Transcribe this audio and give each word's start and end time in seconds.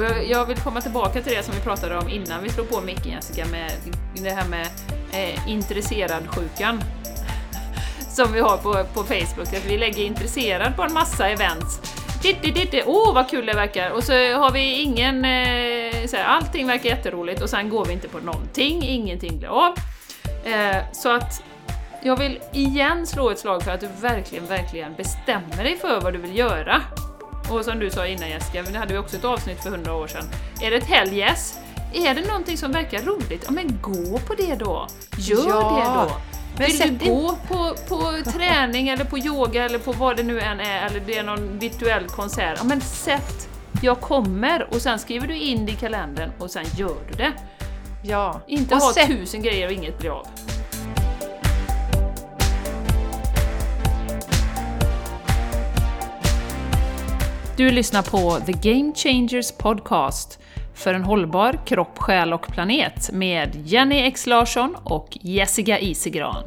Och 0.00 0.06
jag, 0.06 0.26
jag, 0.30 0.46
vill 0.46 0.56
komma 0.56 0.80
tillbaka 0.80 1.22
till 1.22 1.32
det 1.32 1.42
som 1.42 1.54
vi 1.54 1.60
pratade 1.60 1.98
om 1.98 2.08
innan 2.08 2.42
vi 2.42 2.48
slog 2.48 2.70
på 2.70 2.80
micken 2.80 3.12
Jessica, 3.12 3.46
med 3.46 3.72
det 4.14 4.30
här 4.30 4.48
med 4.48 4.66
eh, 5.12 5.48
intresserad-sjukan. 5.48 6.80
som 8.08 8.32
vi 8.32 8.40
har 8.40 8.56
på, 8.56 8.84
på 8.94 9.02
Facebook, 9.02 9.48
att 9.48 9.66
vi 9.66 9.78
lägger 9.78 10.04
intresserad 10.04 10.76
på 10.76 10.82
en 10.82 10.92
massa 10.92 11.28
events. 11.28 11.80
Åh 12.86 13.10
oh, 13.10 13.14
vad 13.14 13.30
kul 13.30 13.46
det 13.46 13.54
verkar! 13.54 13.90
Och 13.90 14.04
så 14.04 14.12
har 14.12 14.50
vi 14.50 14.80
ingen... 14.80 15.24
Eh, 15.24 16.06
så 16.06 16.16
här, 16.16 16.24
allting 16.24 16.66
verkar 16.66 16.88
jätteroligt 16.90 17.42
och 17.42 17.50
sen 17.50 17.68
går 17.68 17.84
vi 17.84 17.92
inte 17.92 18.08
på 18.08 18.18
någonting, 18.18 18.82
ingenting 18.82 19.38
blir 19.38 19.48
av. 19.48 19.74
Eh, 20.44 20.76
så 20.92 21.12
att 21.12 21.42
jag 22.02 22.16
vill 22.16 22.40
igen 22.52 23.06
slå 23.06 23.30
ett 23.30 23.38
slag 23.38 23.62
för 23.62 23.70
att 23.70 23.80
du 23.80 23.88
verkligen, 24.00 24.46
verkligen 24.46 24.94
bestämmer 24.94 25.64
dig 25.64 25.76
för 25.76 26.00
vad 26.00 26.12
du 26.12 26.18
vill 26.18 26.38
göra. 26.38 26.82
Och 27.50 27.64
som 27.64 27.78
du 27.78 27.90
sa 27.90 28.06
innan 28.06 28.28
Jessica, 28.28 28.62
det 28.62 28.78
hade 28.78 28.92
vi 28.92 28.98
också 28.98 29.16
ett 29.16 29.24
avsnitt 29.24 29.62
för 29.62 29.70
hundra 29.70 29.94
år 29.94 30.06
sedan. 30.06 30.24
Är 30.62 30.70
det 30.70 30.76
ett 30.76 30.88
helgäss? 30.88 31.58
Är 31.92 32.14
det 32.14 32.28
någonting 32.28 32.56
som 32.56 32.72
verkar 32.72 33.02
roligt? 33.02 33.42
Ja 33.46 33.50
men 33.50 33.78
gå 33.82 34.18
på 34.18 34.34
det 34.34 34.54
då! 34.54 34.86
Gör 35.18 35.48
ja. 35.48 35.76
det 35.76 36.12
då! 36.12 36.20
Vill 36.66 36.98
du 36.98 37.06
gå 37.06 37.38
på, 37.48 37.74
på 37.88 38.30
träning 38.30 38.88
eller 38.88 39.04
på 39.04 39.18
yoga 39.18 39.64
eller 39.64 39.78
på 39.78 39.92
vad 39.92 40.16
det 40.16 40.22
nu 40.22 40.40
än 40.40 40.60
är, 40.60 40.86
eller 40.86 41.00
det 41.00 41.18
är 41.18 41.22
någon 41.22 41.58
virtuell 41.58 42.08
konsert, 42.08 42.58
ja 42.58 42.64
men 42.64 42.80
sätt 42.80 43.48
jag 43.82 44.00
kommer 44.00 44.74
och 44.74 44.82
sen 44.82 44.98
skriver 44.98 45.26
du 45.26 45.36
in 45.36 45.66
det 45.66 45.72
i 45.72 45.74
kalendern 45.74 46.30
och 46.38 46.50
sen 46.50 46.64
gör 46.76 46.96
du 47.08 47.14
det. 47.14 47.32
Ja. 48.02 48.40
Inte 48.46 48.74
och 48.74 48.80
ha 48.80 48.92
sätt... 48.92 49.06
tusen 49.06 49.42
grejer 49.42 49.66
och 49.66 49.72
inget 49.72 49.98
blir 49.98 50.10
av. 50.10 50.26
Du 57.60 57.70
lyssnar 57.70 58.02
på 58.02 58.46
The 58.46 58.72
Game 58.72 58.94
Changers 58.94 59.52
Podcast 59.52 60.38
för 60.74 60.94
en 60.94 61.04
hållbar 61.04 61.66
kropp, 61.66 61.98
själ 61.98 62.32
och 62.32 62.46
planet 62.46 63.10
med 63.12 63.56
Jenny 63.64 63.98
X 63.98 64.26
Larsson 64.26 64.76
och 64.84 65.18
Jessica 65.20 65.78
Isigran. 65.78 66.44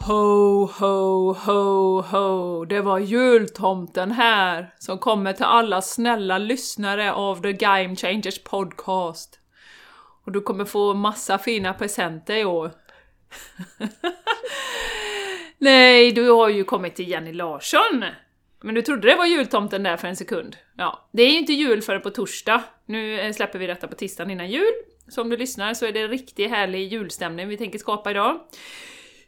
Ho, 0.00 0.66
ho, 0.66 1.32
ho, 1.32 2.02
ho! 2.02 2.64
Det 2.64 2.80
var 2.80 2.98
jultomten 2.98 4.12
här 4.12 4.74
som 4.78 4.98
kommer 4.98 5.32
till 5.32 5.44
alla 5.44 5.82
snälla 5.82 6.38
lyssnare 6.38 7.12
av 7.12 7.42
The 7.42 7.52
Game 7.52 7.96
Changers 7.96 8.44
Podcast. 8.44 9.38
Och 10.24 10.32
du 10.32 10.40
kommer 10.40 10.64
få 10.64 10.94
massa 10.94 11.38
fina 11.38 11.74
presenter 11.74 12.36
i 12.36 12.44
år. 12.44 12.70
Nej, 15.58 16.12
du 16.12 16.30
har 16.30 16.48
ju 16.48 16.64
kommit 16.64 16.94
till 16.94 17.08
Jenny 17.08 17.32
Larsson! 17.32 18.04
Men 18.60 18.74
du 18.74 18.82
trodde 18.82 19.08
det 19.08 19.16
var 19.16 19.26
jultomten 19.26 19.82
där 19.82 19.96
för 19.96 20.08
en 20.08 20.16
sekund. 20.16 20.56
Ja, 20.76 21.08
det 21.12 21.22
är 21.22 21.30
ju 21.30 21.38
inte 21.38 21.52
jul 21.52 21.82
förrän 21.82 22.00
på 22.00 22.10
torsdag. 22.10 22.62
Nu 22.86 23.20
eh, 23.20 23.32
släpper 23.32 23.58
vi 23.58 23.66
detta 23.66 23.88
på 23.88 23.94
tisdagen 23.94 24.30
innan 24.30 24.50
jul. 24.50 24.72
Så 25.08 25.22
om 25.22 25.30
du 25.30 25.36
lyssnar 25.36 25.74
så 25.74 25.86
är 25.86 25.92
det 25.92 26.08
riktigt 26.08 26.50
härlig 26.50 26.92
julstämning 26.92 27.48
vi 27.48 27.56
tänker 27.56 27.78
skapa 27.78 28.10
idag. 28.10 28.40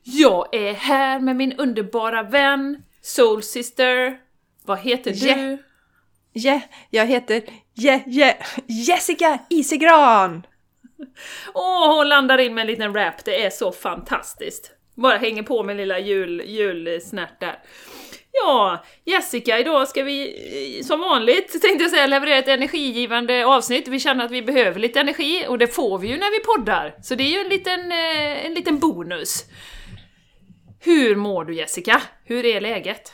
Jag 0.03 0.55
är 0.55 0.73
här 0.73 1.21
med 1.21 1.37
min 1.37 1.53
underbara 1.53 2.23
vän, 2.23 2.83
Soul 3.01 3.43
Sister. 3.43 4.19
Vad 4.65 4.79
heter 4.79 5.13
du? 5.13 5.59
Ja, 6.33 6.51
yeah, 6.51 6.63
jag 6.91 7.07
heter 7.07 7.43
yeah, 7.75 8.09
yeah, 8.09 8.37
Jessica 8.67 9.39
Isegran! 9.51 10.47
Åh, 11.55 11.91
oh, 11.91 11.97
hon 11.97 12.09
landar 12.09 12.39
in 12.39 12.55
med 12.55 12.63
en 12.63 12.67
liten 12.67 12.95
rap, 12.95 13.25
det 13.25 13.45
är 13.45 13.51
så 13.51 13.73
fantastiskt. 13.73 14.73
Bara 15.01 15.17
hänger 15.17 15.43
på 15.43 15.63
med 15.63 15.77
lilla 15.77 15.99
jul, 15.99 16.43
julsnärt 16.47 17.41
där. 17.41 17.59
Ja, 18.33 18.85
Jessica, 19.05 19.59
idag 19.59 19.89
ska 19.89 20.03
vi 20.03 20.29
eh, 20.79 20.85
som 20.85 21.01
vanligt, 21.01 21.63
tänkte 21.63 21.85
jag 21.85 21.91
säga, 21.91 22.07
leverera 22.07 22.39
ett 22.39 22.49
energigivande 22.49 23.47
avsnitt. 23.47 23.89
Vi 23.89 24.01
känner 24.01 24.25
att 24.25 24.31
vi 24.31 24.43
behöver 24.43 24.81
lite 24.81 25.01
energi 25.01 25.45
och 25.49 25.59
det 25.59 25.67
får 25.67 25.99
vi 25.99 26.09
ju 26.09 26.17
när 26.17 26.31
vi 26.31 26.45
poddar. 26.45 26.95
Så 27.03 27.15
det 27.15 27.23
är 27.23 27.31
ju 27.31 27.39
en 27.39 27.49
liten, 27.49 27.93
eh, 27.93 28.47
en 28.47 28.55
liten 28.55 28.79
bonus. 28.79 29.45
Hur 30.81 31.17
mår 31.17 31.45
du 31.45 31.55
Jessica? 31.55 32.03
Hur 32.25 32.45
är 32.45 32.61
läget? 32.61 33.13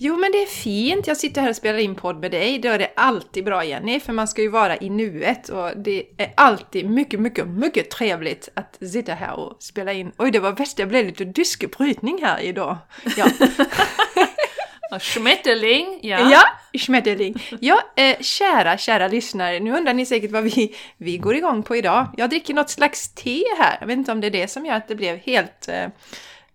Jo 0.00 0.16
men 0.16 0.32
det 0.32 0.42
är 0.42 0.46
fint, 0.46 1.06
jag 1.06 1.16
sitter 1.16 1.42
här 1.42 1.50
och 1.50 1.56
spelar 1.56 1.78
in 1.78 1.94
podd 1.94 2.20
med 2.20 2.30
dig. 2.30 2.58
Då 2.58 2.68
är 2.68 2.78
det 2.78 2.90
alltid 2.96 3.44
bra 3.44 3.64
Jenny, 3.64 4.00
för 4.00 4.12
man 4.12 4.28
ska 4.28 4.42
ju 4.42 4.48
vara 4.48 4.76
i 4.76 4.90
nuet 4.90 5.48
och 5.48 5.76
det 5.76 6.04
är 6.16 6.32
alltid 6.36 6.90
mycket, 6.90 7.20
mycket, 7.20 7.46
mycket 7.46 7.90
trevligt 7.90 8.48
att 8.54 8.78
sitta 8.92 9.14
här 9.14 9.34
och 9.34 9.56
spela 9.62 9.92
in. 9.92 10.12
Oj, 10.18 10.30
det 10.30 10.40
var 10.40 10.52
värst, 10.52 10.78
jag 10.78 10.88
blev 10.88 11.06
lite 11.06 11.24
dyskebrytning 11.24 12.22
här 12.22 12.40
idag. 12.40 12.76
Ja. 13.16 14.98
Schmetterling, 15.00 15.98
ja. 16.02 16.30
Ja, 16.30 16.42
schmetterling. 16.78 17.42
Ja, 17.60 17.80
eh, 17.96 18.16
kära, 18.20 18.78
kära 18.78 19.08
lyssnare, 19.08 19.60
nu 19.60 19.76
undrar 19.76 19.94
ni 19.94 20.06
säkert 20.06 20.30
vad 20.30 20.44
vi, 20.44 20.74
vi 20.96 21.18
går 21.18 21.36
igång 21.36 21.62
på 21.62 21.76
idag. 21.76 22.06
Jag 22.16 22.30
dricker 22.30 22.54
något 22.54 22.70
slags 22.70 23.14
te 23.14 23.42
här, 23.58 23.76
jag 23.80 23.86
vet 23.86 23.98
inte 23.98 24.12
om 24.12 24.20
det 24.20 24.26
är 24.26 24.30
det 24.30 24.48
som 24.48 24.66
gör 24.66 24.74
att 24.74 24.88
det 24.88 24.94
blev 24.94 25.16
helt 25.16 25.68
eh, 25.68 25.84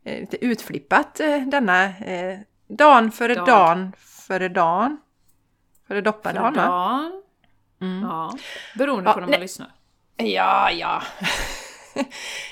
eh 0.05 0.19
lite 0.19 0.45
utflippat 0.45 1.19
eh, 1.19 1.37
denna 1.37 1.83
eh, 1.85 2.39
Dan 2.77 3.11
före 3.11 3.35
Dag. 3.35 3.47
dan 3.47 3.93
före 4.27 4.49
dan. 4.49 4.97
Före 5.87 6.01
doppadan 6.01 6.53
va? 6.53 7.11
Mm. 7.81 8.01
Ja, 8.03 8.33
beroende 8.75 9.09
ja, 9.09 9.13
på 9.13 9.19
när 9.19 9.27
man 9.27 9.39
lyssnar. 9.39 9.71
Ja, 10.17 10.71
ja. 10.71 11.03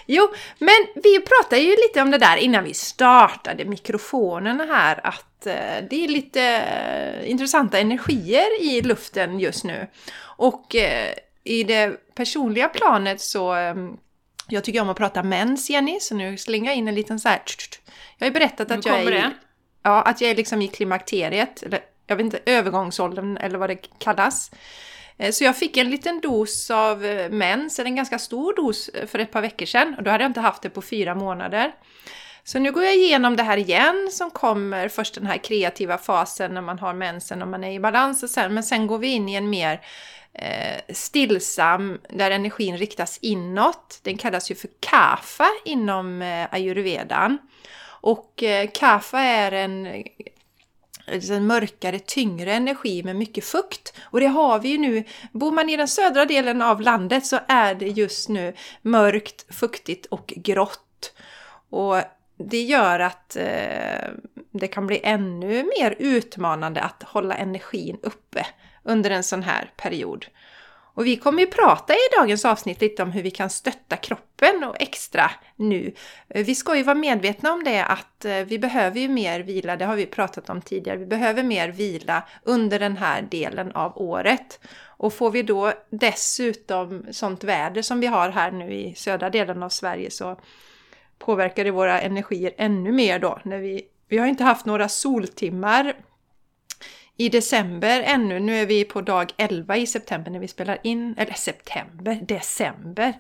jo, 0.06 0.30
men 0.59 0.76
vi 0.96 1.20
pratade 1.20 1.62
ju 1.62 1.70
lite 1.70 2.02
om 2.02 2.12
det 2.12 2.18
där 2.18 2.38
innan 2.38 2.64
vi 2.64 2.74
startade 2.74 3.66
mikrofonerna 3.66 4.66
här, 4.66 5.08
att 5.08 5.48
eh, 5.48 5.88
det 5.90 6.04
är 6.04 6.08
lite 6.08 6.42
eh, 6.42 7.30
intressanta 7.32 7.80
energier 7.80 8.62
i 8.62 8.82
luften 8.82 9.40
just 9.40 9.64
nu. 9.64 9.88
Och 10.22 10.76
eh, 10.76 11.14
i 11.44 11.64
det 11.64 12.16
personliga 12.16 12.70
planet 12.70 13.22
så 13.22 13.56
eh, 13.56 13.76
jag 14.48 14.64
tycker 14.64 14.82
om 14.82 14.90
att 14.90 14.98
prata 14.98 15.24
mens, 15.24 15.70
Jenny, 15.70 16.00
så 16.00 16.16
nu 16.16 16.38
slänger 16.38 16.66
jag 16.66 16.76
in 16.76 16.88
en 16.88 16.96
liten 16.96 17.20
så 17.20 17.30
här... 17.30 17.42
Jag 18.18 18.26
har 18.26 18.30
ju 18.30 18.34
berättat 18.34 18.72
att 18.72 18.86
jag 18.86 19.00
är... 19.00 19.12
Det 19.12 19.34
ja, 19.84 20.02
att 20.02 20.22
jag 20.22 20.31
är 20.31 20.36
liksom 20.36 20.62
i 20.62 20.68
klimakteriet, 20.68 21.64
eller 21.64 21.80
jag 22.08 22.16
vet 22.16 22.24
inte, 22.24 22.40
övergångsåldern 22.46 23.38
eller 23.38 23.58
vad 23.58 23.69
det 23.69 24.00
kallas. 24.00 24.52
Eh, 25.18 25.31
så 25.31 25.44
jag 25.44 25.58
fick 25.58 25.78
en 25.78 25.90
liten 25.90 26.19
dos 26.19 26.72
av 26.72 27.06
eh, 27.06 27.30
mens, 27.30 27.80
eller 27.80 27.90
en 27.90 27.96
ganska 27.96 28.20
stor 28.20 28.56
dos 28.56 28.90
eh, 28.90 29.08
för 29.08 29.20
ett 29.20 29.31
par 29.31 29.41
veckor 29.41 29.66
sedan 29.66 29.96
och 29.97 30.03
då 30.03 30.12
hade 30.12 30.24
jag 30.24 30.30
inte 30.30 30.40
haft 30.40 30.62
det 30.62 30.70
på 30.70 30.81
fyra 30.81 31.16
månader. 31.16 31.72
Så 32.44 32.59
nu 32.59 32.72
går 32.72 32.84
jag 32.84 32.96
igenom 32.96 33.36
det 33.36 33.44
här 33.44 33.58
igen 33.58 34.09
som 34.12 34.31
kommer 34.31 34.90
först 34.90 35.16
den 35.16 35.25
här 35.25 35.38
kreativa 35.38 35.97
fasen 35.97 36.53
när 36.53 36.62
man 36.62 36.80
har 36.80 36.94
mensen 36.94 37.41
och 37.41 37.47
man 37.47 37.64
är 37.64 37.72
i 37.72 37.80
balans 37.80 38.24
och 38.24 38.30
sen, 38.30 38.53
men 38.53 38.64
sen 38.64 38.88
går 38.88 38.97
vi 38.97 39.08
in 39.08 39.30
i 39.30 39.36
en 39.36 39.50
mer 39.50 39.81
eh, 40.34 40.94
stillsam 40.94 42.00
där 42.09 42.31
energin 42.31 42.78
riktas 42.78 43.20
inåt. 43.22 44.00
Den 44.03 44.18
kallas 44.18 44.52
ju 44.52 44.56
för 44.56 44.70
kafa 44.80 45.47
inom 45.66 46.22
eh, 46.22 46.47
ayurvedan. 46.52 47.38
Och 48.02 48.44
eh, 48.44 48.70
kaffe 48.74 49.18
är 49.18 49.52
en, 49.52 49.86
eh, 49.86 50.04
en 51.32 51.48
mörkare, 51.48 52.00
tyngre 52.00 52.54
energi 52.54 53.04
med 53.04 53.16
mycket 53.16 53.46
fukt. 53.46 53.94
Och 54.02 54.20
det 54.20 54.28
har 54.28 54.60
vi 54.60 54.70
ju 54.70 54.78
nu. 54.78 55.04
Bor 55.32 55.52
man 55.52 55.70
i 55.70 55.78
den 55.78 55.88
södra 55.88 56.26
delen 56.26 56.62
av 56.62 56.82
landet 56.82 57.26
så 57.26 57.40
är 57.48 57.76
det 57.76 57.88
just 57.88 58.30
nu 58.30 58.54
mörkt, 58.82 59.56
fuktigt 59.56 60.06
och 60.06 60.34
grått. 60.36 61.14
Och 61.70 61.96
det 62.38 62.62
gör 62.62 63.00
att 63.00 63.36
eh, 63.36 64.10
det 64.52 64.68
kan 64.68 64.88
bli 64.88 65.02
ännu 65.04 65.64
mer 65.80 65.96
utmanande 66.00 66.82
att 66.82 67.04
hålla 67.04 67.36
energin 67.36 67.98
uppe 68.04 68.46
under 68.84 69.10
en 69.10 69.24
sån 69.24 69.44
här 69.44 69.72
period. 69.78 70.26
Och 70.94 71.06
vi 71.06 71.18
kommer 71.18 71.40
ju 71.40 71.47
prata 71.47 71.94
i 71.94 72.18
dagens 72.18 72.46
avsnitt 72.46 72.81
lite 72.81 73.03
om 73.03 73.12
hur 73.12 73.24
vi 73.24 73.31
kan 73.31 73.50
stötta 73.50 73.97
kroppen 73.97 74.63
och 74.63 74.81
extra 74.81 75.31
nu. 75.56 75.94
Eh, 76.29 76.46
vi 76.46 76.56
ska 76.56 76.78
ju 76.78 76.84
vara 76.84 76.96
medvetna 76.96 77.53
om 77.53 77.63
det 77.63 77.85
att 77.85 78.25
eh, 78.25 78.38
vi 78.38 78.59
behöver 78.59 78.99
ju 78.99 79.08
mer 79.08 79.40
vila, 79.40 79.76
det 79.76 79.85
har 79.85 79.96
vi 79.96 80.05
pratat 80.05 80.49
om 80.49 80.61
tidigare. 80.61 80.97
Vi 80.97 81.05
behöver 81.05 81.43
mer 81.43 81.70
vila 81.70 82.23
under 82.43 82.79
den 82.79 82.97
här 82.97 83.22
delen 83.22 83.72
av 83.72 83.97
året. 83.97 84.59
Och 85.02 85.14
får 85.14 85.32
vi 85.32 85.43
då 85.43 85.73
dessutom 85.90 87.05
sånt 87.11 87.44
väder 87.44 87.82
som 87.82 87.99
vi 87.99 88.08
har 88.08 88.29
här 88.29 88.52
nu 88.52 88.73
i 88.73 88.96
södra 88.96 89.29
delen 89.29 89.64
av 89.64 89.70
Sverige 89.70 90.11
så 90.11 90.40
påverkar 91.20 91.64
det 91.64 91.72
våra 91.72 92.02
energier 92.02 92.53
ännu 92.58 92.91
mer 92.91 93.20
då. 93.20 93.40
När 93.44 93.58
vi, 93.58 93.82
vi 94.08 94.17
har 94.17 94.28
inte 94.28 94.44
haft 94.44 94.66
några 94.66 94.90
soltimmar 94.90 95.94
i 97.22 97.29
december 97.29 98.02
ännu, 98.02 98.40
nu 98.40 98.62
är 98.62 98.66
vi 98.66 98.84
på 98.84 99.02
dag 99.02 99.34
11 99.38 99.78
i 99.78 99.88
september 99.88 100.32
när 100.32 100.40
vi 100.40 100.47
spelar 100.47 100.78
in, 100.84 101.16
eller 101.18 101.34
september, 101.34 102.20
december. 102.22 103.14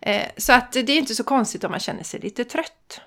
Eh, 0.00 0.22
så 0.36 0.52
att 0.52 0.72
det 0.72 0.92
är 0.92 0.98
inte 0.98 1.14
så 1.14 1.24
konstigt 1.24 1.64
om 1.64 1.70
man 1.70 1.80
känner 1.80 2.02
sig 2.02 2.20
lite 2.20 2.44
trött. 2.44 3.00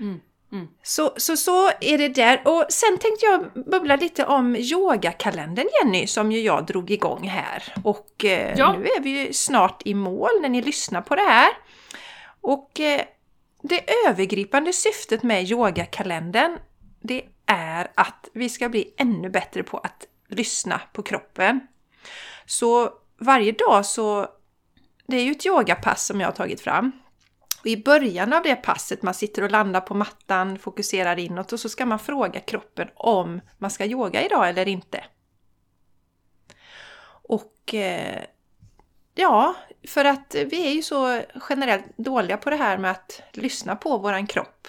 Mm. 0.00 0.20
Mm. 0.52 0.68
Så, 0.82 1.12
så, 1.16 1.36
så 1.36 1.68
är 1.80 1.98
det 1.98 2.08
där. 2.08 2.42
Och 2.44 2.66
sen 2.68 2.98
tänkte 2.98 3.26
jag 3.26 3.64
bubbla 3.66 3.96
lite 3.96 4.26
om 4.26 4.56
yogakalendern 4.56 5.68
Jenny, 5.80 6.06
som 6.06 6.32
ju 6.32 6.40
jag 6.40 6.66
drog 6.66 6.90
igång 6.90 7.28
här. 7.28 7.74
Och 7.84 8.24
eh, 8.24 8.54
ja. 8.58 8.76
nu 8.78 8.84
är 8.84 9.00
vi 9.00 9.10
ju 9.10 9.32
snart 9.32 9.82
i 9.84 9.94
mål 9.94 10.30
när 10.42 10.48
ni 10.48 10.62
lyssnar 10.62 11.02
på 11.02 11.14
det 11.14 11.22
här. 11.28 11.50
Och 12.40 12.80
eh, 12.80 13.00
det 13.62 13.84
övergripande 14.06 14.72
syftet 14.72 15.22
med 15.22 15.50
yogakalendern, 15.50 16.58
det 17.00 17.22
är 17.48 17.88
att 17.94 18.28
vi 18.32 18.48
ska 18.48 18.68
bli 18.68 18.94
ännu 18.96 19.30
bättre 19.30 19.62
på 19.62 19.78
att 19.78 20.06
lyssna 20.28 20.80
på 20.92 21.02
kroppen. 21.02 21.60
Så 22.46 22.92
varje 23.18 23.52
dag 23.52 23.86
så, 23.86 24.28
det 25.06 25.16
är 25.16 25.24
ju 25.24 25.30
ett 25.30 25.46
yogapass 25.46 26.06
som 26.06 26.20
jag 26.20 26.28
har 26.28 26.32
tagit 26.32 26.60
fram. 26.60 26.92
Och 27.60 27.66
I 27.66 27.76
början 27.76 28.32
av 28.32 28.42
det 28.42 28.56
passet, 28.56 29.02
man 29.02 29.14
sitter 29.14 29.42
och 29.42 29.50
landar 29.50 29.80
på 29.80 29.94
mattan, 29.94 30.58
fokuserar 30.58 31.18
inåt 31.18 31.52
och 31.52 31.60
så 31.60 31.68
ska 31.68 31.86
man 31.86 31.98
fråga 31.98 32.40
kroppen 32.40 32.88
om 32.94 33.40
man 33.58 33.70
ska 33.70 33.84
yoga 33.84 34.24
idag 34.24 34.48
eller 34.48 34.68
inte. 34.68 35.04
Och 37.28 37.74
eh, 37.74 38.24
ja, 39.14 39.54
för 39.88 40.04
att 40.04 40.34
vi 40.34 40.66
är 40.66 40.72
ju 40.72 40.82
så 40.82 41.22
generellt 41.48 41.96
dåliga 41.96 42.36
på 42.36 42.50
det 42.50 42.56
här 42.56 42.78
med 42.78 42.90
att 42.90 43.22
lyssna 43.32 43.76
på 43.76 43.98
våran 43.98 44.26
kropp 44.26 44.68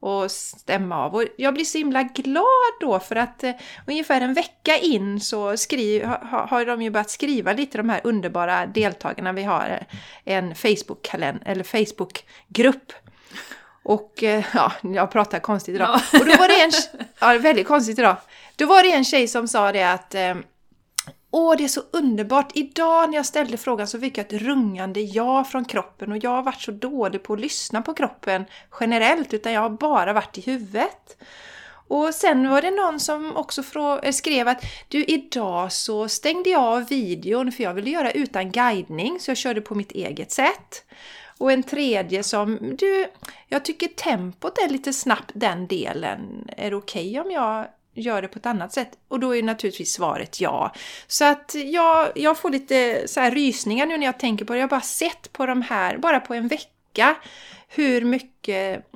och 0.00 0.30
stämma 0.30 1.04
av. 1.04 1.14
Och 1.14 1.24
jag 1.36 1.54
blir 1.54 1.64
så 1.64 1.78
himla 1.78 2.02
glad 2.02 2.72
då 2.80 3.00
för 3.00 3.16
att 3.16 3.44
eh, 3.44 3.52
ungefär 3.86 4.20
en 4.20 4.34
vecka 4.34 4.76
in 4.78 5.20
så 5.20 5.56
skri, 5.56 6.04
ha, 6.04 6.46
har 6.50 6.64
de 6.64 6.82
ju 6.82 6.90
börjat 6.90 7.10
skriva 7.10 7.52
lite 7.52 7.78
de 7.78 7.88
här 7.88 8.00
underbara 8.04 8.66
deltagarna. 8.66 9.32
Vi 9.32 9.42
har 9.42 9.86
eh, 10.24 10.36
en 10.36 10.54
Facebook-kalender 10.54 11.42
eller 11.46 11.64
Facebook-grupp. 11.64 12.92
Och 13.82 14.22
eh, 14.22 14.44
ja, 14.54 14.72
jag 14.82 15.10
pratar 15.10 15.38
konstigt 15.38 15.74
idag. 15.74 16.00
Ja. 16.12 16.18
Och 16.18 16.26
då 16.26 16.36
var 16.36 16.48
det 16.48 16.62
en, 16.62 16.70
ja 17.34 17.38
väldigt 17.38 17.66
konstigt 17.66 17.98
idag. 17.98 18.16
Då 18.56 18.66
var 18.66 18.82
det 18.82 18.92
en 18.92 19.04
tjej 19.04 19.28
som 19.28 19.48
sa 19.48 19.72
det 19.72 19.82
att 19.92 20.14
eh, 20.14 20.34
Åh, 21.30 21.56
det 21.56 21.64
är 21.64 21.68
så 21.68 21.82
underbart! 21.92 22.52
Idag 22.54 23.10
när 23.10 23.16
jag 23.16 23.26
ställde 23.26 23.56
frågan 23.56 23.86
så 23.86 24.00
fick 24.00 24.18
jag 24.18 24.26
ett 24.26 24.42
rungande 24.42 25.00
ja 25.00 25.44
från 25.44 25.64
kroppen 25.64 26.12
och 26.12 26.18
jag 26.24 26.30
har 26.30 26.42
varit 26.42 26.60
så 26.60 26.72
dålig 26.72 27.22
på 27.22 27.32
att 27.32 27.40
lyssna 27.40 27.82
på 27.82 27.94
kroppen 27.94 28.44
generellt 28.80 29.34
utan 29.34 29.52
jag 29.52 29.60
har 29.60 29.70
bara 29.70 30.12
varit 30.12 30.38
i 30.38 30.40
huvudet. 30.40 31.16
Och 31.88 32.14
sen 32.14 32.48
var 32.48 32.62
det 32.62 32.70
någon 32.70 33.00
som 33.00 33.36
också 33.36 33.62
eh, 34.02 34.12
skrev 34.12 34.48
att 34.48 34.64
du 34.88 35.04
idag 35.04 35.72
så 35.72 36.08
stängde 36.08 36.50
jag 36.50 36.62
av 36.62 36.88
videon 36.88 37.52
för 37.52 37.62
jag 37.62 37.74
ville 37.74 37.90
göra 37.90 38.10
utan 38.10 38.50
guidning 38.50 39.20
så 39.20 39.30
jag 39.30 39.38
körde 39.38 39.60
på 39.60 39.74
mitt 39.74 39.92
eget 39.92 40.32
sätt. 40.32 40.84
Och 41.38 41.52
en 41.52 41.62
tredje 41.62 42.22
som 42.22 42.76
du, 42.78 43.06
jag 43.48 43.64
tycker 43.64 43.88
tempot 43.88 44.58
är 44.58 44.68
lite 44.68 44.92
snabbt 44.92 45.30
den 45.34 45.66
delen. 45.66 46.48
Är 46.56 46.70
det 46.70 46.76
okej 46.76 47.10
okay 47.10 47.20
om 47.20 47.30
jag 47.30 47.66
gör 47.96 48.22
det 48.22 48.28
på 48.28 48.38
ett 48.38 48.46
annat 48.46 48.72
sätt? 48.72 48.90
Och 49.08 49.20
då 49.20 49.36
är 49.36 49.42
naturligtvis 49.42 49.92
svaret 49.92 50.40
ja. 50.40 50.72
Så 51.06 51.24
att 51.24 51.54
jag, 51.54 52.12
jag 52.14 52.38
får 52.38 52.50
lite 52.50 53.08
så 53.08 53.20
här 53.20 53.30
rysningar 53.30 53.86
nu 53.86 53.98
när 53.98 54.06
jag 54.06 54.18
tänker 54.18 54.44
på 54.44 54.52
det. 54.52 54.58
Jag 54.58 54.64
har 54.64 54.70
bara 54.70 54.80
sett 54.80 55.32
på 55.32 55.46
de 55.46 55.62
här, 55.62 55.98
bara 55.98 56.20
på 56.20 56.34
en 56.34 56.48
vecka, 56.48 57.16
hur 57.68 58.04
mycket 58.04 58.86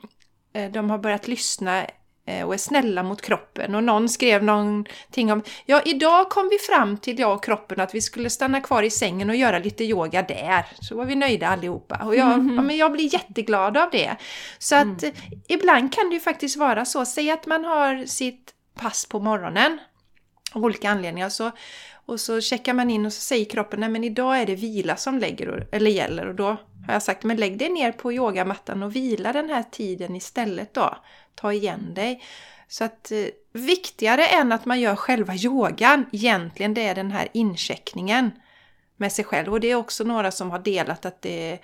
eh, 0.53 0.71
de 0.71 0.91
har 0.91 0.99
börjat 0.99 1.29
lyssna 1.29 1.87
eh, 2.27 2.47
och 2.47 2.55
är 2.55 2.59
snälla 2.59 3.03
mot 3.03 3.23
kroppen. 3.23 3.75
Och 3.75 3.85
någon 3.85 4.09
skrev 4.09 4.45
någonting 4.45 5.33
om, 5.33 5.43
ja 5.67 5.83
idag 5.85 6.31
kom 6.31 6.49
vi 6.49 6.59
fram 6.59 6.97
till, 6.97 7.19
jag 7.19 7.35
och 7.35 7.45
kroppen, 7.45 7.81
att 7.81 7.95
vi 7.95 8.01
skulle 8.01 8.31
stanna 8.31 8.61
kvar 8.61 8.83
i 8.83 8.91
sängen 8.91 9.31
och 9.31 9.37
göra 9.37 9.59
lite 9.59 9.85
yoga 9.85 10.23
där. 10.23 10.67
Så 10.81 10.97
var 10.97 11.05
vi 11.05 11.15
nöjda 11.15 11.49
allihopa. 11.49 12.01
Och 12.05 12.17
jag, 12.17 12.33
mm. 12.33 12.55
ja, 12.57 12.63
men 12.63 12.77
jag 12.77 12.93
blir 12.93 13.15
jätteglad 13.15 13.77
av 13.77 13.91
det. 13.91 14.17
Så 14.59 14.75
att 14.75 15.03
mm. 15.03 15.15
ibland 15.49 15.95
kan 15.95 16.09
det 16.09 16.15
ju 16.15 16.21
faktiskt 16.21 16.57
vara 16.57 16.85
så, 16.85 17.05
säg 17.05 17.31
att 17.31 17.47
man 17.47 17.65
har 17.65 18.07
sitt 18.07 18.55
pass 18.81 19.07
på 19.07 19.21
morgonen 19.21 19.79
av 20.53 20.65
olika 20.65 20.91
anledningar. 20.91 21.29
Så, 21.29 21.51
och 22.07 22.21
så 22.21 22.41
checkar 22.41 22.75
man 22.75 22.91
in 22.91 23.07
och 23.07 23.13
så 23.13 23.21
säger 23.21 23.45
kroppen 23.45 23.81
nej 23.81 23.89
men 23.89 24.05
idag 24.05 24.41
är 24.41 24.47
det 24.47 24.55
vila 24.55 24.97
som 24.97 25.19
lägger, 25.19 25.69
eller 25.73 25.91
gäller 25.91 26.27
och 26.27 26.35
då 26.35 26.47
har 26.87 26.93
jag 26.93 27.03
sagt 27.03 27.23
men 27.25 27.37
lägg 27.37 27.59
dig 27.59 27.69
ner 27.69 27.93
på 27.93 28.13
yogamattan 28.13 28.83
och 28.83 28.97
vila 28.97 29.33
den 29.33 29.51
här 29.51 29.65
tiden 29.71 30.17
istället 30.17 30.75
då. 30.75 30.97
Ta 31.35 31.53
igen 31.53 31.95
dig. 31.95 32.23
Så 32.69 32.85
att 32.85 33.13
eh, 33.13 33.27
viktigare 33.53 34.27
än 34.27 34.53
att 34.53 34.65
man 34.65 34.81
gör 34.81 34.97
själva 34.97 35.35
yogan 35.35 36.07
egentligen 36.13 36.75
det 36.75 36.87
är 36.87 36.95
den 36.95 37.11
här 37.11 37.29
incheckningen 37.33 38.31
med 38.97 39.13
sig 39.13 39.25
själv. 39.25 39.53
Och 39.53 39.61
det 39.61 39.71
är 39.71 39.75
också 39.75 40.05
några 40.05 40.31
som 40.31 40.51
har 40.51 40.59
delat 40.59 41.07
att 41.07 41.23
det 41.23 41.59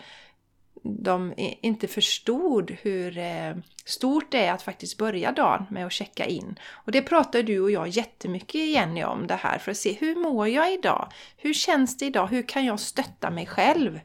de 1.02 1.34
inte 1.36 1.88
förstod 1.88 2.76
hur 2.82 3.18
eh, 3.18 3.54
stort 3.84 4.32
det 4.32 4.46
är 4.46 4.52
att 4.52 4.62
faktiskt 4.62 4.98
börja 4.98 5.32
dagen 5.32 5.66
med 5.70 5.86
att 5.86 5.92
checka 5.92 6.24
in. 6.24 6.58
Och 6.70 6.92
det 6.92 7.02
pratar 7.02 7.42
du 7.42 7.60
och 7.60 7.70
jag 7.70 7.88
jättemycket 7.88 8.66
Jenny 8.66 9.04
om 9.04 9.26
det 9.26 9.34
här 9.34 9.58
för 9.58 9.70
att 9.70 9.76
se 9.76 9.92
hur 9.92 10.16
mår 10.16 10.48
jag 10.48 10.72
idag? 10.72 11.12
Hur 11.36 11.54
känns 11.54 11.96
det 11.96 12.06
idag? 12.06 12.26
Hur 12.26 12.42
kan 12.42 12.64
jag 12.64 12.80
stötta 12.80 13.30
mig 13.30 13.46
själv 13.46 14.00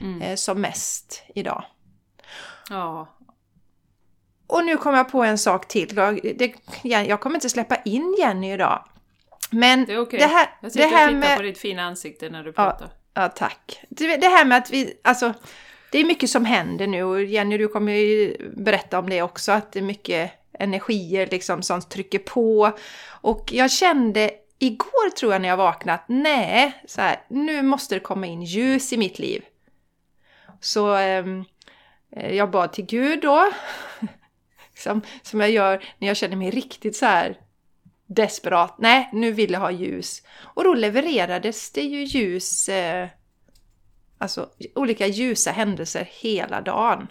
mm. 0.00 0.22
Eh, 0.22 0.34
som 0.34 0.60
mest 0.60 1.22
idag? 1.34 1.64
Ja. 2.70 3.08
Och 4.46 4.64
nu 4.64 4.76
kommer 4.76 4.98
jag 4.98 5.10
på 5.10 5.24
en 5.24 5.38
sak 5.38 5.68
till. 5.68 5.96
Jag 6.82 7.20
kommer 7.20 7.36
inte 7.36 7.50
släppa 7.50 7.76
in 7.76 8.16
Jenny 8.18 8.52
idag. 8.52 8.88
Men 9.50 9.84
det 9.84 9.92
är 9.92 9.98
okej. 9.98 10.02
Okay. 10.02 10.18
Det 10.18 10.34
här, 10.34 10.48
jag 10.60 10.72
sitter 10.72 10.90
det 10.90 10.96
här 10.96 11.08
och 11.08 11.14
tittar 11.14 11.28
med... 11.28 11.36
på 11.36 11.42
ditt 11.42 11.58
fina 11.58 11.82
ansikte 11.82 12.30
när 12.30 12.44
du 12.44 12.52
pratar. 12.52 12.90
Ja, 13.14 13.22
ja 13.22 13.28
tack. 13.28 13.80
Det 13.88 14.28
här 14.28 14.44
med 14.44 14.58
att 14.58 14.70
vi, 14.70 15.00
alltså 15.04 15.34
det 15.94 16.00
är 16.00 16.04
mycket 16.04 16.30
som 16.30 16.44
händer 16.44 16.86
nu 16.86 17.04
och 17.04 17.22
Jenny 17.22 17.58
du 17.58 17.68
kommer 17.68 17.92
ju 17.92 18.36
berätta 18.56 18.98
om 18.98 19.10
det 19.10 19.22
också 19.22 19.52
att 19.52 19.72
det 19.72 19.78
är 19.78 19.82
mycket 19.82 20.32
energier 20.52 21.28
liksom 21.30 21.62
som 21.62 21.82
trycker 21.82 22.18
på. 22.18 22.72
Och 23.06 23.52
jag 23.52 23.70
kände 23.70 24.30
igår 24.58 25.10
tror 25.10 25.32
jag 25.32 25.42
när 25.42 25.48
jag 25.48 25.56
vaknade 25.56 25.98
att 25.98 26.04
nej, 26.08 26.82
så 26.86 27.00
här, 27.00 27.20
nu 27.28 27.62
måste 27.62 27.94
det 27.94 28.00
komma 28.00 28.26
in 28.26 28.42
ljus 28.42 28.92
i 28.92 28.96
mitt 28.96 29.18
liv. 29.18 29.44
Så 30.60 30.94
ehm, 30.94 31.44
eh, 32.16 32.34
jag 32.34 32.50
bad 32.50 32.72
till 32.72 32.86
Gud 32.86 33.20
då, 33.20 33.50
som, 34.76 35.02
som 35.22 35.40
jag 35.40 35.50
gör 35.50 35.84
när 35.98 36.08
jag 36.08 36.16
känner 36.16 36.36
mig 36.36 36.50
riktigt 36.50 36.96
så 36.96 37.06
här 37.06 37.38
desperat. 38.06 38.74
Nej, 38.78 39.10
nu 39.12 39.32
vill 39.32 39.52
jag 39.52 39.60
ha 39.60 39.70
ljus. 39.70 40.22
Och 40.38 40.64
då 40.64 40.74
levererades 40.74 41.72
det 41.72 41.82
ju 41.82 42.04
ljus 42.04 42.68
eh, 42.68 43.08
Alltså 44.24 44.48
olika 44.74 45.06
ljusa 45.06 45.50
händelser 45.50 46.08
hela 46.10 46.60
dagen. 46.60 47.08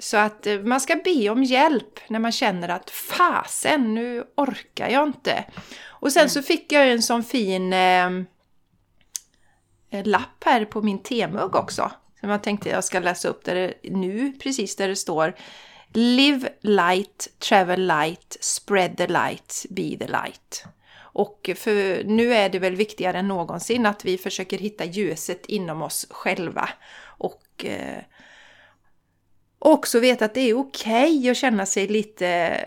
Så 0.00 0.16
att 0.16 0.46
eh, 0.46 0.60
man 0.60 0.80
ska 0.80 0.96
be 1.04 1.30
om 1.30 1.44
hjälp 1.44 2.00
när 2.08 2.18
man 2.18 2.32
känner 2.32 2.68
att 2.68 2.90
fasen, 2.90 3.94
nu 3.94 4.24
orkar 4.36 4.88
jag 4.88 5.08
inte. 5.08 5.44
Och 5.86 6.12
sen 6.12 6.20
mm. 6.20 6.28
så 6.28 6.42
fick 6.42 6.72
jag 6.72 6.90
en 6.90 7.02
sån 7.02 7.24
fin 7.24 7.72
eh, 7.72 8.06
eh, 9.90 10.04
lapp 10.04 10.44
här 10.44 10.64
på 10.64 10.82
min 10.82 11.02
temugg 11.02 11.54
också. 11.54 11.90
Som 12.20 12.30
jag 12.30 12.42
tänkte 12.42 12.68
jag 12.68 12.84
ska 12.84 12.98
läsa 13.00 13.28
upp 13.28 13.44
där 13.44 13.54
det, 13.54 13.74
nu, 13.82 14.32
precis 14.32 14.76
där 14.76 14.88
det 14.88 14.96
står 14.96 15.34
Live 15.92 16.48
light, 16.60 17.28
travel 17.38 17.86
light, 17.86 18.36
spread 18.40 18.96
the 18.96 19.06
light, 19.06 19.66
be 19.70 19.96
the 19.98 20.06
light. 20.06 20.64
Och 21.16 21.50
för 21.56 22.04
nu 22.04 22.34
är 22.34 22.48
det 22.48 22.58
väl 22.58 22.76
viktigare 22.76 23.18
än 23.18 23.28
någonsin 23.28 23.86
att 23.86 24.04
vi 24.04 24.18
försöker 24.18 24.58
hitta 24.58 24.84
ljuset 24.84 25.46
inom 25.46 25.82
oss 25.82 26.06
själva. 26.10 26.68
Och 27.02 27.64
eh, 27.64 28.02
också 29.58 30.00
veta 30.00 30.24
att 30.24 30.34
det 30.34 30.40
är 30.40 30.58
okej 30.58 31.18
okay 31.18 31.30
att 31.30 31.36
känna 31.36 31.66
sig 31.66 31.88
lite 31.88 32.58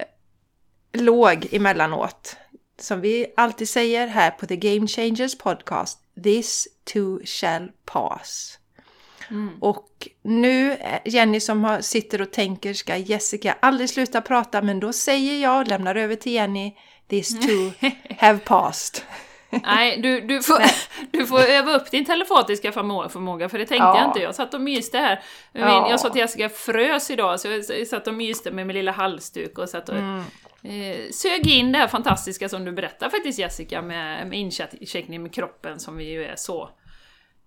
låg 0.93 1.47
emellanåt. 1.51 2.35
Som 2.79 3.01
vi 3.01 3.33
alltid 3.37 3.69
säger 3.69 4.07
här 4.07 4.31
på 4.31 4.45
The 4.45 4.55
Game 4.55 4.87
Changers 4.87 5.37
Podcast, 5.37 5.99
This 6.23 6.67
too 6.83 7.19
shall 7.25 7.71
pass. 7.85 8.59
Mm. 9.29 9.57
Och 9.61 10.07
nu, 10.21 10.71
eh, 10.71 10.99
Jenny 11.05 11.39
som 11.39 11.77
sitter 11.81 12.21
och 12.21 12.31
tänker, 12.31 12.73
ska 12.73 12.97
Jessica 12.97 13.57
aldrig 13.59 13.89
sluta 13.89 14.21
prata? 14.21 14.61
Men 14.61 14.79
då 14.79 14.93
säger 14.93 15.41
jag, 15.41 15.67
lämnar 15.67 15.95
över 15.95 16.15
till 16.15 16.31
Jenny, 16.31 16.75
This 17.09 17.39
too 17.47 17.71
have 18.17 18.39
passed. 18.39 19.03
Nej, 19.49 20.01
du, 20.01 20.21
du, 20.21 20.41
får, 20.41 20.61
du 21.11 21.25
får 21.25 21.39
öva 21.39 21.75
upp 21.75 21.91
din 21.91 22.05
telepatiska 22.05 22.71
förmåga, 22.71 23.49
för 23.49 23.57
det 23.57 23.65
tänkte 23.65 23.85
ja. 23.85 23.97
jag 23.97 24.09
inte. 24.09 24.19
Jag 24.19 24.35
satt 24.35 24.53
och 24.53 24.61
myste 24.61 24.97
här. 24.97 25.23
Ja. 25.51 25.89
Jag 25.89 25.99
sa 25.99 26.09
till 26.09 26.21
Jessica, 26.21 26.49
frös 26.49 27.11
idag, 27.11 27.39
så 27.39 27.47
jag 27.47 27.87
satt 27.87 28.07
och 28.07 28.13
myste 28.13 28.51
med 28.51 28.67
min 28.67 28.73
lilla 28.73 28.91
halsduk 28.91 29.57
och 29.57 29.69
satt 29.69 29.89
och 29.89 29.95
mm. 29.95 30.23
eh, 30.63 31.11
sög 31.11 31.47
in 31.47 31.71
det 31.71 31.77
här 31.77 31.87
fantastiska 31.87 32.49
som 32.49 32.65
du 32.65 32.71
berättar 32.71 33.09
faktiskt 33.09 33.39
Jessica, 33.39 33.81
med, 33.81 34.27
med 34.27 34.39
incheckning 34.71 35.23
med 35.23 35.33
kroppen 35.33 35.79
som 35.79 35.97
vi 35.97 36.09
ju 36.11 36.25
är 36.25 36.35
så... 36.35 36.69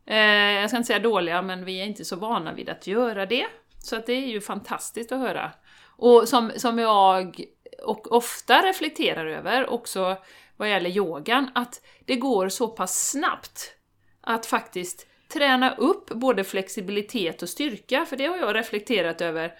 Eh, 0.06 0.16
jag 0.16 0.70
ska 0.70 0.76
inte 0.76 0.86
säga 0.86 0.98
dåliga, 0.98 1.42
men 1.42 1.64
vi 1.64 1.80
är 1.80 1.84
inte 1.84 2.04
så 2.04 2.16
vana 2.16 2.52
vid 2.52 2.68
att 2.68 2.86
göra 2.86 3.26
det. 3.26 3.46
Så 3.78 3.96
att 3.96 4.06
det 4.06 4.12
är 4.12 4.26
ju 4.26 4.40
fantastiskt 4.40 5.12
att 5.12 5.18
höra. 5.18 5.50
Och 5.96 6.28
som, 6.28 6.52
som 6.56 6.78
jag 6.78 7.44
och 7.82 8.12
ofta 8.12 8.62
reflekterar 8.62 9.26
över 9.26 9.70
också 9.70 10.16
vad 10.56 10.70
gäller 10.70 10.90
yogan, 10.90 11.50
att 11.54 11.80
det 12.04 12.16
går 12.16 12.48
så 12.48 12.68
pass 12.68 13.10
snabbt 13.10 13.74
att 14.20 14.46
faktiskt 14.46 15.06
träna 15.32 15.74
upp 15.74 16.08
både 16.08 16.44
flexibilitet 16.44 17.42
och 17.42 17.48
styrka, 17.48 18.06
för 18.06 18.16
det 18.16 18.26
har 18.26 18.36
jag 18.36 18.56
reflekterat 18.56 19.20
över 19.20 19.54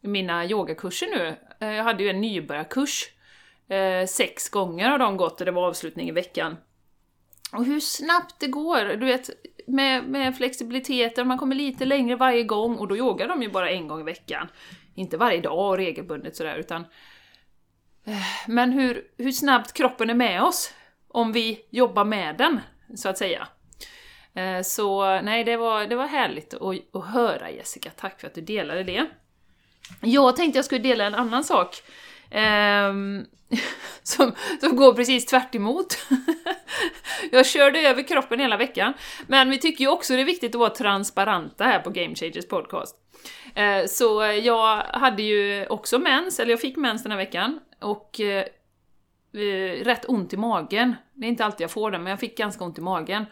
i 0.00 0.08
mina 0.08 0.46
yogakurser 0.46 1.06
nu. 1.06 1.36
Eh, 1.60 1.74
jag 1.74 1.84
hade 1.84 2.02
ju 2.02 2.10
en 2.10 2.20
nybörjarkurs, 2.20 3.04
eh, 3.68 4.06
sex 4.06 4.48
gånger 4.48 4.88
har 4.88 4.98
de 4.98 5.16
gått 5.16 5.40
och 5.40 5.46
det 5.46 5.52
var 5.52 5.68
avslutning 5.68 6.08
i 6.08 6.12
veckan. 6.12 6.56
Och 7.52 7.64
hur 7.64 7.80
snabbt 7.80 8.40
det 8.40 8.46
går, 8.46 8.96
du 8.96 9.06
vet, 9.06 9.30
med, 9.66 10.04
med 10.04 10.36
flexibiliteten, 10.36 11.28
man 11.28 11.38
kommer 11.38 11.56
lite 11.56 11.84
längre 11.84 12.16
varje 12.16 12.42
gång 12.42 12.76
och 12.76 12.88
då 12.88 12.96
yogar 12.96 13.28
de 13.28 13.42
ju 13.42 13.48
bara 13.48 13.70
en 13.70 13.88
gång 13.88 14.00
i 14.00 14.04
veckan. 14.04 14.48
Inte 14.94 15.16
varje 15.16 15.40
dag 15.40 15.68
och 15.68 15.76
regelbundet 15.76 16.36
sådär, 16.36 16.56
utan 16.56 16.84
men 18.46 18.72
hur, 18.72 19.04
hur 19.18 19.32
snabbt 19.32 19.72
kroppen 19.72 20.10
är 20.10 20.14
med 20.14 20.42
oss 20.42 20.72
om 21.08 21.32
vi 21.32 21.60
jobbar 21.70 22.04
med 22.04 22.36
den, 22.36 22.60
så 22.96 23.08
att 23.08 23.18
säga. 23.18 23.48
Eh, 24.34 24.62
så 24.62 25.20
nej, 25.20 25.44
det 25.44 25.56
var, 25.56 25.86
det 25.86 25.96
var 25.96 26.06
härligt 26.06 26.54
att, 26.54 26.94
att 26.96 27.06
höra 27.06 27.50
Jessica, 27.50 27.90
tack 27.90 28.20
för 28.20 28.26
att 28.26 28.34
du 28.34 28.40
delade 28.40 28.84
det. 28.84 29.06
Jag 30.00 30.36
tänkte 30.36 30.58
jag 30.58 30.64
skulle 30.64 30.80
dela 30.80 31.04
en 31.04 31.14
annan 31.14 31.44
sak. 31.44 31.82
Eh, 32.30 32.92
som, 34.02 34.32
som 34.60 34.76
går 34.76 34.92
precis 34.92 35.26
tvärt 35.26 35.54
emot. 35.54 35.98
jag 37.32 37.46
körde 37.46 37.80
över 37.80 38.02
kroppen 38.02 38.40
hela 38.40 38.56
veckan. 38.56 38.92
Men 39.26 39.50
vi 39.50 39.58
tycker 39.58 39.84
ju 39.84 39.90
också 39.90 40.14
det 40.14 40.20
är 40.20 40.24
viktigt 40.24 40.54
att 40.54 40.58
vara 40.58 40.70
transparenta 40.70 41.64
här 41.64 41.78
på 41.78 41.90
Game 41.90 42.14
Changers 42.14 42.48
podcast. 42.48 42.96
Eh, 43.54 43.86
så 43.86 44.22
jag 44.42 44.76
hade 44.76 45.22
ju 45.22 45.66
också 45.66 45.98
mens, 45.98 46.40
eller 46.40 46.50
jag 46.50 46.60
fick 46.60 46.76
mens 46.76 47.02
den 47.02 47.12
här 47.12 47.18
veckan, 47.18 47.60
och 47.80 48.20
eh, 48.20 48.44
eh, 49.32 49.84
rätt 49.84 50.04
ont 50.08 50.32
i 50.32 50.36
magen. 50.36 50.94
Det 51.14 51.26
är 51.26 51.28
inte 51.28 51.44
alltid 51.44 51.64
jag 51.64 51.70
får 51.70 51.90
det, 51.90 51.98
men 51.98 52.10
jag 52.10 52.20
fick 52.20 52.38
ganska 52.38 52.64
ont 52.64 52.78
i 52.78 52.80
magen. 52.80 53.26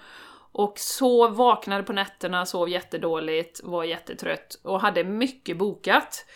Och 0.53 0.79
så 0.79 1.29
vaknade 1.29 1.83
på 1.83 1.93
nätterna, 1.93 2.47
sov 2.47 2.69
jättedåligt, 2.69 3.61
var 3.65 3.85
jättetrött 3.85 4.61
och 4.63 4.81
hade 4.81 5.05
mycket 5.05 5.57
bokat. 5.57 6.27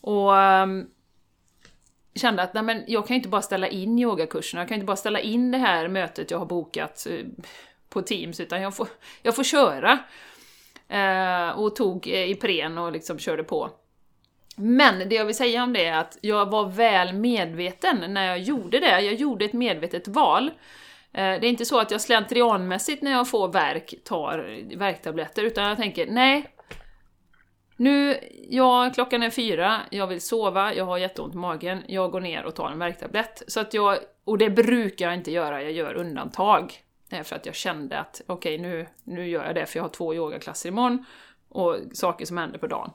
Och 0.00 0.38
ehm, 0.38 0.86
kände 2.14 2.42
att 2.42 2.54
nej 2.54 2.62
men, 2.62 2.84
jag 2.86 3.06
kan 3.06 3.14
ju 3.14 3.18
inte 3.18 3.28
bara 3.28 3.42
ställa 3.42 3.68
in 3.68 3.98
yogakurserna, 3.98 4.62
jag 4.62 4.68
kan 4.68 4.74
inte 4.74 4.86
bara 4.86 4.96
ställa 4.96 5.20
in 5.20 5.50
det 5.50 5.58
här 5.58 5.88
mötet 5.88 6.30
jag 6.30 6.38
har 6.38 6.46
bokat 6.46 7.06
på 7.88 8.02
Teams, 8.02 8.40
utan 8.40 8.62
jag 8.62 8.76
får, 8.76 8.88
jag 9.22 9.36
får 9.36 9.44
köra. 9.44 9.98
Eh, 10.88 11.50
och 11.50 11.76
tog 11.76 12.06
Ipren 12.06 12.78
och 12.78 12.92
liksom 12.92 13.18
körde 13.18 13.44
på. 13.44 13.70
Men 14.56 15.08
det 15.08 15.14
jag 15.14 15.24
vill 15.24 15.34
säga 15.34 15.62
om 15.62 15.72
det 15.72 15.84
är 15.84 15.98
att 15.98 16.18
jag 16.20 16.50
var 16.50 16.68
väl 16.68 17.12
medveten 17.12 18.04
när 18.14 18.26
jag 18.26 18.38
gjorde 18.38 18.80
det. 18.80 19.00
Jag 19.00 19.14
gjorde 19.14 19.44
ett 19.44 19.52
medvetet 19.52 20.08
val. 20.08 20.50
Eh, 21.12 21.40
det 21.40 21.46
är 21.46 21.50
inte 21.50 21.64
så 21.64 21.80
att 21.80 21.90
jag 21.90 22.00
slentrianmässigt 22.00 23.02
när 23.02 23.10
jag 23.10 23.28
får 23.28 23.48
verk 23.48 23.94
tar 24.04 24.60
värktabletter, 24.76 25.42
utan 25.44 25.64
jag 25.64 25.76
tänker 25.76 26.06
nej, 26.06 26.54
nu, 27.76 28.18
ja, 28.48 28.90
klockan 28.94 29.22
är 29.22 29.30
fyra, 29.30 29.80
jag 29.90 30.06
vill 30.06 30.20
sova, 30.20 30.74
jag 30.74 30.84
har 30.84 30.98
jätteont 30.98 31.34
i 31.34 31.36
magen, 31.36 31.82
jag 31.86 32.10
går 32.10 32.20
ner 32.20 32.44
och 32.44 32.54
tar 32.54 32.70
en 32.70 32.78
värktablett. 32.78 33.42
Så 33.46 33.60
att 33.60 33.74
jag, 33.74 33.98
och 34.24 34.38
det 34.38 34.50
brukar 34.50 35.06
jag 35.06 35.14
inte 35.14 35.30
göra, 35.30 35.62
jag 35.62 35.72
gör 35.72 35.94
undantag. 35.94 36.83
Eh, 37.10 37.22
för 37.22 37.36
att 37.36 37.46
jag 37.46 37.54
kände 37.54 37.98
att 37.98 38.20
okej, 38.26 38.54
okay, 38.54 38.68
nu, 38.68 38.86
nu 39.04 39.28
gör 39.28 39.46
jag 39.46 39.54
det 39.54 39.66
för 39.66 39.78
jag 39.78 39.84
har 39.84 39.88
två 39.88 40.14
yogaklasser 40.14 40.68
imorgon 40.68 41.04
och 41.48 41.76
saker 41.92 42.26
som 42.26 42.36
händer 42.36 42.58
på 42.58 42.66
dagen. 42.66 42.90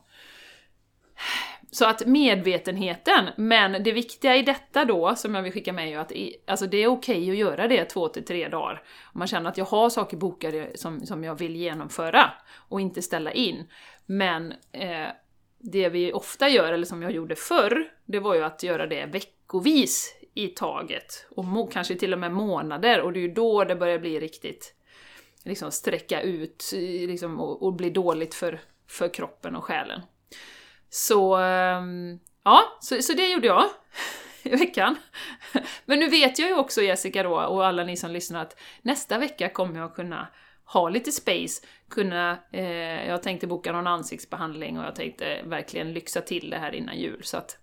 Så 1.71 1.85
att 1.85 2.05
medvetenheten, 2.05 3.29
men 3.37 3.83
det 3.83 3.91
viktiga 3.91 4.35
i 4.35 4.41
detta 4.43 4.85
då, 4.85 5.15
som 5.15 5.35
jag 5.35 5.41
vill 5.41 5.53
skicka 5.53 5.73
med 5.73 5.93
är 5.93 5.97
att 5.97 6.11
alltså 6.47 6.67
det 6.67 6.77
är 6.77 6.87
okej 6.87 7.21
okay 7.21 7.31
att 7.31 7.37
göra 7.37 7.67
det 7.67 7.85
två 7.85 8.07
till 8.07 8.25
tre 8.25 8.47
dagar. 8.47 8.83
Om 9.13 9.19
man 9.19 9.27
känner 9.27 9.49
att 9.49 9.57
jag 9.57 9.65
har 9.65 9.89
saker 9.89 10.17
bokade 10.17 10.71
som, 10.75 11.05
som 11.05 11.23
jag 11.23 11.35
vill 11.35 11.55
genomföra 11.55 12.31
och 12.55 12.81
inte 12.81 13.01
ställa 13.01 13.31
in. 13.31 13.67
Men 14.05 14.51
eh, 14.71 15.07
det 15.57 15.89
vi 15.89 16.13
ofta 16.13 16.49
gör, 16.49 16.73
eller 16.73 16.85
som 16.85 17.01
jag 17.01 17.11
gjorde 17.11 17.35
förr, 17.35 17.91
det 18.05 18.19
var 18.19 18.35
ju 18.35 18.43
att 18.43 18.63
göra 18.63 18.87
det 18.87 19.05
veckovis 19.05 20.18
i 20.39 20.47
taget. 20.47 21.25
Och 21.29 21.71
kanske 21.71 21.95
till 21.95 22.13
och 22.13 22.19
med 22.19 22.31
månader, 22.31 23.01
och 23.01 23.13
det 23.13 23.19
är 23.19 23.21
ju 23.21 23.33
då 23.33 23.63
det 23.63 23.75
börjar 23.75 23.99
bli 23.99 24.19
riktigt 24.19 24.75
liksom 25.43 25.71
sträcka 25.71 26.21
ut 26.21 26.69
liksom, 27.07 27.39
och, 27.39 27.63
och 27.63 27.73
bli 27.73 27.89
dåligt 27.89 28.35
för, 28.35 28.59
för 28.87 29.13
kroppen 29.13 29.55
och 29.55 29.63
själen. 29.63 30.01
Så, 30.89 31.35
ehm, 31.35 32.19
ja, 32.43 32.77
så, 32.81 33.01
så 33.01 33.13
det 33.13 33.31
gjorde 33.31 33.47
jag 33.47 33.65
i 34.43 34.49
veckan. 34.49 34.95
Men 35.85 35.99
nu 35.99 36.07
vet 36.07 36.39
jag 36.39 36.49
ju 36.49 36.55
också 36.55 36.81
Jessica 36.81 37.23
då, 37.23 37.35
och 37.35 37.65
alla 37.65 37.83
ni 37.83 37.97
som 37.97 38.11
lyssnar, 38.11 38.41
att 38.41 38.59
nästa 38.81 39.17
vecka 39.17 39.49
kommer 39.49 39.79
jag 39.79 39.95
kunna 39.95 40.27
ha 40.65 40.89
lite 40.89 41.11
space, 41.11 41.65
kunna... 41.89 42.37
Eh, 42.51 43.07
jag 43.07 43.23
tänkte 43.23 43.47
boka 43.47 43.71
någon 43.71 43.87
ansiktsbehandling 43.87 44.79
och 44.79 44.85
jag 44.85 44.95
tänkte 44.95 45.41
verkligen 45.45 45.93
lyxa 45.93 46.21
till 46.21 46.49
det 46.49 46.57
här 46.57 46.75
innan 46.75 46.97
jul, 46.97 47.23
så 47.23 47.37
att 47.37 47.57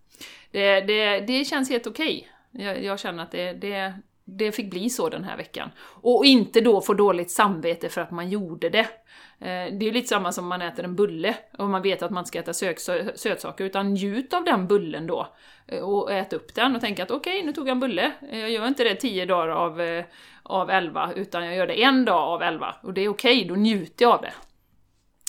det, 0.50 0.80
det, 0.80 1.20
det 1.20 1.44
känns 1.44 1.70
helt 1.70 1.86
okej. 1.86 2.18
Okay. 2.18 2.35
Jag, 2.58 2.84
jag, 2.84 3.00
känner 3.00 3.22
att 3.22 3.30
det, 3.30 3.52
det, 3.52 3.94
det 4.24 4.52
fick 4.52 4.70
bli 4.70 4.90
så 4.90 5.08
den 5.08 5.24
här 5.24 5.36
veckan. 5.36 5.70
Och 5.78 6.24
inte 6.24 6.60
då 6.60 6.80
få 6.80 6.94
dåligt 6.94 7.30
samvete 7.30 7.88
för 7.88 8.00
att 8.00 8.10
man 8.10 8.28
gjorde 8.28 8.68
det. 8.68 8.88
Eh, 9.38 9.72
det 9.78 9.78
är 9.78 9.82
ju 9.82 9.92
lite 9.92 10.08
samma 10.08 10.32
som 10.32 10.44
om 10.44 10.48
man 10.48 10.62
äter 10.62 10.84
en 10.84 10.96
bulle 10.96 11.36
och 11.58 11.68
man 11.68 11.82
vet 11.82 12.02
att 12.02 12.10
man 12.10 12.26
ska 12.26 12.38
äta 12.38 12.52
sötsaker, 13.14 13.64
utan 13.64 13.94
njut 13.94 14.34
av 14.34 14.44
den 14.44 14.66
bullen 14.66 15.06
då. 15.06 15.28
Eh, 15.66 15.80
och 15.80 16.12
ät 16.12 16.32
upp 16.32 16.54
den 16.54 16.74
och 16.74 16.80
tänk 16.80 17.00
att 17.00 17.10
okej, 17.10 17.38
okay, 17.38 17.46
nu 17.46 17.52
tog 17.52 17.68
jag 17.68 17.72
en 17.72 17.80
bulle. 17.80 18.12
Eh, 18.30 18.40
jag 18.40 18.50
gör 18.50 18.66
inte 18.66 18.84
det 18.84 18.94
tio 18.94 19.26
dagar 19.26 19.48
av, 19.48 20.02
av 20.42 20.70
11, 20.70 21.12
utan 21.16 21.46
jag 21.46 21.56
gör 21.56 21.66
det 21.66 21.82
en 21.82 22.04
dag 22.04 22.22
av 22.22 22.42
11. 22.42 22.74
Och 22.82 22.94
det 22.94 23.00
är 23.00 23.08
okej, 23.08 23.36
okay, 23.36 23.48
då 23.48 23.54
njuter 23.54 24.04
jag 24.04 24.14
av 24.14 24.22
det. 24.22 24.32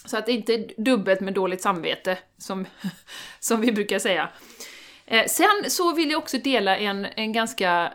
Så 0.07 0.17
att 0.17 0.25
det 0.25 0.31
inte 0.31 0.53
är 0.53 0.72
dubbelt 0.77 1.22
med 1.22 1.34
dåligt 1.34 1.62
samvete, 1.62 2.17
som, 2.38 2.65
som 3.39 3.62
vi 3.62 3.72
brukar 3.72 4.00
säga. 4.00 4.29
Eh, 5.08 5.26
sen 5.26 5.70
så 5.70 5.94
vill 5.94 6.12
jag 6.12 6.18
också 6.18 6.38
dela 6.38 6.78
en, 6.78 7.06
en 7.06 7.34
ganska 7.34 7.94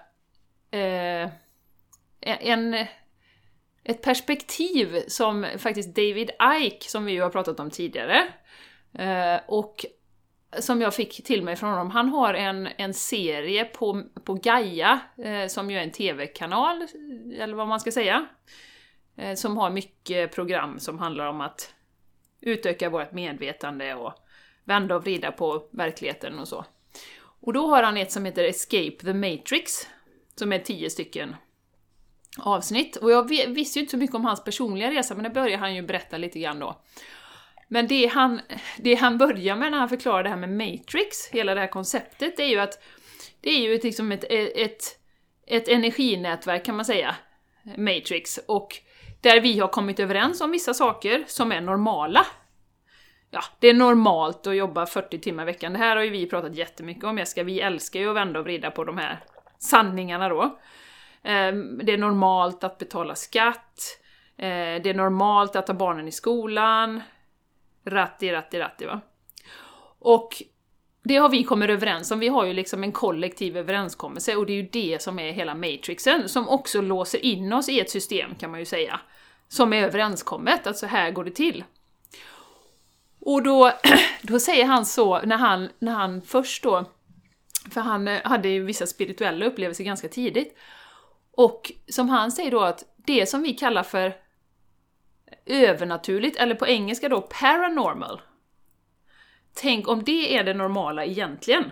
eh, 0.70 1.24
e-, 1.24 1.30
en, 2.20 2.74
ett 3.84 4.02
perspektiv 4.02 5.02
som 5.08 5.46
faktiskt 5.58 5.94
David 5.94 6.30
Ike, 6.62 6.88
som 6.88 7.04
vi 7.04 7.12
ju 7.12 7.22
har 7.22 7.30
pratat 7.30 7.60
om 7.60 7.70
tidigare, 7.70 8.26
eh, 8.98 9.40
och 9.46 9.86
som 10.58 10.80
jag 10.80 10.94
fick 10.94 11.24
till 11.24 11.42
mig 11.42 11.56
från 11.56 11.70
honom. 11.70 11.90
Han 11.90 12.08
har 12.08 12.34
en, 12.34 12.68
en 12.76 12.94
serie 12.94 13.64
på, 13.64 14.02
på 14.24 14.34
Gaia, 14.34 15.00
eh, 15.18 15.46
som 15.46 15.70
ju 15.70 15.78
är 15.78 15.82
en 15.82 15.92
TV-kanal, 15.92 16.86
eller 17.38 17.54
vad 17.54 17.68
man 17.68 17.80
ska 17.80 17.92
säga, 17.92 18.26
eh, 19.16 19.34
som 19.34 19.56
har 19.56 19.70
mycket 19.70 20.34
program 20.34 20.78
som 20.78 20.98
handlar 20.98 21.26
om 21.26 21.40
att 21.40 21.74
utöka 22.40 22.90
vårt 22.90 23.12
medvetande 23.12 23.94
och 23.94 24.12
vända 24.64 24.96
och 24.96 25.02
vrida 25.02 25.32
på 25.32 25.68
verkligheten 25.72 26.38
och 26.38 26.48
så. 26.48 26.64
Och 27.42 27.52
då 27.52 27.66
har 27.66 27.82
han 27.82 27.96
ett 27.96 28.12
som 28.12 28.24
heter 28.24 28.44
Escape 28.44 28.96
the 29.00 29.14
Matrix, 29.14 29.88
som 30.34 30.52
är 30.52 30.58
tio 30.58 30.90
stycken 30.90 31.36
avsnitt. 32.38 32.96
Och 32.96 33.10
jag 33.10 33.28
visste 33.48 33.78
ju 33.78 33.80
inte 33.80 33.90
så 33.90 33.96
mycket 33.96 34.16
om 34.16 34.24
hans 34.24 34.44
personliga 34.44 34.90
resa, 34.90 35.14
men 35.14 35.24
det 35.24 35.30
börjar 35.30 35.58
han 35.58 35.74
ju 35.74 35.82
berätta 35.82 36.16
lite 36.16 36.38
grann 36.38 36.58
då. 36.58 36.82
Men 37.68 37.86
det 37.86 38.06
han, 38.06 38.40
det 38.78 38.94
han 38.94 39.18
börjar 39.18 39.56
med 39.56 39.70
när 39.70 39.78
han 39.78 39.88
förklarar 39.88 40.22
det 40.22 40.28
här 40.28 40.36
med 40.36 40.50
Matrix, 40.50 41.28
hela 41.30 41.54
det 41.54 41.60
här 41.60 41.68
konceptet, 41.68 42.36
det 42.36 42.42
är 42.42 42.48
ju 42.48 42.58
att 42.58 42.82
det 43.40 43.50
är 43.50 43.60
ju 43.60 43.74
ett, 43.74 43.84
liksom 43.84 44.12
ett, 44.12 44.24
ett, 44.30 44.98
ett 45.46 45.68
energinätverk 45.68 46.64
kan 46.64 46.76
man 46.76 46.84
säga, 46.84 47.14
Matrix, 47.76 48.38
och 48.46 48.78
där 49.20 49.40
vi 49.40 49.58
har 49.58 49.68
kommit 49.68 50.00
överens 50.00 50.40
om 50.40 50.50
vissa 50.50 50.74
saker 50.74 51.24
som 51.26 51.52
är 51.52 51.60
normala. 51.60 52.26
Ja, 53.34 53.44
det 53.58 53.68
är 53.68 53.74
normalt 53.74 54.46
att 54.46 54.56
jobba 54.56 54.86
40 54.86 55.18
timmar 55.18 55.42
i 55.42 55.46
veckan. 55.46 55.72
Det 55.72 55.78
här 55.78 55.96
har 55.96 56.02
ju 56.02 56.10
vi 56.10 56.26
pratat 56.26 56.54
jättemycket 56.54 57.04
om, 57.04 57.18
Jessica. 57.18 57.42
Vi 57.42 57.60
älskar 57.60 58.00
ju 58.00 58.08
att 58.08 58.16
vända 58.16 58.38
och 58.38 58.44
vrida 58.44 58.70
på 58.70 58.84
de 58.84 58.98
här 58.98 59.24
sanningarna 59.58 60.28
då. 60.28 60.58
Ehm, 61.22 61.80
det 61.84 61.92
är 61.92 61.98
normalt 61.98 62.64
att 62.64 62.78
betala 62.78 63.14
skatt, 63.14 64.00
ehm, 64.36 64.82
det 64.82 64.90
är 64.90 64.94
normalt 64.94 65.56
att 65.56 65.68
ha 65.68 65.74
barnen 65.74 66.08
i 66.08 66.12
skolan, 66.12 67.02
ratti, 67.84 68.32
ratti, 68.32 68.58
ratti 68.58 68.86
va. 68.86 69.00
Och 69.98 70.42
det 71.04 71.16
har 71.16 71.28
vi 71.28 71.44
kommit 71.44 71.70
överens 71.70 72.10
om, 72.10 72.18
vi 72.18 72.28
har 72.28 72.44
ju 72.44 72.52
liksom 72.52 72.82
en 72.82 72.92
kollektiv 72.92 73.56
överenskommelse 73.56 74.36
och 74.36 74.46
det 74.46 74.52
är 74.52 74.62
ju 74.62 74.68
det 74.72 75.02
som 75.02 75.18
är 75.18 75.32
hela 75.32 75.54
matrixen, 75.54 76.28
som 76.28 76.48
också 76.48 76.80
låser 76.80 77.24
in 77.24 77.52
oss 77.52 77.68
i 77.68 77.80
ett 77.80 77.90
system 77.90 78.34
kan 78.34 78.50
man 78.50 78.60
ju 78.60 78.66
säga, 78.66 79.00
som 79.48 79.72
är 79.72 79.82
överenskommet, 79.82 80.66
att 80.66 80.78
så 80.78 80.86
här 80.86 81.10
går 81.10 81.24
det 81.24 81.30
till. 81.30 81.64
Och 83.24 83.42
då, 83.42 83.72
då 84.22 84.38
säger 84.38 84.64
han 84.64 84.86
så, 84.86 85.20
när 85.20 85.36
han, 85.36 85.68
när 85.78 85.92
han 85.92 86.22
först 86.22 86.62
då 86.62 86.84
för 87.70 87.80
han 87.80 88.08
eh, 88.08 88.20
hade 88.24 88.48
ju 88.48 88.64
vissa 88.64 88.86
spirituella 88.86 89.46
upplevelser 89.46 89.84
ganska 89.84 90.08
tidigt. 90.08 90.56
Och 91.32 91.72
som 91.88 92.08
han 92.08 92.32
säger 92.32 92.50
då 92.50 92.60
att 92.60 92.84
det 92.96 93.28
som 93.28 93.42
vi 93.42 93.52
kallar 93.52 93.82
för 93.82 94.14
övernaturligt, 95.46 96.36
eller 96.36 96.54
på 96.54 96.66
engelska 96.66 97.08
då 97.08 97.20
paranormal. 97.20 98.20
Tänk 99.54 99.88
om 99.88 100.04
det 100.04 100.36
är 100.36 100.44
det 100.44 100.54
normala 100.54 101.04
egentligen. 101.04 101.64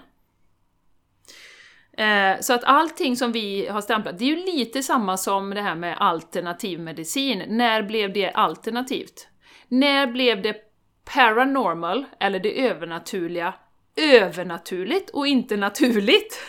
Eh, 1.93 2.41
så 2.41 2.53
att 2.53 2.65
allting 2.65 3.17
som 3.17 3.33
vi 3.33 3.69
har 3.69 3.81
stämplat, 3.81 4.19
det 4.19 4.25
är 4.25 4.29
ju 4.29 4.37
lite 4.37 4.83
samma 4.83 5.17
som 5.17 5.51
det 5.51 5.63
här 5.63 5.75
med 5.75 5.97
alternativ 5.99 6.81
medicin. 6.81 7.45
När 7.49 7.83
blev 7.83 8.13
det 8.13 8.31
alternativt? 8.31 9.29
När 9.69 10.07
blev 10.07 10.43
det 10.43 10.70
paranormal, 11.15 12.07
eller 12.21 12.41
det 12.41 12.67
övernaturliga, 12.67 13.55
övernaturligt 13.97 15.11
och 15.11 15.27
inte 15.27 15.57
naturligt. 15.57 16.41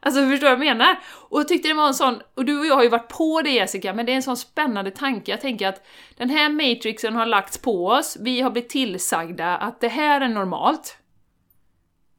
Alltså 0.00 0.20
förstår 0.20 0.48
du 0.48 0.56
vad 0.56 0.66
jag 0.66 0.76
menar? 0.76 0.98
Och 1.28 1.40
jag 1.40 1.48
tyckte 1.48 1.68
det 1.68 1.74
var 1.74 1.86
en 1.86 1.94
sån, 1.94 2.22
och 2.34 2.44
du 2.44 2.58
och 2.58 2.66
jag 2.66 2.74
har 2.74 2.82
ju 2.82 2.88
varit 2.88 3.08
på 3.08 3.42
det 3.42 3.50
Jessica, 3.50 3.94
men 3.94 4.06
det 4.06 4.12
är 4.12 4.16
en 4.16 4.22
sån 4.22 4.36
spännande 4.36 4.90
tanke. 4.90 5.30
Jag 5.30 5.40
tänker 5.40 5.68
att 5.68 5.86
den 6.16 6.30
här 6.30 6.48
matrixen 6.48 7.16
har 7.16 7.26
lagts 7.26 7.58
på 7.58 7.86
oss, 7.86 8.16
vi 8.20 8.40
har 8.40 8.50
blivit 8.50 8.70
tillsagda 8.70 9.56
att 9.56 9.80
det 9.80 9.88
här 9.88 10.20
är 10.20 10.28
normalt. 10.28 10.96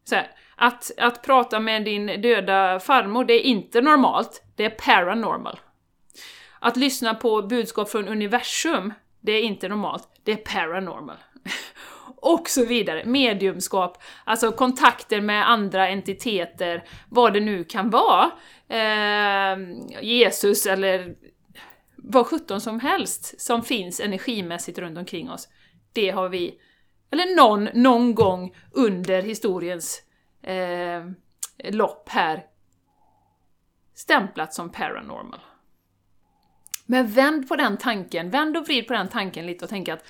Så 0.03 0.15
här, 0.15 0.31
Att, 0.55 0.91
att 0.97 1.23
prata 1.23 1.59
med 1.59 1.85
din 1.85 2.21
döda 2.21 2.79
farmor, 2.79 3.25
det 3.25 3.33
är 3.33 3.43
inte 3.43 3.81
normalt, 3.81 4.43
det 4.55 4.65
är 4.65 4.69
paranormal. 4.69 5.59
Att 6.59 6.77
lyssna 6.77 7.13
på 7.13 7.41
budskap 7.41 7.89
från 7.89 8.07
universum, 8.07 8.93
det 9.19 9.31
är 9.31 9.41
inte 9.41 9.67
normalt, 9.67 10.07
det 10.23 10.31
är 10.31 10.35
paranormal. 10.35 11.17
och 12.15 12.50
så 12.50 12.65
vidare. 12.65 13.05
Mediumskap, 13.05 14.03
alltså 14.24 14.51
kontakter 14.51 15.21
med 15.21 15.50
andra 15.50 15.89
entiteter, 15.89 16.83
vad 17.10 17.33
det 17.33 17.39
nu 17.39 17.63
kan 17.63 17.89
vara. 17.89 18.31
Eh, 18.67 19.57
Jesus 20.01 20.65
eller 20.65 21.15
vad 21.95 22.27
sjutton 22.27 22.62
som 22.62 22.79
helst 22.79 23.41
som 23.41 23.63
finns 23.63 24.00
energimässigt 24.00 24.79
runt 24.79 24.98
omkring 24.98 25.29
oss. 25.29 25.48
Det 25.93 26.10
har 26.10 26.29
vi, 26.29 26.60
eller 27.12 27.36
någon, 27.36 27.69
någon 27.74 28.15
gång 28.15 28.55
under 28.71 29.21
historiens 29.21 30.01
eh, 30.43 31.05
lopp 31.71 32.10
här 32.10 32.45
stämplat 33.95 34.53
som 34.53 34.71
paranormal. 34.71 35.39
Men 36.86 37.07
vänd 37.07 37.48
på 37.48 37.55
den 37.55 37.77
tanken, 37.77 38.29
vänd 38.29 38.57
och 38.57 38.65
vrid 38.65 38.88
på 38.88 38.93
den 38.93 39.07
tanken 39.07 39.45
lite 39.45 39.65
och 39.65 39.69
tänk 39.69 39.89
att 39.89 40.03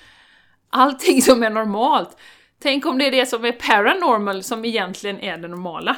allting 0.72 1.22
som 1.22 1.42
är 1.42 1.50
normalt, 1.50 2.16
tänk 2.62 2.86
om 2.86 2.98
det 2.98 3.06
är 3.06 3.10
det 3.10 3.26
som 3.26 3.44
är 3.44 3.52
paranormal 3.52 4.42
som 4.42 4.64
egentligen 4.64 5.20
är 5.20 5.38
det 5.38 5.48
normala. 5.48 5.96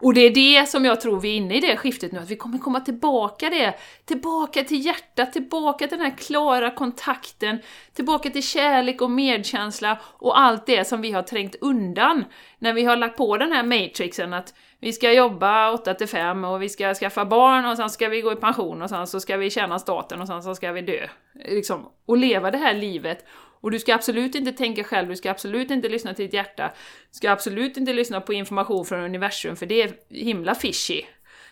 Och 0.00 0.14
det 0.14 0.20
är 0.20 0.30
det 0.30 0.68
som 0.68 0.84
jag 0.84 1.00
tror 1.00 1.20
vi 1.20 1.28
är 1.28 1.36
inne 1.36 1.56
i 1.56 1.60
det 1.60 1.76
skiftet 1.76 2.12
nu, 2.12 2.18
att 2.18 2.30
vi 2.30 2.36
kommer 2.36 2.58
komma 2.58 2.80
tillbaka 2.80 3.50
det, 3.50 3.74
tillbaka 4.04 4.64
till 4.64 4.86
hjärtat, 4.86 5.32
tillbaka 5.32 5.88
till 5.88 5.98
den 5.98 6.06
här 6.06 6.16
klara 6.18 6.70
kontakten, 6.70 7.58
tillbaka 7.92 8.30
till 8.30 8.42
kärlek 8.42 9.02
och 9.02 9.10
medkänsla 9.10 9.98
och 10.02 10.38
allt 10.40 10.66
det 10.66 10.88
som 10.88 11.00
vi 11.00 11.12
har 11.12 11.22
trängt 11.22 11.54
undan 11.60 12.24
när 12.58 12.72
vi 12.72 12.84
har 12.84 12.96
lagt 12.96 13.16
på 13.16 13.36
den 13.36 13.52
här 13.52 13.62
matrixen 13.62 14.34
att 14.34 14.54
vi 14.80 14.92
ska 14.92 15.12
jobba 15.12 15.72
8 15.72 15.94
till 15.94 16.08
5 16.08 16.44
och 16.44 16.62
vi 16.62 16.68
ska 16.68 16.94
skaffa 16.94 17.24
barn 17.24 17.64
och 17.64 17.76
sen 17.76 17.90
ska 17.90 18.08
vi 18.08 18.20
gå 18.20 18.32
i 18.32 18.36
pension 18.36 18.82
och 18.82 18.88
sen 18.88 19.06
så 19.06 19.20
ska 19.20 19.36
vi 19.36 19.50
tjäna 19.50 19.78
staten 19.78 20.20
och 20.20 20.26
sen 20.26 20.42
så 20.42 20.54
ska 20.54 20.72
vi 20.72 20.82
dö. 20.82 21.08
Liksom, 21.44 21.88
och 22.06 22.16
leva 22.16 22.50
det 22.50 22.58
här 22.58 22.74
livet 22.74 23.24
och 23.60 23.70
du 23.70 23.78
ska 23.78 23.94
absolut 23.94 24.34
inte 24.34 24.52
tänka 24.52 24.84
själv, 24.84 25.08
du 25.08 25.16
ska 25.16 25.30
absolut 25.30 25.70
inte 25.70 25.88
lyssna 25.88 26.14
till 26.14 26.24
ditt 26.24 26.34
hjärta. 26.34 26.72
Du 27.10 27.16
ska 27.16 27.30
absolut 27.30 27.76
inte 27.76 27.92
lyssna 27.92 28.20
på 28.20 28.32
information 28.32 28.84
från 28.84 29.00
universum, 29.00 29.56
för 29.56 29.66
det 29.66 29.82
är 29.82 29.92
himla 30.08 30.54
fishy. 30.54 31.02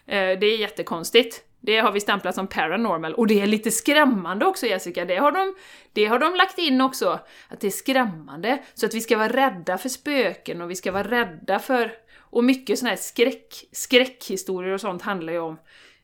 Eh, 0.06 0.38
det 0.38 0.46
är 0.46 0.58
jättekonstigt. 0.58 1.42
Det 1.60 1.78
har 1.78 1.92
vi 1.92 2.00
stämplat 2.00 2.34
som 2.34 2.46
paranormal, 2.46 3.14
och 3.14 3.26
det 3.26 3.40
är 3.40 3.46
lite 3.46 3.70
skrämmande 3.70 4.46
också 4.46 4.66
Jessica, 4.66 5.04
det 5.04 5.16
har 5.16 5.32
de, 5.32 5.54
det 5.92 6.06
har 6.06 6.18
de 6.18 6.34
lagt 6.34 6.58
in 6.58 6.80
också, 6.80 7.20
att 7.48 7.60
det 7.60 7.66
är 7.66 7.70
skrämmande, 7.70 8.58
så 8.74 8.86
att 8.86 8.94
vi 8.94 9.00
ska 9.00 9.16
vara 9.16 9.28
rädda 9.28 9.78
för 9.78 9.88
spöken 9.88 10.62
och 10.62 10.70
vi 10.70 10.74
ska 10.74 10.92
vara 10.92 11.10
rädda 11.10 11.58
för... 11.58 11.92
Och 12.36 12.44
mycket 12.44 12.78
sådana 12.78 12.90
här 12.90 13.02
skräck, 13.02 13.54
skräckhistorier 13.72 14.74
och 14.74 14.80
sånt 14.80 15.02
handlar 15.02 15.32
ju 15.32 15.38
om 15.38 15.58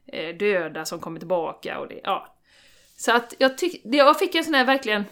eh, 0.06 0.36
döda 0.36 0.84
som 0.84 1.00
kommer 1.00 1.18
tillbaka 1.18 1.78
och 1.78 1.88
det, 1.88 2.00
ja. 2.04 2.36
Så 2.96 3.12
att 3.12 3.34
jag 3.38 3.58
tyckte, 3.58 3.88
jag 3.88 4.18
fick 4.18 4.34
en 4.34 4.44
sån 4.44 4.54
här 4.54 4.64
verkligen 4.64 5.04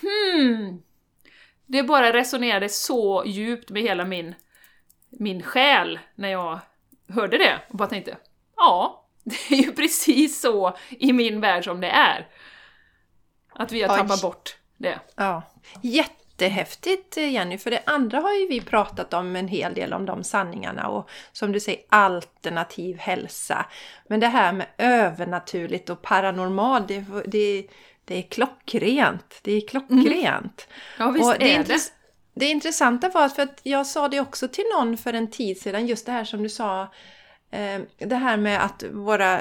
hmm. 0.00 0.82
Det 1.66 1.82
bara 1.82 2.12
resonerade 2.12 2.68
så 2.68 3.22
djupt 3.26 3.70
med 3.70 3.82
hela 3.82 4.04
min, 4.04 4.34
min 5.10 5.42
själ 5.42 5.98
när 6.14 6.28
jag 6.28 6.58
hörde 7.08 7.38
det 7.38 7.60
och 7.68 7.76
bara 7.76 7.88
tänkte 7.88 8.16
ja, 8.56 9.06
det 9.24 9.54
är 9.54 9.62
ju 9.62 9.72
precis 9.72 10.40
så 10.40 10.76
i 10.90 11.12
min 11.12 11.40
värld 11.40 11.64
som 11.64 11.80
det 11.80 11.90
är. 11.90 12.28
Att 13.52 13.72
vi 13.72 13.82
har 13.82 13.96
tappat 13.96 14.22
bort 14.22 14.56
det. 14.76 15.00
Ja. 15.16 15.42
Jättehäftigt 16.42 17.16
Jenny, 17.16 17.58
för 17.58 17.70
det 17.70 17.82
andra 17.86 18.20
har 18.20 18.34
ju 18.34 18.46
vi 18.48 18.60
pratat 18.60 19.14
om 19.14 19.36
en 19.36 19.48
hel 19.48 19.74
del 19.74 19.92
om 19.92 20.06
de 20.06 20.24
sanningarna 20.24 20.88
och 20.88 21.10
som 21.32 21.52
du 21.52 21.60
säger 21.60 21.80
alternativ 21.88 22.98
hälsa. 22.98 23.66
Men 24.06 24.20
det 24.20 24.26
här 24.26 24.52
med 24.52 24.66
övernaturligt 24.78 25.90
och 25.90 26.02
paranormal, 26.02 26.86
det, 26.86 27.04
det 27.26 27.66
det 28.04 28.18
är 28.18 28.22
klockrent. 28.22 29.38
Det 29.42 29.52
är 29.52 29.68
klockrent. 29.68 30.68
Mm. 30.68 30.98
Ja, 30.98 31.10
visst 31.10 31.26
och 31.26 31.38
det 31.38 31.54
är 31.54 31.64
det. 31.64 31.92
Det 32.34 32.46
intressanta 32.46 33.08
var 33.08 33.24
att, 33.24 33.34
för 33.34 33.42
att 33.42 33.60
jag 33.62 33.86
sa 33.86 34.08
det 34.08 34.20
också 34.20 34.48
till 34.48 34.64
någon 34.78 34.96
för 34.96 35.12
en 35.12 35.30
tid 35.30 35.60
sedan, 35.60 35.86
just 35.86 36.06
det 36.06 36.12
här 36.12 36.24
som 36.24 36.42
du 36.42 36.48
sa, 36.48 36.82
eh, 36.82 36.88
Eh, 37.52 37.80
det 37.98 38.16
här 38.16 38.36
med 38.36 38.64
att 38.64 38.84
våra, 38.92 39.40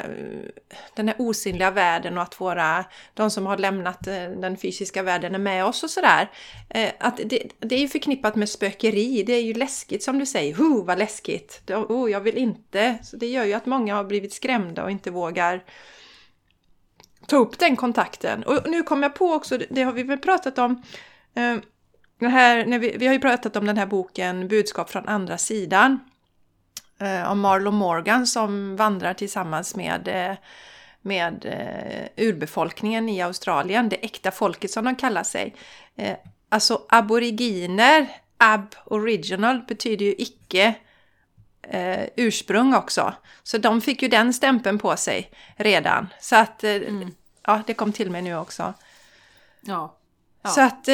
den 0.94 1.08
här 1.08 1.16
osynliga 1.20 1.72
världen 1.72 2.18
och 2.18 2.24
att 2.24 2.42
våra, 2.42 2.86
de 3.14 3.32
som 3.32 3.46
har 3.46 3.58
lämnat 3.58 4.08
eh, 4.08 4.30
den 4.30 4.58
fysiska 4.58 5.04
världen 5.04 5.36
är 5.36 5.40
med 5.40 5.66
oss 5.66 5.84
och 5.84 5.90
sådär. 5.90 6.32
Eh, 6.70 6.92
att 7.00 7.18
det, 7.26 7.44
det 7.60 7.76
är 7.76 7.80
ju 7.80 7.88
förknippat 7.88 8.36
med 8.36 8.50
spökeri, 8.50 9.24
det 9.24 9.34
är 9.34 9.42
ju 9.42 9.54
läskigt 9.54 10.04
som 10.04 10.20
du 10.20 10.26
säger, 10.26 10.54
huh 10.56 10.86
vad 10.86 11.00
läskigt, 11.00 11.72
oh, 11.72 12.12
jag 12.12 12.22
vill 12.22 12.38
inte. 12.38 12.98
Så 13.04 13.18
det 13.18 13.28
gör 13.28 13.46
ju 13.46 13.54
att 13.54 13.66
många 13.66 13.96
har 13.96 14.04
blivit 14.04 14.34
skrämda 14.34 14.84
och 14.84 14.92
inte 14.92 15.12
vågar 15.12 15.64
ta 17.28 17.38
upp 17.38 17.60
den 17.60 17.76
kontakten. 17.76 18.44
Och 18.44 18.70
nu 18.70 18.84
kom 18.84 19.04
jag 19.04 19.16
på 19.16 19.34
också, 19.34 19.58
det 19.70 19.84
har 19.84 19.92
vi 19.94 20.04
väl 20.04 20.20
pratat 20.20 20.58
om, 20.58 20.84
den 22.20 22.32
här, 22.32 22.66
när 22.66 22.80
vi, 22.80 22.96
vi 22.98 23.08
har 23.08 23.14
ju 23.14 23.20
pratat 23.20 23.56
om 23.56 23.66
den 23.66 23.78
här 23.78 23.86
boken 23.86 24.48
Budskap 24.48 24.90
från 24.90 25.08
andra 25.08 25.38
sidan. 25.38 26.00
Eh, 27.02 27.32
om 27.32 27.40
Marlon 27.40 27.76
Morgan 27.76 28.28
som 28.28 28.76
vandrar 28.76 29.14
tillsammans 29.14 29.76
med, 29.76 30.08
eh, 30.08 30.38
med 31.02 31.46
eh, 31.46 32.26
urbefolkningen 32.26 33.10
i 33.10 33.22
Australien, 33.22 33.90
det 33.90 33.96
äkta 33.96 34.32
folket 34.32 34.72
som 34.72 34.86
de 34.86 34.96
kallar 34.96 35.24
sig. 35.24 35.56
Eh, 35.96 36.18
alltså 36.50 36.82
aboriginer, 36.90 38.08
ab 38.38 38.76
original 38.86 39.62
betyder 39.68 40.06
ju 40.06 40.16
icke 40.18 40.74
eh, 41.62 42.04
ursprung 42.16 42.74
också. 42.74 43.14
Så 43.44 43.58
de 43.58 43.82
fick 43.82 44.02
ju 44.02 44.08
den 44.08 44.34
stämpeln 44.34 44.80
på 44.80 44.98
sig 44.98 45.32
redan. 45.56 46.08
Så 46.20 46.36
att 46.36 46.64
mm. 46.64 47.12
ja, 47.46 47.62
det 47.68 47.74
kom 47.74 47.94
till 47.94 48.12
mig 48.12 48.22
nu 48.22 48.38
också. 48.38 48.74
Ja. 49.62 49.98
ja. 50.42 50.50
Så 50.50 50.62
att 50.62 50.86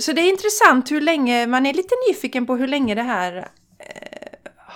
så 0.00 0.12
det 0.12 0.20
är 0.20 0.28
intressant 0.28 0.90
hur 0.90 1.00
länge, 1.00 1.46
man 1.46 1.66
är 1.66 1.74
lite 1.74 1.94
nyfiken 2.08 2.46
på 2.46 2.56
hur 2.56 2.68
länge 2.68 2.94
det 2.94 3.02
här 3.02 3.48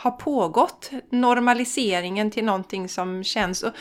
har 0.06 0.18
pågått. 0.18 0.90
Normaliseringen 1.10 2.30
till 2.30 2.44
någonting 2.44 2.88
som 2.88 3.24
känns, 3.24 3.62
och, 3.62 3.72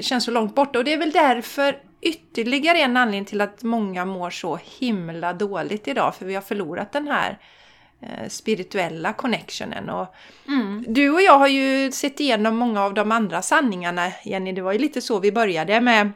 känns 0.00 0.24
så 0.24 0.30
långt 0.30 0.54
borta. 0.54 0.78
Och 0.78 0.84
det 0.84 0.92
är 0.92 0.98
väl 0.98 1.10
därför 1.10 1.78
ytterligare 2.00 2.78
en 2.78 2.96
anledning 2.96 3.24
till 3.24 3.40
att 3.40 3.62
många 3.62 4.04
mår 4.04 4.30
så 4.30 4.58
himla 4.78 5.32
dåligt 5.32 5.88
idag. 5.88 6.14
För 6.14 6.26
vi 6.26 6.34
har 6.34 6.42
förlorat 6.42 6.92
den 6.92 7.08
här 7.08 7.38
Eh, 8.06 8.28
spirituella 8.28 9.12
connectionen. 9.12 9.90
Och 9.90 10.14
mm. 10.48 10.84
Du 10.88 11.10
och 11.10 11.22
jag 11.22 11.38
har 11.38 11.48
ju 11.48 11.92
sett 11.92 12.20
igenom 12.20 12.56
många 12.56 12.82
av 12.82 12.94
de 12.94 13.12
andra 13.12 13.42
sanningarna, 13.42 14.12
Jenny. 14.24 14.52
Det 14.52 14.62
var 14.62 14.72
ju 14.72 14.78
lite 14.78 15.00
så 15.00 15.18
vi 15.18 15.32
började 15.32 15.80
med 15.80 16.12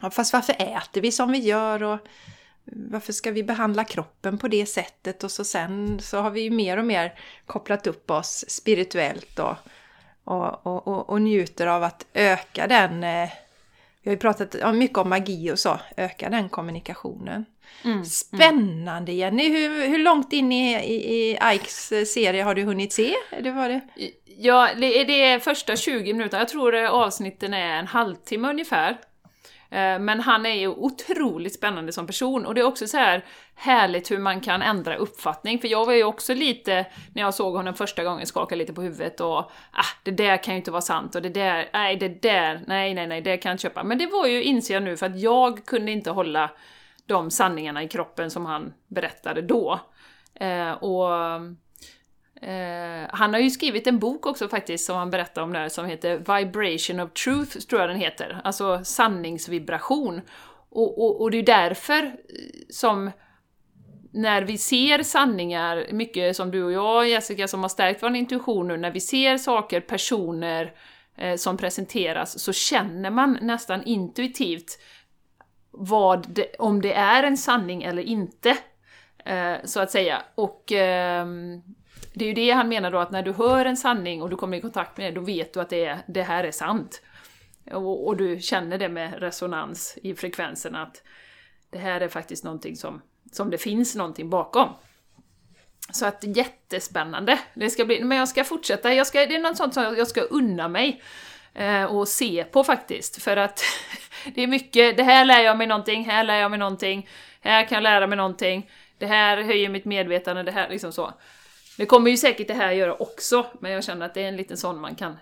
ja, 0.00 0.10
fast 0.10 0.32
varför 0.32 0.52
äter 0.52 1.00
vi 1.00 1.12
som 1.12 1.32
vi 1.32 1.38
gör 1.38 1.82
och 1.82 1.98
varför 2.72 3.12
ska 3.12 3.30
vi 3.30 3.42
behandla 3.42 3.84
kroppen 3.84 4.38
på 4.38 4.48
det 4.48 4.66
sättet? 4.66 5.24
Och 5.24 5.30
så 5.30 5.44
sen 5.44 6.00
så 6.00 6.18
har 6.18 6.30
vi 6.30 6.40
ju 6.40 6.50
mer 6.50 6.76
och 6.76 6.84
mer 6.84 7.14
kopplat 7.46 7.86
upp 7.86 8.10
oss 8.10 8.44
spirituellt 8.48 9.38
och, 9.38 9.56
och, 10.24 10.66
och, 10.66 11.10
och, 11.10 11.22
njuter 11.22 11.66
av 11.66 11.82
att 11.82 12.06
öka 12.14 12.66
den 12.66 13.04
eh, 13.04 13.30
vi 14.02 14.10
har 14.10 14.14
ju 14.14 14.20
pratat 14.20 14.74
mycket 14.74 14.98
om 14.98 15.08
magi 15.08 15.52
och 15.52 15.58
så, 15.58 15.80
öka 15.96 16.30
den 16.30 16.48
kommunikationen. 16.48 17.44
Mm, 17.84 18.04
Spännande 18.04 19.12
Jenny! 19.12 19.48
Hur, 19.48 19.88
hur 19.88 19.98
långt 19.98 20.32
in 20.32 20.52
i, 20.52 20.74
i, 20.74 20.94
i 20.94 21.38
Ikes 21.54 22.12
serie 22.12 22.42
har 22.42 22.54
du 22.54 22.62
hunnit 22.62 22.92
se? 22.92 23.14
Eller 23.30 23.52
var 23.52 23.68
det? 23.68 23.80
Ja, 24.38 24.70
det 24.76 25.00
är, 25.00 25.04
det 25.04 25.22
är 25.22 25.38
första 25.38 25.76
20 25.76 26.12
minuterna. 26.12 26.40
Jag 26.40 26.48
tror 26.48 26.74
avsnitten 26.74 27.54
är 27.54 27.78
en 27.78 27.86
halvtimme 27.86 28.50
ungefär. 28.50 28.98
Eh, 29.70 29.98
men 29.98 30.20
han 30.20 30.46
är 30.46 30.54
ju 30.54 30.68
otroligt 30.68 31.54
spännande 31.54 31.92
som 31.92 32.06
person 32.06 32.46
och 32.46 32.54
det 32.54 32.60
är 32.60 32.66
också 32.66 32.86
så 32.86 32.96
här 32.96 33.24
härligt 33.54 34.10
hur 34.10 34.18
man 34.18 34.40
kan 34.40 34.62
ändra 34.62 34.96
uppfattning. 34.96 35.58
För 35.58 35.68
jag 35.68 35.86
var 35.86 35.92
ju 35.92 36.04
också 36.04 36.34
lite, 36.34 36.86
när 37.14 37.22
jag 37.22 37.34
såg 37.34 37.54
honom 37.54 37.74
första 37.74 38.04
gången, 38.04 38.26
skaka 38.26 38.54
lite 38.54 38.72
på 38.72 38.82
huvudet 38.82 39.20
och 39.20 39.38
ah, 39.38 39.86
det 40.02 40.10
där 40.10 40.42
kan 40.42 40.54
ju 40.54 40.58
inte 40.58 40.70
vara 40.70 40.82
sant 40.82 41.14
och 41.14 41.22
det 41.22 41.28
där, 41.28 41.68
nej 41.72 41.96
det 41.96 42.22
där, 42.22 42.60
nej 42.66 42.94
nej 42.94 43.06
nej, 43.06 43.20
det 43.20 43.36
kan 43.36 43.50
jag 43.50 43.54
inte 43.54 43.62
köpa. 43.62 43.84
Men 43.84 43.98
det 43.98 44.06
var 44.06 44.26
ju, 44.26 44.42
inser 44.42 44.74
jag 44.74 44.82
nu, 44.82 44.96
för 44.96 45.06
att 45.06 45.20
jag 45.20 45.66
kunde 45.66 45.92
inte 45.92 46.10
hålla 46.10 46.50
de 47.06 47.30
sanningarna 47.30 47.82
i 47.82 47.88
kroppen 47.88 48.30
som 48.30 48.46
han 48.46 48.72
berättade 48.88 49.42
då. 49.42 49.80
Eh, 50.34 50.70
och 50.70 51.10
Eh, 52.42 53.08
han 53.10 53.32
har 53.34 53.40
ju 53.40 53.50
skrivit 53.50 53.86
en 53.86 53.98
bok 53.98 54.26
också 54.26 54.48
faktiskt 54.48 54.86
som 54.86 54.96
han 54.96 55.10
berättar 55.10 55.42
om 55.42 55.52
där 55.52 55.68
som 55.68 55.86
heter 55.86 56.16
Vibration 56.18 57.00
of 57.00 57.12
Truth, 57.12 57.58
tror 57.58 57.80
jag 57.80 57.90
den 57.90 58.00
heter. 58.00 58.40
Alltså 58.44 58.84
sanningsvibration. 58.84 60.20
Och, 60.68 61.04
och, 61.04 61.20
och 61.20 61.30
det 61.30 61.38
är 61.38 61.42
därför 61.42 62.02
eh, 62.02 62.12
som 62.70 63.10
när 64.12 64.42
vi 64.42 64.58
ser 64.58 65.02
sanningar, 65.02 65.86
mycket 65.92 66.36
som 66.36 66.50
du 66.50 66.64
och 66.64 66.72
jag 66.72 67.08
Jessica 67.08 67.48
som 67.48 67.62
har 67.62 67.68
stärkt 67.68 68.02
vår 68.02 68.16
intuition 68.16 68.68
nu, 68.68 68.76
när 68.76 68.90
vi 68.90 69.00
ser 69.00 69.38
saker, 69.38 69.80
personer 69.80 70.74
eh, 71.16 71.36
som 71.36 71.56
presenteras 71.56 72.38
så 72.38 72.52
känner 72.52 73.10
man 73.10 73.38
nästan 73.42 73.82
intuitivt 73.82 74.78
vad 75.70 76.26
det, 76.28 76.54
om 76.58 76.80
det 76.80 76.92
är 76.92 77.22
en 77.22 77.36
sanning 77.36 77.82
eller 77.82 78.02
inte. 78.02 78.56
Eh, 79.24 79.54
så 79.64 79.80
att 79.80 79.90
säga. 79.90 80.22
Och 80.34 80.72
eh, 80.72 81.26
det 82.18 82.24
är 82.24 82.28
ju 82.28 82.34
det 82.34 82.50
han 82.50 82.68
menar 82.68 82.90
då, 82.90 82.98
att 82.98 83.10
när 83.10 83.22
du 83.22 83.32
hör 83.32 83.64
en 83.64 83.76
sanning 83.76 84.22
och 84.22 84.30
du 84.30 84.36
kommer 84.36 84.56
i 84.56 84.60
kontakt 84.60 84.96
med 84.96 85.06
det, 85.06 85.20
då 85.20 85.20
vet 85.20 85.54
du 85.54 85.60
att 85.60 85.68
det, 85.68 85.84
är, 85.84 85.98
det 86.06 86.22
här 86.22 86.44
är 86.44 86.50
sant. 86.50 87.02
Och, 87.72 88.06
och 88.06 88.16
du 88.16 88.40
känner 88.40 88.78
det 88.78 88.88
med 88.88 89.20
resonans 89.20 89.98
i 90.02 90.14
frekvensen 90.14 90.74
att 90.74 91.02
det 91.70 91.78
här 91.78 92.00
är 92.00 92.08
faktiskt 92.08 92.44
någonting 92.44 92.76
som, 92.76 93.02
som 93.32 93.50
det 93.50 93.58
finns 93.58 93.94
någonting 93.94 94.30
bakom. 94.30 94.68
Så 95.92 96.06
att 96.06 96.24
jättespännande! 96.36 97.38
Det 97.54 97.70
ska 97.70 97.84
bli, 97.84 98.04
men 98.04 98.18
jag 98.18 98.28
ska 98.28 98.44
fortsätta, 98.44 98.94
jag 98.94 99.06
ska, 99.06 99.26
det 99.26 99.36
är 99.36 99.40
något 99.40 99.56
sånt 99.56 99.74
som 99.74 99.82
jag 99.82 100.08
ska 100.08 100.20
unna 100.20 100.68
mig 100.68 101.02
eh, 101.54 101.84
och 101.84 102.08
se 102.08 102.44
på 102.44 102.64
faktiskt, 102.64 103.22
för 103.22 103.36
att 103.36 103.62
det 104.34 104.42
är 104.42 104.46
mycket, 104.46 104.96
det 104.96 105.02
här 105.02 105.24
lär 105.24 105.40
jag 105.40 105.58
mig 105.58 105.66
någonting, 105.66 106.04
här 106.04 106.24
lär 106.24 106.36
jag 106.36 106.50
mig 106.50 106.58
någonting, 106.58 107.08
här 107.40 107.68
kan 107.68 107.76
jag 107.76 107.82
lära 107.82 108.06
mig 108.06 108.16
någonting, 108.16 108.70
det 108.98 109.06
här 109.06 109.42
höjer 109.42 109.68
mitt 109.68 109.84
medvetande, 109.84 110.42
det 110.42 110.52
här 110.52 110.68
liksom 110.68 110.92
så. 110.92 111.12
Det 111.76 111.86
kommer 111.86 112.10
ju 112.10 112.16
säkert 112.16 112.48
det 112.48 112.54
här 112.54 112.72
göra 112.72 112.94
också, 112.94 113.46
men 113.60 113.72
jag 113.72 113.84
känner 113.84 114.06
att 114.06 114.14
det 114.14 114.22
är 114.22 114.28
en 114.28 114.36
liten 114.36 114.56
sån 114.56 114.80
man 114.80 114.94
kan 114.94 115.16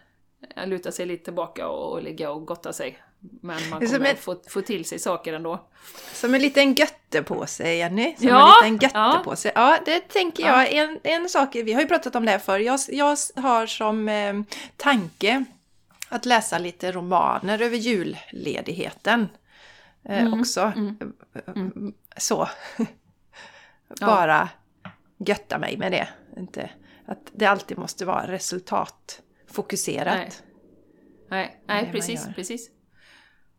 luta 0.66 0.92
sig 0.92 1.06
lite 1.06 1.24
tillbaka 1.24 1.68
och 1.68 2.02
ligga 2.02 2.30
och 2.30 2.46
gotta 2.46 2.72
sig. 2.72 2.98
Men 3.40 3.70
man 3.70 3.86
kommer 3.86 4.10
ett, 4.10 4.20
få, 4.20 4.36
få 4.48 4.60
till 4.62 4.84
sig 4.84 4.98
saker 4.98 5.32
ändå. 5.32 5.68
Som 6.12 6.34
en 6.34 6.42
liten 6.42 6.74
göttepåse, 6.74 7.74
Jenny. 7.74 8.14
Som 8.18 8.28
ja, 8.28 8.64
en 8.64 8.72
liten 8.72 8.90
göttepåse. 8.90 9.52
Ja. 9.54 9.70
ja, 9.70 9.78
det 9.84 10.00
tänker 10.00 10.42
jag. 10.42 10.62
Ja. 10.62 10.66
En, 10.66 11.00
en 11.02 11.28
sak, 11.28 11.54
vi 11.54 11.72
har 11.72 11.80
ju 11.80 11.86
pratat 11.86 12.16
om 12.16 12.24
det 12.24 12.30
här 12.30 12.38
förr. 12.38 12.58
Jag, 12.58 12.80
jag 12.88 13.16
har 13.36 13.66
som 13.66 14.08
eh, 14.08 14.34
tanke 14.76 15.44
att 16.08 16.26
läsa 16.26 16.58
lite 16.58 16.92
romaner 16.92 17.62
över 17.62 17.76
julledigheten. 17.76 19.28
Eh, 20.04 20.22
mm. 20.22 20.40
Också. 20.40 20.72
Mm. 20.76 21.12
Mm. 21.46 21.94
Så. 22.16 22.48
Bara 24.00 24.48
götta 25.18 25.58
mig 25.58 25.76
med 25.76 25.92
det. 25.92 26.08
Inte, 26.37 26.70
att 27.07 27.31
det 27.33 27.47
alltid 27.47 27.79
måste 27.79 28.05
vara 28.05 28.27
resultatfokuserat. 28.27 30.16
Nej, 30.16 30.31
nej, 31.29 31.61
nej 31.66 31.88
precis, 31.92 32.27
precis. 32.35 32.70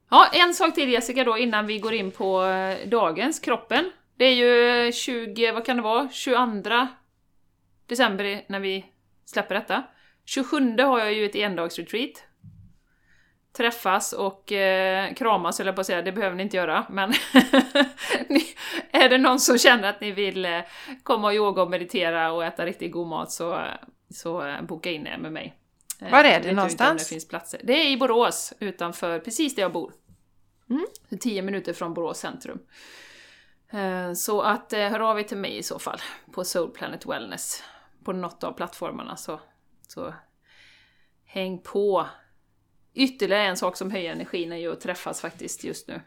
Ja, 0.10 0.30
en 0.34 0.54
sak 0.54 0.76
till 0.76 0.90
Jessica 0.90 1.24
då 1.24 1.38
innan 1.38 1.68
vi 1.68 1.80
går 1.80 1.94
in 1.94 2.12
på 2.12 2.46
eh, 2.46 2.88
dagens, 2.88 3.40
kroppen. 3.40 3.92
Det 4.18 4.26
är 4.26 4.36
ju 4.86 4.92
20, 4.92 5.52
vad 5.52 5.66
kan 5.66 5.78
det 5.78 5.84
vara, 5.84 6.10
22 6.12 6.88
december 7.88 8.46
när 8.48 8.60
vi 8.60 8.86
släpper 9.26 9.56
detta. 9.56 9.84
27 10.26 10.78
har 10.78 11.00
jag 11.00 11.14
ju 11.14 11.26
ett 11.26 11.36
endagsretreat. 11.36 12.24
Träffas 13.58 14.13
och 14.13 14.52
eh, 14.52 15.13
kramas 15.13 15.60
jag 15.60 15.76
på 15.76 15.82
att 15.82 15.88
säga, 15.88 16.02
det 16.02 16.12
behöver 16.12 16.36
ni 16.36 16.44
inte 16.44 16.58
göra, 16.58 16.86
men 16.89 17.10
är 18.91 19.10
det 19.10 19.18
någon 19.18 19.39
som 19.39 19.58
känner 19.58 19.89
att 19.89 20.02
ni 20.02 20.12
vill 20.12 20.46
eh, 20.46 20.60
komma 21.04 21.28
och 21.28 21.34
yoga 21.34 21.62
och 21.62 21.70
meditera 21.70 22.32
och 22.32 22.46
äta 22.46 22.65
riktigt 22.65 22.91
god 22.91 23.08
mat 23.08 23.32
så, 23.32 23.63
så 24.10 24.48
eh, 24.48 24.62
boka 24.62 24.91
in 24.91 25.08
er 25.08 25.18
med 25.18 25.32
mig. 25.32 25.56
Eh, 26.02 26.12
Var 26.12 26.24
är 26.24 26.39
det 26.39 26.54
någonstans? 26.54 27.04
Det 27.04 27.10
finns 27.10 27.28
platser. 27.28 27.62
Det 27.63 27.74
är 27.74 27.91
i 27.91 27.98
Borås, 27.98 28.54
utanför 28.60 29.20
precis 29.20 29.56
där 29.56 29.62
jag 29.62 29.72
bor. 29.72 29.94
Mm. 30.70 30.86
10 31.20 31.41
minuter 31.41 31.74
från 31.74 31.94
Borås 31.94 32.20
centrum. 32.20 32.60
Eh, 33.72 34.13
så 34.13 34.41
att 34.41 34.74
eh, 34.74 34.80
hör 34.80 35.00
av 35.00 35.20
er 35.20 35.24
till 35.24 35.38
mig 35.38 35.58
i 35.58 35.63
så 35.63 35.80
fall, 35.80 36.00
på 36.32 36.44
Soul 36.44 36.70
Planet 36.70 37.06
Wellness. 37.06 37.63
På 38.04 38.13
något 38.13 38.44
av 38.44 38.52
plattformarna 38.52 39.15
så, 39.15 39.39
så 39.88 40.13
häng 41.26 41.62
på. 41.62 42.08
Ytterligare 42.95 43.43
en 43.43 43.58
sak 43.58 43.77
som 43.77 43.91
höjer 43.91 44.12
energin 44.12 44.51
är 44.51 44.58
ju 44.58 44.71
att 44.71 44.81
träffas 44.81 45.21
faktiskt 45.21 45.63
just 45.63 45.88
nu. 45.88 46.01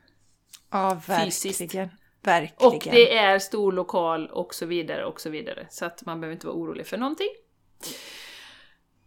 Ja, 0.70 0.88
verkligen. 1.06 1.24
Fysiskt. 1.24 1.74
Verkligen. 2.22 2.72
Och 2.72 2.82
det 2.84 3.16
är 3.16 3.38
stor 3.38 3.72
lokal 3.72 4.26
och 4.26 4.54
så 4.54 4.66
vidare 4.66 5.04
och 5.04 5.20
så 5.20 5.30
vidare. 5.30 5.66
Så 5.70 5.84
att 5.84 6.06
man 6.06 6.20
behöver 6.20 6.34
inte 6.34 6.46
vara 6.46 6.56
orolig 6.56 6.86
för 6.86 6.96
någonting. 6.96 7.28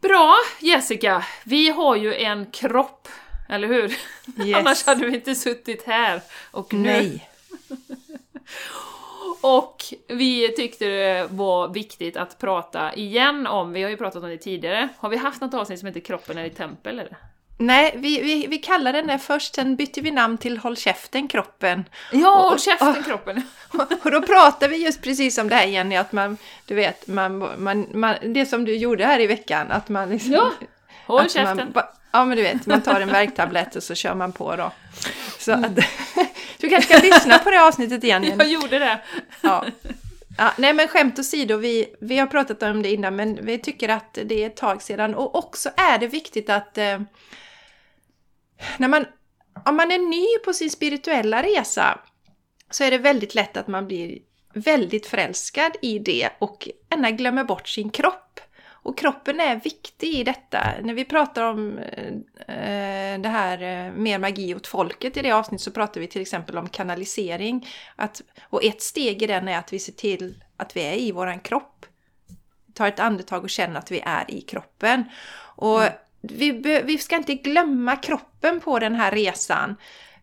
Bra 0.01 0.35
Jessica! 0.59 1.25
Vi 1.45 1.69
har 1.69 1.95
ju 1.95 2.15
en 2.15 2.45
kropp, 2.45 3.07
eller 3.49 3.67
hur? 3.67 3.97
Yes. 4.45 4.55
Annars 4.57 4.85
hade 4.85 5.05
vi 5.05 5.15
inte 5.15 5.35
suttit 5.35 5.83
här 5.83 6.21
och 6.51 6.73
nu. 6.73 6.81
Nej. 6.81 7.29
och 9.41 9.83
vi 10.07 10.53
tyckte 10.55 10.85
det 10.85 11.27
var 11.31 11.67
viktigt 11.67 12.17
att 12.17 12.39
prata 12.39 12.93
igen 12.93 13.47
om, 13.47 13.73
vi 13.73 13.83
har 13.83 13.89
ju 13.89 13.97
pratat 13.97 14.23
om 14.23 14.29
det 14.29 14.37
tidigare, 14.37 14.89
har 14.97 15.09
vi 15.09 15.17
haft 15.17 15.41
något 15.41 15.53
avsnitt 15.53 15.79
som 15.79 15.87
heter 15.87 15.99
Kroppen 15.99 16.37
är 16.37 16.45
i 16.45 16.49
tempel 16.49 16.99
eller? 16.99 17.17
Nej, 17.61 17.93
vi, 17.97 18.21
vi, 18.21 18.47
vi 18.47 18.57
kallade 18.57 18.97
den 18.97 19.07
det 19.07 19.19
först, 19.19 19.55
sen 19.55 19.75
bytte 19.75 20.01
vi 20.01 20.11
namn 20.11 20.37
till 20.37 20.57
Håll 20.57 20.77
käften 20.77 21.27
kroppen. 21.27 21.85
Ja, 22.11 22.47
Håll 22.49 22.59
käften 22.59 22.97
och, 22.99 23.05
kroppen! 23.05 23.43
Och, 23.73 24.05
och, 24.05 24.11
då 24.11 24.21
pratade 24.21 24.67
vi 24.67 24.85
just 24.85 25.01
precis 25.01 25.37
om 25.37 25.49
det 25.49 25.55
här 25.55 25.65
Jenny, 25.65 25.95
att 25.95 26.11
man, 26.11 26.37
du 26.65 26.75
vet, 26.75 27.07
man, 27.07 27.49
man, 27.57 27.87
man, 27.93 28.15
det 28.21 28.45
som 28.45 28.65
du 28.65 28.75
gjorde 28.75 29.05
här 29.05 29.19
i 29.19 29.27
veckan, 29.27 29.71
att 29.71 29.89
man 29.89 30.09
liksom... 30.09 30.31
Ja, 30.33 30.51
håll 31.05 31.29
käften! 31.29 31.71
Man, 31.75 31.83
ja, 32.11 32.25
men 32.25 32.37
du 32.37 32.43
vet, 32.43 32.65
man 32.65 32.81
tar 32.81 33.01
en 33.01 33.09
värktablett 33.09 33.75
och 33.75 33.83
så 33.83 33.95
kör 33.95 34.13
man 34.13 34.31
på 34.31 34.55
då. 34.55 34.71
Så 35.39 35.51
att, 35.51 35.75
du 36.57 36.69
kanske 36.69 36.93
ska 36.93 37.07
lyssna 37.07 37.39
på 37.39 37.49
det 37.49 37.61
avsnittet 37.61 38.03
igen 38.03 38.23
Jenny. 38.23 38.43
Jag 38.43 38.51
gjorde 38.51 38.79
det! 38.79 38.99
Ja. 39.41 39.65
Ja, 40.37 40.53
nej 40.57 40.73
men 40.73 40.87
skämt 40.87 41.19
åsido, 41.19 41.57
vi, 41.57 41.95
vi 41.99 42.17
har 42.17 42.27
pratat 42.27 42.63
om 42.63 42.81
det 42.81 42.89
innan 42.89 43.15
men 43.15 43.45
vi 43.45 43.57
tycker 43.57 43.89
att 43.89 44.17
det 44.25 44.43
är 44.43 44.47
ett 44.47 44.55
tag 44.55 44.81
sedan 44.81 45.15
och 45.15 45.35
också 45.35 45.69
är 45.77 45.97
det 45.97 46.07
viktigt 46.07 46.49
att 46.49 46.77
eh, 46.77 46.99
när 48.77 48.87
man, 48.87 49.05
om 49.65 49.75
man 49.75 49.91
är 49.91 49.97
ny 49.97 50.25
på 50.45 50.53
sin 50.53 50.69
spirituella 50.69 51.43
resa 51.43 51.99
så 52.69 52.83
är 52.83 52.91
det 52.91 52.97
väldigt 52.97 53.35
lätt 53.35 53.57
att 53.57 53.67
man 53.67 53.87
blir 53.87 54.19
väldigt 54.53 55.07
förälskad 55.07 55.71
i 55.81 55.99
det 55.99 56.29
och 56.39 56.69
gärna 56.89 57.11
glömmer 57.11 57.43
bort 57.43 57.67
sin 57.67 57.89
kropp. 57.89 58.39
Och 58.83 58.97
kroppen 58.97 59.39
är 59.39 59.55
viktig 59.55 60.07
i 60.07 60.23
detta. 60.23 60.73
När 60.81 60.93
vi 60.93 61.05
pratar 61.05 61.43
om 61.43 61.77
eh, 61.77 63.19
det 63.19 63.29
här 63.29 63.61
eh, 63.61 63.93
mer 63.93 64.19
magi 64.19 64.55
åt 64.55 64.67
folket 64.67 65.17
i 65.17 65.21
det 65.21 65.31
avsnittet 65.31 65.63
så 65.63 65.71
pratar 65.71 66.01
vi 66.01 66.07
till 66.07 66.21
exempel 66.21 66.57
om 66.57 66.69
kanalisering. 66.69 67.67
Att, 67.95 68.21
och 68.49 68.63
ett 68.63 68.81
steg 68.81 69.21
i 69.21 69.27
den 69.27 69.47
är 69.47 69.57
att 69.57 69.73
vi 69.73 69.79
ser 69.79 69.93
till 69.93 70.43
att 70.57 70.75
vi 70.75 70.81
är 70.81 70.93
i 70.93 71.11
våran 71.11 71.39
kropp. 71.39 71.85
Tar 72.73 72.87
ett 72.87 72.99
andetag 72.99 73.43
och 73.43 73.49
känner 73.49 73.79
att 73.79 73.91
vi 73.91 74.01
är 74.05 74.31
i 74.31 74.41
kroppen. 74.41 75.03
Och 75.55 75.81
mm 75.81 75.93
vi, 76.21 76.51
vi 76.85 76.97
ska 76.97 77.15
inte 77.15 77.33
glömma 77.33 77.95
kroppen 77.95 78.59
på 78.59 78.79
den 78.79 78.95
här 78.95 79.11
resan. 79.11 79.75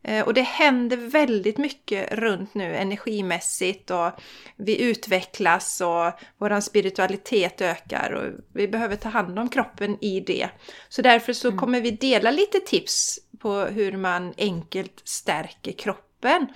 Eh, 0.03 0.25
och 0.25 0.35
det 0.35 0.43
händer 0.43 0.97
väldigt 0.97 1.59
mycket 1.59 2.13
runt 2.13 2.55
nu 2.55 2.77
energimässigt 2.77 3.91
och 3.91 4.11
vi 4.57 4.83
utvecklas 4.83 5.81
och 5.81 6.13
vår 6.39 6.61
spiritualitet 6.61 7.61
ökar 7.61 8.13
och 8.13 8.45
vi 8.53 8.69
behöver 8.69 8.97
ta 8.97 9.09
hand 9.09 9.39
om 9.39 9.49
kroppen 9.49 10.05
i 10.05 10.21
det. 10.21 10.49
Så 10.89 11.03
därför 11.03 11.33
så 11.33 11.49
mm. 11.49 11.61
kommer 11.61 11.81
vi 11.81 11.91
dela 11.91 12.31
lite 12.31 12.61
tips 12.61 13.19
på 13.39 13.61
hur 13.61 13.93
man 13.93 14.35
enkelt 14.39 15.03
stärker 15.05 15.73
kroppen. 15.73 16.47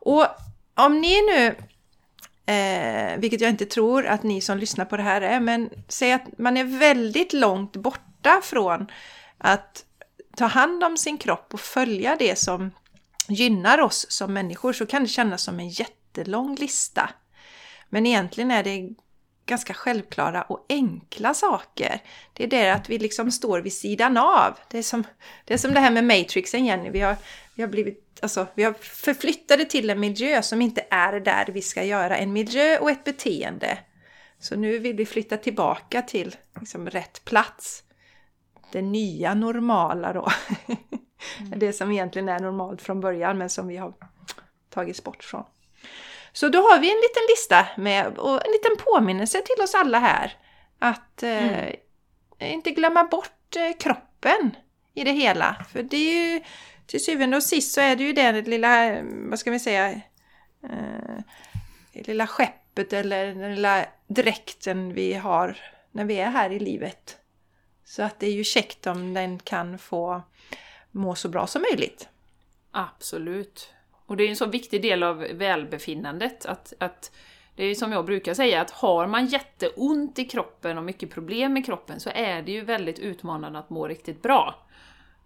Och 0.00 0.26
om 0.74 1.00
ni 1.00 1.22
nu 1.22 1.54
Eh, 2.46 3.18
vilket 3.18 3.40
jag 3.40 3.50
inte 3.50 3.66
tror 3.66 4.06
att 4.06 4.22
ni 4.22 4.40
som 4.40 4.58
lyssnar 4.58 4.84
på 4.84 4.96
det 4.96 5.02
här 5.02 5.20
är, 5.20 5.40
men 5.40 5.70
säg 5.88 6.12
att 6.12 6.38
man 6.38 6.56
är 6.56 6.64
väldigt 6.64 7.32
långt 7.32 7.76
bort 7.76 8.11
borta 8.22 8.40
från 8.42 8.86
att 9.38 9.84
ta 10.36 10.46
hand 10.46 10.84
om 10.84 10.96
sin 10.96 11.18
kropp 11.18 11.54
och 11.54 11.60
följa 11.60 12.16
det 12.18 12.38
som 12.38 12.70
gynnar 13.28 13.80
oss 13.80 14.06
som 14.08 14.32
människor 14.32 14.72
så 14.72 14.86
kan 14.86 15.02
det 15.02 15.08
kännas 15.08 15.42
som 15.42 15.60
en 15.60 15.68
jättelång 15.68 16.54
lista. 16.54 17.10
Men 17.88 18.06
egentligen 18.06 18.50
är 18.50 18.62
det 18.62 18.88
ganska 19.46 19.74
självklara 19.74 20.42
och 20.42 20.66
enkla 20.68 21.34
saker. 21.34 22.00
Det 22.32 22.44
är 22.44 22.48
det 22.48 22.70
att 22.70 22.90
vi 22.90 22.98
liksom 22.98 23.30
står 23.30 23.60
vid 23.60 23.72
sidan 23.72 24.16
av. 24.16 24.58
Det 24.70 24.78
är 24.78 24.82
som 24.82 25.04
det, 25.44 25.54
är 25.54 25.58
som 25.58 25.74
det 25.74 25.80
här 25.80 25.90
med 25.90 26.04
Matrixen 26.04 26.64
Jenny. 26.64 26.90
Vi 26.90 27.00
har, 27.00 27.16
vi 27.54 27.62
har 27.62 27.68
blivit, 27.68 28.18
alltså, 28.22 28.46
vi 28.54 28.64
har 28.64 28.72
förflyttade 28.72 29.64
till 29.64 29.90
en 29.90 30.00
miljö 30.00 30.42
som 30.42 30.62
inte 30.62 30.86
är 30.90 31.20
där 31.20 31.46
vi 31.52 31.62
ska 31.62 31.84
göra. 31.84 32.16
En 32.16 32.32
miljö 32.32 32.78
och 32.78 32.90
ett 32.90 33.04
beteende. 33.04 33.78
Så 34.38 34.56
nu 34.56 34.78
vill 34.78 34.96
vi 34.96 35.06
flytta 35.06 35.36
tillbaka 35.36 36.02
till 36.02 36.36
liksom, 36.60 36.90
rätt 36.90 37.24
plats 37.24 37.82
det 38.72 38.82
nya 38.82 39.34
normala 39.34 40.12
då. 40.12 40.28
Mm. 41.40 41.58
det 41.58 41.72
som 41.72 41.92
egentligen 41.92 42.28
är 42.28 42.38
normalt 42.38 42.82
från 42.82 43.00
början 43.00 43.38
men 43.38 43.50
som 43.50 43.68
vi 43.68 43.76
har 43.76 43.94
tagits 44.70 45.04
bort 45.04 45.24
från. 45.24 45.44
Så 46.32 46.48
då 46.48 46.58
har 46.58 46.78
vi 46.78 46.90
en 46.90 46.96
liten 46.96 47.22
lista 47.30 47.66
med 47.76 48.18
och 48.18 48.46
en 48.46 48.52
liten 48.52 48.76
påminnelse 48.84 49.38
till 49.38 49.64
oss 49.64 49.74
alla 49.74 49.98
här. 49.98 50.36
Att 50.78 51.22
eh, 51.22 51.58
mm. 51.58 51.76
inte 52.38 52.70
glömma 52.70 53.04
bort 53.04 53.56
eh, 53.56 53.76
kroppen 53.78 54.56
i 54.94 55.04
det 55.04 55.12
hela. 55.12 55.66
För 55.72 55.82
det 55.82 55.96
är 55.96 56.32
ju 56.32 56.42
till 56.86 57.04
syvende 57.04 57.36
och 57.36 57.42
sist 57.42 57.74
så 57.74 57.80
är 57.80 57.96
det 57.96 58.04
ju 58.04 58.12
det 58.12 58.42
lilla, 58.42 59.02
vad 59.02 59.38
ska 59.38 59.50
vi 59.50 59.60
säga, 59.60 59.90
eh, 59.90 61.18
det 61.92 62.06
lilla 62.06 62.26
skeppet 62.26 62.92
eller 62.92 63.26
den 63.26 63.54
lilla 63.54 63.84
dräkten 64.06 64.94
vi 64.94 65.14
har 65.14 65.56
när 65.90 66.04
vi 66.04 66.18
är 66.18 66.30
här 66.30 66.50
i 66.50 66.58
livet. 66.58 67.21
Så 67.84 68.02
att 68.02 68.20
det 68.20 68.26
är 68.26 68.32
ju 68.32 68.44
käckt 68.44 68.86
om 68.86 69.14
den 69.14 69.38
kan 69.38 69.78
få 69.78 70.22
må 70.90 71.14
så 71.14 71.28
bra 71.28 71.46
som 71.46 71.62
möjligt. 71.62 72.08
Absolut. 72.70 73.72
Och 74.06 74.16
det 74.16 74.24
är 74.24 74.28
en 74.28 74.36
så 74.36 74.46
viktig 74.46 74.82
del 74.82 75.02
av 75.02 75.16
välbefinnandet 75.18 76.46
att, 76.46 76.72
att 76.78 77.12
Det 77.56 77.64
är 77.64 77.68
ju 77.68 77.74
som 77.74 77.92
jag 77.92 78.04
brukar 78.04 78.34
säga, 78.34 78.60
att 78.60 78.70
har 78.70 79.06
man 79.06 79.26
jätteont 79.26 80.18
i 80.18 80.24
kroppen 80.24 80.78
och 80.78 80.84
mycket 80.84 81.10
problem 81.10 81.52
med 81.52 81.66
kroppen 81.66 82.00
så 82.00 82.10
är 82.14 82.42
det 82.42 82.52
ju 82.52 82.60
väldigt 82.60 82.98
utmanande 82.98 83.58
att 83.58 83.70
må 83.70 83.88
riktigt 83.88 84.22
bra. 84.22 84.54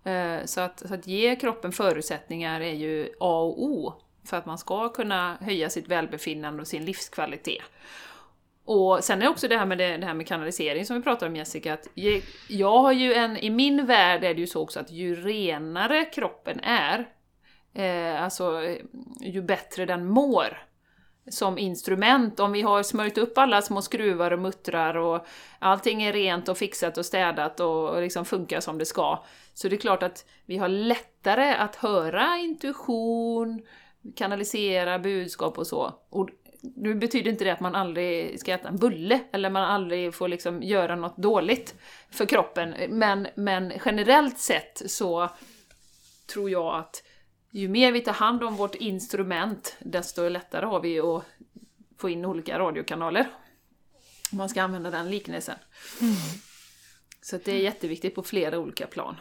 Eh, 0.04 0.44
så 0.44 0.60
att, 0.60 0.78
så 0.88 0.94
att 0.94 1.06
ge 1.06 1.36
kroppen 1.36 1.72
förutsättningar 1.72 2.60
är 2.60 2.74
ju 2.74 3.08
A 3.20 3.40
och 3.40 3.62
O 3.62 3.94
för 4.24 4.36
att 4.36 4.46
man 4.46 4.58
ska 4.58 4.88
kunna 4.88 5.36
höja 5.40 5.70
sitt 5.70 5.88
välbefinnande 5.88 6.60
och 6.60 6.68
sin 6.68 6.84
livskvalitet. 6.84 7.62
Och 8.66 9.04
sen 9.04 9.22
är 9.22 9.28
också 9.28 9.48
det 9.48 9.56
här 9.56 9.66
med, 9.66 9.78
det, 9.78 9.96
det, 9.96 10.06
här 10.06 10.14
med 10.14 10.26
kanalisering 10.26 10.86
som 10.86 10.96
vi 10.96 11.02
pratade 11.02 11.28
om 11.28 11.36
Jessica, 11.36 11.74
att 11.74 11.88
jag 12.48 12.78
har 12.78 12.92
ju 12.92 13.14
en, 13.14 13.36
i 13.36 13.50
min 13.50 13.86
värld 13.86 14.24
är 14.24 14.34
det 14.34 14.40
ju 14.40 14.46
så 14.46 14.62
också 14.62 14.80
att 14.80 14.90
ju 14.90 15.14
renare 15.14 16.04
kroppen 16.04 16.60
är, 16.60 17.08
eh, 17.74 18.22
alltså 18.22 18.62
eh, 18.62 18.76
ju 19.20 19.42
bättre 19.42 19.86
den 19.86 20.06
mår 20.06 20.62
som 21.30 21.58
instrument. 21.58 22.40
Om 22.40 22.52
vi 22.52 22.62
har 22.62 22.82
smörjt 22.82 23.18
upp 23.18 23.38
alla 23.38 23.62
små 23.62 23.82
skruvar 23.82 24.30
och 24.30 24.38
muttrar 24.38 24.96
och 24.96 25.26
allting 25.58 26.02
är 26.02 26.12
rent 26.12 26.48
och 26.48 26.58
fixat 26.58 26.98
och 26.98 27.06
städat 27.06 27.60
och 27.60 28.00
liksom 28.00 28.24
funkar 28.24 28.60
som 28.60 28.78
det 28.78 28.86
ska, 28.86 29.24
så 29.54 29.68
det 29.68 29.76
är 29.76 29.80
klart 29.80 30.02
att 30.02 30.24
vi 30.46 30.58
har 30.58 30.68
lättare 30.68 31.54
att 31.54 31.76
höra 31.76 32.36
intuition, 32.36 33.62
kanalisera 34.16 34.98
budskap 34.98 35.58
och 35.58 35.66
så. 35.66 35.94
Och 36.10 36.28
nu 36.76 36.94
betyder 36.94 37.30
inte 37.30 37.44
det 37.44 37.50
att 37.50 37.60
man 37.60 37.74
aldrig 37.74 38.40
ska 38.40 38.52
äta 38.52 38.68
en 38.68 38.76
bulle, 38.76 39.20
eller 39.32 39.50
man 39.50 39.62
aldrig 39.62 40.14
får 40.14 40.28
liksom 40.28 40.62
göra 40.62 40.96
något 40.96 41.16
dåligt 41.16 41.74
för 42.10 42.26
kroppen, 42.26 42.74
men, 42.88 43.28
men 43.34 43.72
generellt 43.84 44.38
sett 44.38 44.82
så 44.86 45.30
tror 46.26 46.50
jag 46.50 46.74
att 46.74 47.02
ju 47.50 47.68
mer 47.68 47.92
vi 47.92 48.00
tar 48.00 48.12
hand 48.12 48.44
om 48.44 48.56
vårt 48.56 48.74
instrument, 48.74 49.76
desto 49.80 50.28
lättare 50.28 50.66
har 50.66 50.80
vi 50.80 51.00
att 51.00 51.24
få 51.98 52.08
in 52.08 52.24
olika 52.24 52.58
radiokanaler. 52.58 53.26
Om 54.32 54.38
man 54.38 54.48
ska 54.48 54.62
använda 54.62 54.90
den 54.90 55.10
liknelsen. 55.10 55.58
Mm. 56.00 56.14
Så 57.22 57.38
det 57.44 57.52
är 57.52 57.58
jätteviktigt 57.58 58.14
på 58.14 58.22
flera 58.22 58.58
olika 58.58 58.86
plan. 58.86 59.16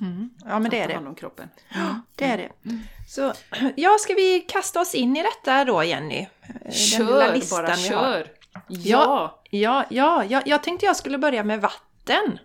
Mm. 0.00 0.30
Ja 0.44 0.58
men 0.58 0.70
det 0.70 0.80
är 0.80 0.88
det. 0.88 0.96
Om 0.96 1.14
kroppen. 1.14 1.48
Ja, 1.74 2.00
det 2.14 2.24
är 2.24 2.36
det. 2.36 2.50
Mm. 2.64 2.80
Så 3.08 3.32
ja, 3.76 3.96
ska 4.00 4.14
vi 4.14 4.40
kasta 4.48 4.80
oss 4.80 4.94
in 4.94 5.16
i 5.16 5.22
detta 5.22 5.64
då 5.64 5.84
Jenny? 5.84 6.26
Kör, 6.70 7.50
bara 7.50 7.76
kör! 7.76 8.26
Ja! 8.68 9.42
Ja, 9.50 9.84
ja, 9.90 10.24
ja, 10.28 10.42
jag 10.46 10.62
tänkte 10.62 10.86
jag 10.86 10.96
skulle 10.96 11.18
börja 11.18 11.44
med 11.44 11.60
vatten. 11.60 12.38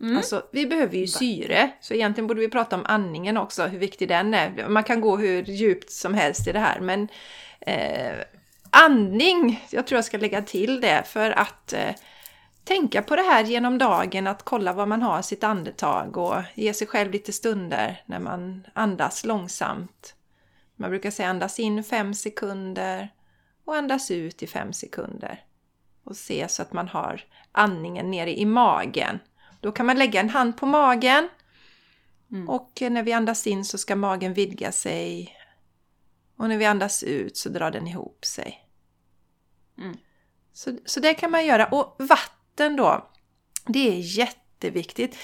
Mm. 0.00 0.16
Alltså, 0.16 0.42
vi 0.52 0.66
behöver 0.66 0.96
ju 0.96 1.06
syre, 1.06 1.70
så 1.80 1.94
egentligen 1.94 2.26
borde 2.26 2.40
vi 2.40 2.48
prata 2.48 2.76
om 2.76 2.82
andningen 2.86 3.36
också, 3.36 3.66
hur 3.66 3.78
viktig 3.78 4.08
den 4.08 4.34
är. 4.34 4.68
Man 4.68 4.84
kan 4.84 5.00
gå 5.00 5.16
hur 5.16 5.42
djupt 5.42 5.90
som 5.90 6.14
helst 6.14 6.48
i 6.48 6.52
det 6.52 6.58
här, 6.58 6.80
men 6.80 7.08
eh, 7.60 8.14
andning, 8.70 9.66
jag 9.70 9.86
tror 9.86 9.96
jag 9.96 10.04
ska 10.04 10.18
lägga 10.18 10.42
till 10.42 10.80
det 10.80 11.02
för 11.06 11.30
att 11.30 11.72
eh, 11.72 11.94
tänka 12.66 13.02
på 13.02 13.16
det 13.16 13.22
här 13.22 13.44
genom 13.44 13.78
dagen, 13.78 14.26
att 14.26 14.42
kolla 14.42 14.72
vad 14.72 14.88
man 14.88 15.02
har 15.02 15.22
sitt 15.22 15.44
andetag 15.44 16.16
och 16.16 16.42
ge 16.54 16.74
sig 16.74 16.86
själv 16.86 17.12
lite 17.12 17.32
stunder 17.32 18.02
när 18.06 18.18
man 18.18 18.66
andas 18.74 19.24
långsamt. 19.24 20.14
Man 20.76 20.90
brukar 20.90 21.10
säga 21.10 21.28
andas 21.28 21.58
in 21.58 21.84
fem 21.84 22.14
sekunder 22.14 23.12
och 23.64 23.76
andas 23.76 24.10
ut 24.10 24.42
i 24.42 24.46
fem 24.46 24.72
sekunder. 24.72 25.44
Och 26.04 26.16
se 26.16 26.48
så 26.48 26.62
att 26.62 26.72
man 26.72 26.88
har 26.88 27.24
andningen 27.52 28.10
nere 28.10 28.38
i 28.38 28.44
magen. 28.44 29.18
Då 29.60 29.72
kan 29.72 29.86
man 29.86 29.98
lägga 29.98 30.20
en 30.20 30.30
hand 30.30 30.56
på 30.56 30.66
magen 30.66 31.28
mm. 32.30 32.48
och 32.48 32.78
när 32.80 33.02
vi 33.02 33.12
andas 33.12 33.46
in 33.46 33.64
så 33.64 33.78
ska 33.78 33.96
magen 33.96 34.34
vidga 34.34 34.72
sig. 34.72 35.36
Och 36.36 36.48
när 36.48 36.56
vi 36.56 36.64
andas 36.64 37.02
ut 37.02 37.36
så 37.36 37.48
drar 37.48 37.70
den 37.70 37.86
ihop 37.86 38.24
sig. 38.24 38.68
Mm. 39.78 39.96
Så, 40.52 40.76
så 40.84 41.00
det 41.00 41.14
kan 41.14 41.30
man 41.30 41.46
göra. 41.46 41.66
Och 41.66 41.96
vatten 41.98 42.35
vatten 42.56 42.76
då, 42.76 43.08
det 43.66 43.88
är 43.88 44.18
jätteviktigt 44.18 45.18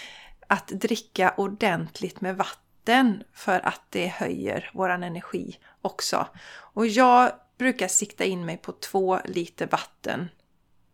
att 0.48 0.68
dricka 0.68 1.34
ordentligt 1.36 2.20
med 2.20 2.36
vatten 2.36 3.24
för 3.32 3.66
att 3.66 3.82
det 3.90 4.06
höjer 4.06 4.70
våran 4.74 5.02
energi 5.02 5.58
också. 5.82 6.26
Och 6.74 6.86
jag 6.86 7.32
brukar 7.58 7.88
sikta 7.88 8.24
in 8.24 8.44
mig 8.44 8.56
på 8.56 8.72
två 8.72 9.18
liter 9.24 9.66
vatten 9.66 10.28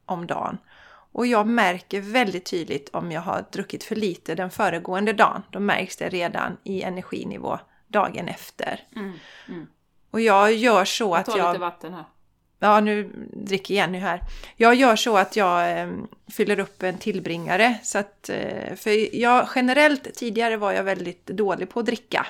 om 0.07 0.27
dagen. 0.27 0.59
Och 1.13 1.27
jag 1.27 1.47
märker 1.47 2.01
väldigt 2.01 2.47
tydligt 2.47 2.89
om 2.89 3.13
jag 3.13 3.21
har 3.21 3.45
druckit 3.53 3.85
för 3.85 3.97
lite 3.97 4.35
den 4.35 4.51
föregående 4.51 5.13
dagen. 5.13 5.43
Då 5.51 5.61
märks 5.61 5.97
det 5.97 6.09
redan 6.09 6.57
i 6.65 6.83
energinivå 6.83 7.59
dagen 7.89 8.29
efter. 8.29 8.81
Mm, 8.97 9.13
mm. 9.49 9.67
Och 10.11 10.21
jag 10.21 10.53
gör 10.53 10.85
så 10.85 11.15
att 11.15 11.29
jag... 11.29 11.39
Ta 11.39 11.53
lite 11.53 11.61
vatten 11.61 11.95
här. 11.95 12.05
Ja, 12.59 12.81
nu 12.81 13.11
dricker 13.33 13.75
Jenny 13.75 13.99
här. 13.99 14.23
Jag 14.57 14.75
gör 14.75 14.97
så 14.97 15.17
att 15.17 15.37
jag 15.37 15.81
eh, 15.81 15.93
fyller 16.31 16.59
upp 16.59 16.83
en 16.83 16.99
tillbringare. 16.99 17.79
Så 17.83 17.99
att, 17.99 18.29
eh, 18.29 18.75
för 18.77 19.17
jag 19.17 19.49
generellt, 19.55 20.15
tidigare 20.15 20.57
var 20.57 20.73
jag 20.73 20.85
väldigt 20.85 21.27
dålig 21.27 21.71
på 21.71 21.81
att 21.81 21.87
dricka. 21.87 22.27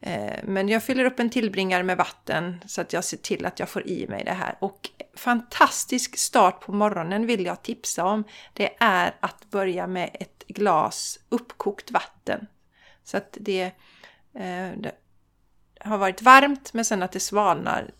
Eh, 0.00 0.36
men 0.44 0.68
jag 0.68 0.82
fyller 0.82 1.04
upp 1.04 1.20
en 1.20 1.30
tillbringare 1.30 1.82
med 1.82 1.96
vatten 1.96 2.64
så 2.66 2.80
att 2.80 2.92
jag 2.92 3.04
ser 3.04 3.16
till 3.16 3.46
att 3.46 3.58
jag 3.58 3.68
får 3.68 3.88
i 3.88 4.06
mig 4.08 4.24
det 4.24 4.32
här. 4.32 4.56
Och 4.58 4.90
fantastisk 5.14 6.18
start 6.18 6.60
på 6.60 6.72
morgonen 6.72 7.26
vill 7.26 7.46
jag 7.46 7.62
tipsa 7.62 8.04
om. 8.04 8.24
Det 8.52 8.70
är 8.80 9.14
att 9.20 9.50
börja 9.50 9.86
med 9.86 10.10
ett 10.14 10.44
glas 10.48 11.18
uppkokt 11.28 11.90
vatten. 11.90 12.46
Så 13.04 13.16
att 13.16 13.36
det, 13.40 13.62
eh, 14.34 14.70
det 14.76 14.92
har 15.80 15.98
varit 15.98 16.22
varmt 16.22 16.72
men 16.72 16.84
sen 16.84 17.02
att 17.02 17.12
det 17.12 17.20
svalnar 17.20 17.90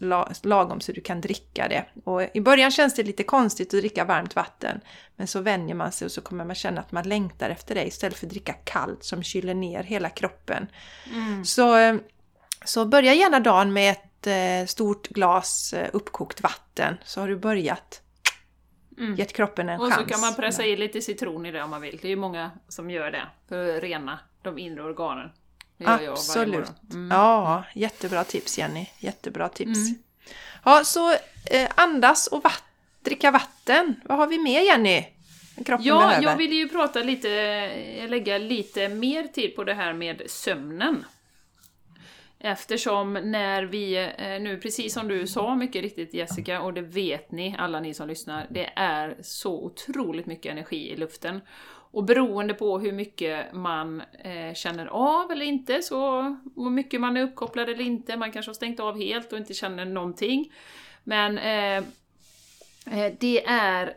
lagom 0.43 0.81
så 0.81 0.93
du 0.93 1.01
kan 1.01 1.21
dricka 1.21 1.69
det. 1.69 1.85
Och 2.05 2.23
I 2.37 2.41
början 2.41 2.71
känns 2.71 2.95
det 2.95 3.03
lite 3.03 3.23
konstigt 3.23 3.75
att 3.75 3.81
dricka 3.81 4.05
varmt 4.05 4.37
vatten 4.37 4.81
men 5.17 5.27
så 5.27 5.41
vänjer 5.41 5.75
man 5.75 5.93
sig 5.93 6.05
och 6.05 6.13
så 6.13 6.21
kommer 6.21 6.45
man 6.45 6.55
känna 6.55 6.81
att 6.81 6.93
man 6.93 7.09
längtar 7.09 7.51
efter 7.51 7.75
det 7.75 7.87
istället 7.87 8.19
för 8.19 8.27
att 8.27 8.31
dricka 8.31 8.53
kallt 8.53 9.05
som 9.05 9.23
kyler 9.23 9.55
ner 9.55 9.83
hela 9.83 10.11
kroppen. 10.11 10.67
Mm. 11.15 11.45
Så, 11.45 11.99
så 12.65 12.87
börja 12.87 13.15
gärna 13.15 13.41
dagen 13.41 13.73
med 13.73 13.91
ett 13.91 14.27
eh, 14.27 14.67
stort 14.67 15.09
glas 15.09 15.73
eh, 15.73 15.89
uppkokt 15.93 16.41
vatten 16.41 16.97
så 17.05 17.21
har 17.21 17.29
du 17.29 17.37
börjat 17.37 18.03
Mm. 18.99 19.15
Gett 19.15 19.33
kroppen 19.33 19.69
en 19.69 19.81
och 19.81 19.87
chans. 19.87 20.03
Och 20.03 20.09
så 20.09 20.15
kan 20.15 20.21
man 20.21 20.35
pressa 20.35 20.65
i 20.65 20.77
lite 20.77 21.01
citron 21.01 21.47
i 21.47 21.51
det 21.51 21.63
om 21.63 21.71
man 21.71 21.81
vill. 21.81 21.99
Det 22.03 22.09
är 22.09 22.11
ju 22.11 22.17
många 22.17 22.51
som 22.69 22.91
gör 22.91 23.11
det 23.11 23.27
för 23.49 23.77
att 23.77 23.83
rena 23.83 24.19
de 24.43 24.59
inre 24.59 24.83
organen. 24.83 25.31
Absolut. 25.85 26.73
Mm. 26.91 27.11
Ja, 27.11 27.65
jättebra 27.75 28.25
tips 28.25 28.59
Jenny. 28.59 28.87
Jättebra 28.99 29.49
tips. 29.49 29.79
Mm. 29.89 29.99
Ja, 30.65 30.85
så 30.85 31.13
eh, 31.51 31.69
andas 31.75 32.27
och 32.27 32.43
vatt 32.43 32.65
dricka 33.05 33.31
vatten. 33.31 34.01
Vad 34.05 34.19
har 34.19 34.27
vi 34.27 34.39
mer 34.39 34.61
Jenny? 34.61 35.05
Kroppen 35.67 35.87
ja, 35.87 35.99
behöver. 35.99 36.23
jag 36.23 36.37
ville 36.37 36.55
ju 36.55 36.69
prata 36.69 37.03
lite, 37.03 38.07
lägga 38.09 38.39
lite 38.39 38.89
mer 38.89 39.25
tid 39.25 39.57
på 39.57 39.65
det 39.65 39.75
här 39.75 39.93
med 39.93 40.23
sömnen. 40.27 41.05
Eftersom 42.41 43.13
när 43.13 43.63
vi 43.63 43.97
eh, 43.97 44.41
nu, 44.41 44.59
precis 44.63 44.95
som 44.95 45.09
du 45.09 45.27
sa 45.27 45.57
mycket 45.57 45.83
riktigt 45.83 46.15
Jessica, 46.15 46.61
och 46.61 46.75
det 46.75 46.83
vet 46.83 47.33
ni 47.33 47.57
alla 47.59 47.81
ni 47.81 47.95
som 47.95 48.09
lyssnar, 48.09 48.47
det 48.51 48.71
är 48.77 49.17
så 49.23 49.65
otroligt 49.65 50.27
mycket 50.27 50.53
energi 50.53 50.91
i 50.91 50.97
luften. 50.97 51.41
Och 51.91 52.05
beroende 52.05 52.55
på 52.55 52.79
hur 52.79 52.93
mycket 52.93 53.53
man 53.53 54.03
eh, 54.25 54.55
känner 54.55 54.87
av 54.87 55.31
eller 55.31 55.45
inte, 55.45 55.83
så 55.83 56.23
hur 56.57 56.71
mycket 56.71 57.01
man 57.01 57.17
är 57.17 57.23
uppkopplad 57.23 57.69
eller 57.69 57.85
inte, 57.85 58.17
man 58.17 58.33
kanske 58.33 58.51
har 58.51 58.55
stängt 58.55 58.81
av 58.81 58.99
helt 58.99 59.33
och 59.33 59.39
inte 59.39 59.55
känner 59.55 59.85
någonting. 59.85 60.53
Men 61.05 61.39
eh, 61.39 61.77
eh, 62.99 63.13
det 63.21 63.45
är, 63.47 63.95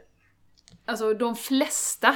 alltså 0.86 1.14
de 1.14 1.36
flesta 1.36 2.16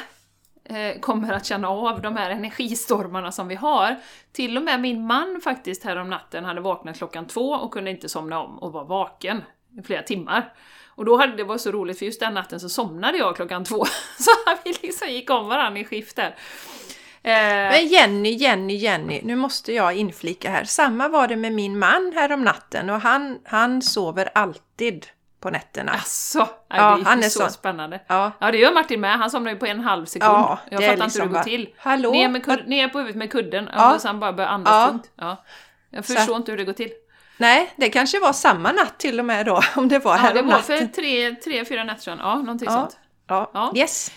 eh, 0.63 0.99
kommer 0.99 1.33
att 1.33 1.45
känna 1.45 1.69
av 1.69 2.01
de 2.01 2.15
här 2.15 2.29
energistormarna 2.29 3.31
som 3.31 3.47
vi 3.47 3.55
har. 3.55 3.95
Till 4.31 4.57
och 4.57 4.63
med 4.63 4.81
min 4.81 5.05
man 5.07 5.41
faktiskt 5.43 5.83
här 5.83 5.95
om 5.95 6.09
natten 6.09 6.45
hade 6.45 6.61
vaknat 6.61 6.97
klockan 6.97 7.27
två 7.27 7.49
och 7.49 7.73
kunde 7.73 7.91
inte 7.91 8.09
somna 8.09 8.39
om 8.43 8.59
och 8.59 8.71
var 8.71 8.85
vaken 8.85 9.43
i 9.79 9.83
flera 9.83 10.03
timmar. 10.03 10.53
Och 10.95 11.05
då 11.05 11.17
hade 11.17 11.35
det 11.35 11.43
varit 11.43 11.61
så 11.61 11.71
roligt 11.71 11.99
för 11.99 12.05
just 12.05 12.19
den 12.19 12.33
natten 12.33 12.59
så 12.59 12.69
somnade 12.69 13.17
jag 13.17 13.35
klockan 13.35 13.63
två. 13.63 13.85
Så 14.17 14.31
vi 14.63 14.73
liksom 14.81 15.07
gick 15.07 15.29
om 15.29 15.47
varandra 15.47 15.79
i 15.79 15.85
skifter. 15.85 16.35
Eh, 17.23 17.31
Men 17.71 17.87
Jenny, 17.87 18.29
Jenny, 18.29 18.75
Jenny, 18.75 19.21
nu 19.23 19.35
måste 19.35 19.73
jag 19.73 19.95
inflika 19.95 20.49
här. 20.49 20.63
Samma 20.63 21.07
var 21.07 21.27
det 21.27 21.35
med 21.35 21.53
min 21.53 21.79
man 21.79 22.11
här 22.15 22.31
om 22.31 22.43
natten 22.43 22.89
och 22.89 23.01
han, 23.01 23.39
han 23.43 23.81
sover 23.81 24.29
alltid 24.33 25.05
på 25.39 25.49
nätterna. 25.49 25.91
Asså, 25.91 26.47
ja, 26.67 26.75
det 26.75 27.01
är 27.01 27.05
han 27.05 27.19
är 27.19 27.29
så, 27.29 27.39
så 27.39 27.49
spännande. 27.49 28.01
Ja. 28.07 28.31
ja, 28.39 28.51
det 28.51 28.57
gör 28.57 28.73
Martin 28.73 29.01
med. 29.01 29.17
Han 29.17 29.31
somnar 29.31 29.51
ju 29.51 29.57
på 29.57 29.65
en 29.65 29.79
halv 29.79 30.05
sekund. 30.05 30.31
Ja, 30.31 30.59
jag 30.69 30.83
fattar 30.83 31.03
liksom 31.03 31.05
inte 31.05 31.19
hur 31.21 31.27
det 31.27 31.33
går 31.33 31.43
till. 31.43 31.73
Hallå? 31.77 32.11
Ner, 32.11 32.29
med 32.29 32.67
ner 32.67 32.87
på 32.87 32.97
huvudet 32.97 33.17
med 33.17 33.31
kudden 33.31 33.69
ja. 33.73 33.95
och 33.95 34.01
sen 34.01 34.19
bara 34.19 34.33
börjar 34.33 34.49
andas 34.49 34.73
ja. 34.73 34.87
tungt. 34.87 35.11
Ja. 35.15 35.43
Jag 35.89 36.05
förstår 36.05 36.21
så. 36.21 36.35
inte 36.35 36.51
hur 36.51 36.57
det 36.57 36.63
går 36.63 36.73
till. 36.73 36.91
Nej, 37.37 37.73
det 37.75 37.89
kanske 37.89 38.19
var 38.19 38.33
samma 38.33 38.71
natt 38.71 38.97
till 38.97 39.19
och 39.19 39.25
med 39.25 39.45
då, 39.45 39.61
om 39.75 39.87
det 39.87 39.99
var 39.99 40.17
här 40.17 40.35
Ja, 40.35 40.41
det 40.41 40.47
var 40.47 40.59
för 40.59 40.85
tre, 40.85 41.35
tre, 41.35 41.65
fyra 41.65 41.83
nätter 41.83 42.01
sedan. 42.01 42.17
Ja, 42.21 42.35
någonting 42.35 42.65
ja. 42.65 42.73
sånt. 42.73 42.97
Ja. 43.27 43.51
ja. 43.53 43.73
Yes. 43.75 44.11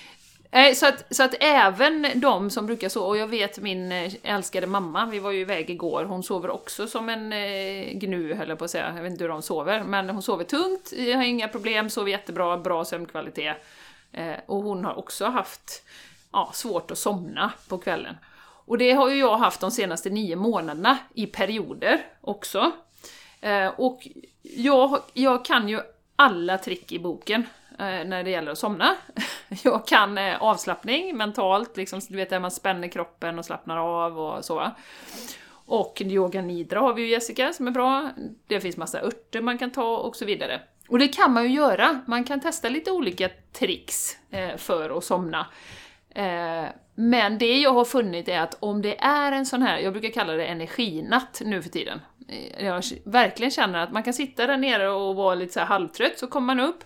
Eh, 0.50 0.74
Så 0.74 0.86
att, 0.86 1.16
så 1.16 1.22
att 1.22 1.34
även 1.40 2.06
de 2.14 2.50
som 2.50 2.66
brukar 2.66 2.88
sova, 2.88 3.06
och 3.06 3.16
jag 3.16 3.26
vet 3.26 3.58
min 3.58 3.92
eh, 3.92 4.12
älskade 4.22 4.66
mamma, 4.66 5.06
vi 5.06 5.18
var 5.18 5.30
ju 5.30 5.40
iväg 5.40 5.70
igår, 5.70 6.04
hon 6.04 6.22
sover 6.22 6.50
också 6.50 6.86
som 6.86 7.08
en 7.08 7.32
eh, 7.32 7.92
gnu 7.92 8.34
höll 8.34 8.48
jag 8.48 8.58
på 8.58 8.64
att 8.64 8.70
säga, 8.70 8.92
jag 8.96 9.02
vet 9.02 9.12
inte 9.12 9.24
hur 9.24 9.28
de 9.28 9.42
sover, 9.42 9.82
men 9.84 10.10
hon 10.10 10.22
sover 10.22 10.44
tungt, 10.44 10.92
jag 10.96 11.16
har 11.16 11.24
inga 11.24 11.48
problem, 11.48 11.90
sover 11.90 12.10
jättebra, 12.10 12.56
bra 12.56 12.84
sömnkvalitet. 12.84 13.56
Och 14.46 14.62
hon 14.62 14.84
har 14.84 14.98
också 14.98 15.26
haft 15.26 15.82
ja, 16.32 16.50
svårt 16.54 16.90
att 16.90 16.98
somna 16.98 17.52
på 17.68 17.78
kvällen. 17.78 18.16
Och 18.68 18.78
det 18.78 18.92
har 18.92 19.08
ju 19.08 19.16
jag 19.16 19.36
haft 19.36 19.60
de 19.60 19.70
senaste 19.70 20.10
nio 20.10 20.36
månaderna 20.36 20.98
i 21.14 21.26
perioder 21.26 22.06
också. 22.20 22.72
Eh, 23.40 23.68
och 23.76 24.08
jag, 24.42 25.02
jag 25.12 25.44
kan 25.44 25.68
ju 25.68 25.80
alla 26.16 26.58
trick 26.58 26.92
i 26.92 26.98
boken 26.98 27.46
eh, 27.70 27.84
när 27.84 28.24
det 28.24 28.30
gäller 28.30 28.52
att 28.52 28.58
somna. 28.58 28.96
Jag 29.62 29.86
kan 29.86 30.18
eh, 30.18 30.42
avslappning 30.42 31.16
mentalt, 31.16 31.76
liksom, 31.76 32.00
du 32.08 32.16
vet 32.16 32.30
där 32.30 32.40
man 32.40 32.50
spänner 32.50 32.88
kroppen 32.88 33.38
och 33.38 33.44
slappnar 33.44 33.76
av 33.76 34.18
och 34.18 34.44
så. 34.44 34.70
Och 35.50 36.02
yoga 36.04 36.42
nidra 36.42 36.80
har 36.80 36.94
vi 36.94 37.02
ju 37.02 37.08
Jessica 37.08 37.52
som 37.52 37.66
är 37.66 37.70
bra. 37.70 38.10
Det 38.46 38.60
finns 38.60 38.76
massa 38.76 39.00
örter 39.00 39.40
man 39.40 39.58
kan 39.58 39.70
ta 39.70 39.96
och 39.96 40.16
så 40.16 40.24
vidare. 40.24 40.60
Och 40.88 40.98
det 40.98 41.08
kan 41.08 41.32
man 41.32 41.44
ju 41.44 41.50
göra. 41.50 42.00
Man 42.06 42.24
kan 42.24 42.40
testa 42.40 42.68
lite 42.68 42.90
olika 42.90 43.28
tricks 43.52 44.16
för 44.56 44.98
att 44.98 45.04
somna. 45.04 45.46
Men 47.00 47.38
det 47.38 47.58
jag 47.58 47.72
har 47.72 47.84
funnit 47.84 48.28
är 48.28 48.40
att 48.40 48.56
om 48.60 48.82
det 48.82 49.00
är 49.00 49.32
en 49.32 49.46
sån 49.46 49.62
här, 49.62 49.78
jag 49.78 49.92
brukar 49.92 50.08
kalla 50.08 50.32
det 50.32 50.46
energinatt 50.46 51.42
nu 51.44 51.62
för 51.62 51.70
tiden. 51.70 52.00
Eh, 52.28 52.66
jag 52.66 52.82
verkligen 53.04 53.50
känner 53.50 53.78
att 53.78 53.92
man 53.92 54.02
kan 54.02 54.14
sitta 54.14 54.46
där 54.46 54.56
nere 54.56 54.90
och 54.90 55.16
vara 55.16 55.34
lite 55.34 55.52
så 55.52 55.60
här 55.60 55.66
halvtrött, 55.66 56.18
så 56.18 56.26
kommer 56.26 56.54
man 56.54 56.60
upp. 56.60 56.84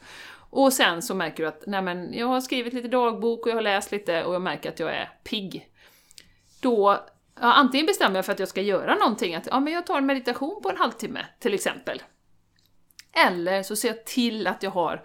Och 0.51 0.73
sen 0.73 1.03
så 1.03 1.15
märker 1.15 1.43
du 1.43 1.49
att 1.49 1.63
nej 1.67 1.83
men, 1.83 2.15
jag 2.15 2.27
har 2.27 2.41
skrivit 2.41 2.73
lite 2.73 2.89
dagbok 2.89 3.47
och 3.47 3.51
jag 3.51 3.57
har 3.57 3.63
läst 3.63 3.93
lite 3.93 4.25
och 4.25 4.35
jag 4.35 4.43
märker 4.43 4.69
att 4.69 4.81
jag 4.81 4.95
är 4.95 5.11
pigg. 5.25 5.69
Då, 6.61 7.07
ja, 7.41 7.53
antingen 7.53 7.87
bestämmer 7.87 8.17
jag 8.17 8.25
för 8.25 8.33
att 8.33 8.39
jag 8.39 8.49
ska 8.49 8.61
göra 8.63 8.95
någonting, 8.95 9.35
att 9.35 9.47
ja, 9.47 9.61
men 9.61 9.73
jag 9.73 9.87
tar 9.87 9.99
en 9.99 10.07
meditation 10.07 10.63
på 10.63 10.71
en 10.71 10.77
halvtimme 10.77 11.27
till 11.39 11.55
exempel. 11.55 12.03
Eller 13.27 13.63
så 13.63 13.77
ser 13.77 13.89
jag 13.89 14.05
till 14.05 14.47
att 14.47 14.63
jag 14.63 14.71
har 14.71 15.03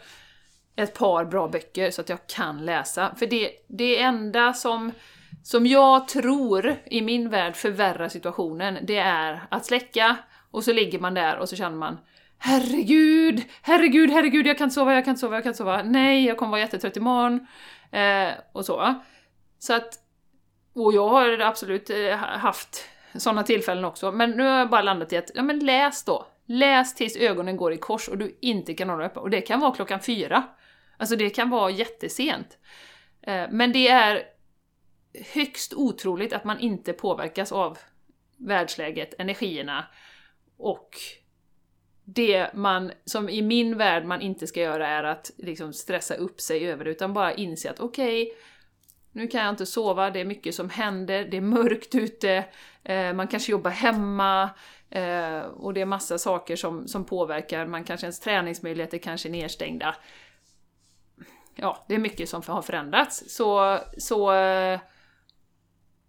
ett 0.77 0.93
par 0.93 1.25
bra 1.25 1.47
böcker 1.47 1.91
så 1.91 2.01
att 2.01 2.09
jag 2.09 2.27
kan 2.27 2.65
läsa. 2.65 3.15
För 3.15 3.25
det, 3.25 3.51
det 3.67 4.01
enda 4.01 4.53
som, 4.53 4.91
som 5.43 5.65
jag 5.65 6.07
tror 6.07 6.75
i 6.85 7.01
min 7.01 7.29
värld 7.29 7.55
förvärrar 7.55 8.09
situationen, 8.09 8.77
det 8.83 8.97
är 8.97 9.47
att 9.51 9.65
släcka 9.65 10.17
och 10.51 10.63
så 10.63 10.73
ligger 10.73 10.99
man 10.99 11.13
där 11.13 11.37
och 11.37 11.49
så 11.49 11.55
känner 11.55 11.77
man 11.77 11.97
Herregud, 12.39 13.43
herregud, 13.61 14.09
herregud, 14.09 14.47
jag 14.47 14.57
kan 14.57 14.65
inte 14.65 14.75
sova, 14.75 14.93
jag 14.93 15.05
kan 15.05 15.11
inte 15.11 15.21
sova, 15.21 15.35
jag 15.35 15.43
kan 15.43 15.49
inte 15.49 15.57
sova. 15.57 15.83
Nej, 15.83 16.25
jag 16.25 16.37
kommer 16.37 16.51
vara 16.51 16.61
jättetrött 16.61 16.97
imorgon. 16.97 17.47
Eh, 17.91 18.29
och 18.51 18.65
så. 18.65 18.95
Så 19.59 19.73
att, 19.73 19.93
och 20.75 20.93
jag 20.93 21.09
har 21.09 21.39
absolut 21.39 21.89
eh, 21.89 22.15
haft 22.17 22.85
sådana 23.15 23.43
tillfällen 23.43 23.85
också, 23.85 24.11
men 24.11 24.31
nu 24.31 24.43
har 24.43 24.57
jag 24.57 24.69
bara 24.69 24.81
landat 24.81 25.13
i 25.13 25.17
att, 25.17 25.31
ja 25.35 25.43
men 25.43 25.59
läs 25.59 26.03
då. 26.03 26.27
Läs 26.45 26.95
tills 26.95 27.17
ögonen 27.17 27.57
går 27.57 27.73
i 27.73 27.77
kors 27.77 28.07
och 28.07 28.17
du 28.17 28.37
inte 28.41 28.73
kan 28.73 28.89
hålla 28.89 29.05
uppe. 29.05 29.19
Och 29.19 29.29
det 29.29 29.41
kan 29.41 29.59
vara 29.59 29.75
klockan 29.75 29.99
fyra. 29.99 30.43
Alltså 30.97 31.15
det 31.15 31.29
kan 31.29 31.49
vara 31.49 31.71
jättesent. 31.71 32.57
Eh, 33.21 33.45
men 33.51 33.71
det 33.71 33.87
är 33.87 34.23
högst 35.33 35.73
otroligt 35.73 36.33
att 36.33 36.43
man 36.43 36.59
inte 36.59 36.93
påverkas 36.93 37.51
av 37.51 37.77
världsläget, 38.37 39.13
energierna 39.17 39.85
och 40.57 40.89
det 42.03 42.53
man, 42.53 42.91
som 43.05 43.29
i 43.29 43.41
min 43.41 43.77
värld 43.77 44.05
man 44.05 44.21
inte 44.21 44.47
ska 44.47 44.59
göra 44.61 44.87
är 44.87 45.03
att 45.03 45.31
liksom 45.37 45.73
stressa 45.73 46.15
upp 46.15 46.41
sig 46.41 46.69
över 46.69 46.85
det, 46.85 46.91
utan 46.91 47.13
bara 47.13 47.33
inse 47.33 47.69
att 47.69 47.79
okej, 47.79 48.33
nu 49.11 49.27
kan 49.27 49.41
jag 49.41 49.49
inte 49.49 49.65
sova, 49.65 50.09
det 50.09 50.19
är 50.19 50.25
mycket 50.25 50.55
som 50.55 50.69
händer, 50.69 51.27
det 51.31 51.37
är 51.37 51.41
mörkt 51.41 51.95
ute, 51.95 52.45
eh, 52.83 53.13
man 53.13 53.27
kanske 53.27 53.51
jobbar 53.51 53.71
hemma, 53.71 54.49
eh, 54.89 55.39
och 55.39 55.73
det 55.73 55.81
är 55.81 55.85
massa 55.85 56.17
saker 56.17 56.55
som, 56.55 56.87
som 56.87 57.05
påverkar, 57.05 57.65
man 57.65 57.83
kanske 57.83 58.05
ens 58.05 58.19
träningsmöjligheter 58.19 58.97
kanske 58.97 59.29
är 59.29 59.31
nedstängda. 59.31 59.95
Ja, 61.57 61.85
det 61.87 61.95
är 61.95 61.99
mycket 61.99 62.29
som 62.29 62.41
har 62.47 62.61
förändrats. 62.61 63.23
Så, 63.27 63.79
så 63.97 64.33
eh, 64.33 64.79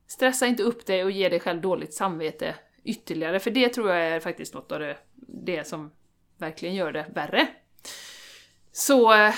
stressa 0.07 0.47
inte 0.47 0.63
upp 0.63 0.87
dig 0.87 1.05
och 1.05 1.11
ge 1.11 1.29
dig 1.29 1.41
själv 1.41 1.61
dåligt 1.61 1.95
samvete 1.95 2.55
ytterligare, 2.85 3.41
för 3.41 3.51
det 3.51 3.69
tror 3.69 3.91
jag 3.91 4.07
är 4.07 4.21
faktiskt 4.21 4.55
något 4.55 4.73
av 4.73 4.81
det, 4.81 4.97
det 5.15 5.67
som 5.67 5.91
verkligen 6.37 6.75
gör 6.75 6.93
det 6.93 7.07
värre. 7.15 7.49
Så 8.73 9.13
eh, 9.13 9.35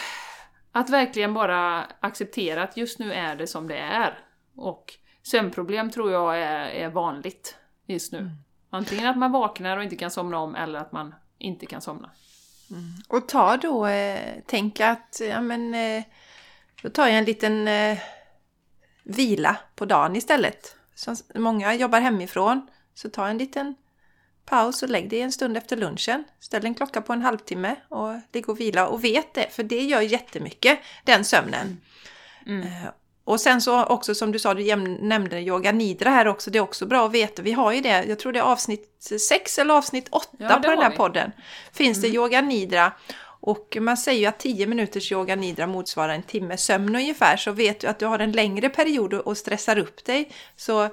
att 0.73 0.91
verkligen 0.91 1.35
bara 1.35 1.85
acceptera 2.01 2.63
att 2.63 2.77
just 2.77 2.99
nu 2.99 3.13
är 3.13 3.37
det 3.37 3.47
som 3.47 3.69
det 3.69 3.79
är. 3.79 4.19
Och 4.57 4.95
sömnproblem 5.23 5.91
tror 5.91 6.13
jag 6.13 6.39
är, 6.39 6.69
är 6.69 6.89
vanligt 6.89 7.57
just 7.87 8.13
nu. 8.13 8.31
Antingen 8.71 9.07
att 9.07 9.19
man 9.19 9.33
vaknar 9.33 9.77
och 9.77 9.83
inte 9.83 9.97
kan 9.97 10.11
somna 10.11 10.39
om, 10.39 10.55
eller 10.55 10.79
att 10.79 10.93
man 10.93 11.15
inte 11.39 11.67
kan 11.67 11.81
somna. 11.81 12.11
Och 13.09 13.29
ta 13.29 13.57
då, 13.57 13.87
eh, 13.87 14.35
tänk 14.47 14.81
att, 14.81 15.21
ja 15.29 15.41
men, 15.41 15.75
eh, 15.75 16.03
då 16.83 16.91
tar 16.91 17.07
jag 17.07 17.19
en 17.19 17.25
liten 17.25 17.69
eh, 17.69 17.99
vila 19.03 19.57
på 19.75 19.85
dagen 19.85 20.17
istället. 20.17 20.77
Som 20.95 21.17
många 21.35 21.75
jobbar 21.75 22.01
hemifrån, 22.01 22.67
så 22.95 23.09
ta 23.09 23.29
en 23.29 23.39
liten 23.39 23.75
paus 24.45 24.83
och 24.83 24.89
lägg 24.89 25.11
dig 25.11 25.21
en 25.21 25.33
stund 25.33 25.57
efter 25.57 25.77
lunchen. 25.77 26.25
Ställ 26.41 26.65
en 26.65 26.75
klocka 26.75 27.01
på 27.01 27.13
en 27.13 27.23
halvtimme 27.23 27.77
och 27.89 28.15
ligg 28.33 28.49
och 28.49 28.61
vila 28.61 28.87
och 28.89 29.05
vet 29.05 29.35
det, 29.35 29.49
för 29.51 29.63
det 29.63 29.83
gör 29.83 30.01
jättemycket, 30.01 30.79
den 31.05 31.25
sömnen. 31.25 31.81
Eh, 32.47 32.91
Och 33.25 33.41
sen 33.41 33.61
så 33.61 33.85
också 33.85 34.15
som 34.15 34.33
du 34.33 34.39
sa, 34.39 34.55
du 34.55 34.77
nämnde 34.77 35.41
yoga 35.41 35.73
nidra 35.73 36.11
här 36.11 36.29
också, 36.29 36.51
det 36.51 36.59
är 36.59 36.63
också 36.63 36.87
bra 36.87 37.07
att 37.07 37.13
veta. 37.13 37.43
Vi 37.43 37.53
har 37.53 37.73
ju 37.73 37.81
det, 37.81 38.05
jag 38.05 38.19
tror 38.19 38.33
det 38.33 38.39
är 38.39 38.43
avsnitt 38.43 39.13
6 39.29 39.59
eller 39.59 39.75
avsnitt 39.75 40.09
8 40.11 40.27
Ja, 40.39 40.49
på 40.49 40.71
den 40.71 40.79
här 40.79 40.91
vi. 40.91 40.97
podden. 40.97 41.33
Finns 41.73 42.01
det 42.01 42.09
yoga 42.09 42.41
nidra. 42.41 42.93
Och 43.43 43.77
man 43.81 43.97
säger 43.97 44.21
ju 44.21 44.27
att 44.27 44.39
10 44.39 44.67
minuters 44.67 45.13
yoga 45.13 45.37
nidra 45.37 45.67
motsvarar 45.67 46.13
en 46.13 46.23
timme 46.23 46.57
sömn 46.57 46.97
ungefär. 46.97 47.37
Så 47.37 47.53
vet 47.53 47.81
du 47.81 47.87
att 47.87 47.99
du 47.99 48.07
har 48.07 48.19
en 48.19 48.33
längre 48.33 48.69
period 48.69 49.15
och 49.15 49.37
stressar 49.39 49.79
upp 49.79 50.05
dig. 50.05 50.31
Så 50.57 50.89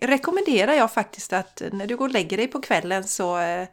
rekommenderar 0.00 0.72
jag 0.72 0.92
faktiskt 0.92 1.32
att 1.32 1.62
när 1.72 1.86
du 1.86 1.96
går 1.96 2.04
och 2.04 2.12
lägger 2.12 2.36
dig 2.36 2.46
på 2.46 2.60
kvällen 2.60 3.04
så 3.04 3.38
eh, 3.38 3.68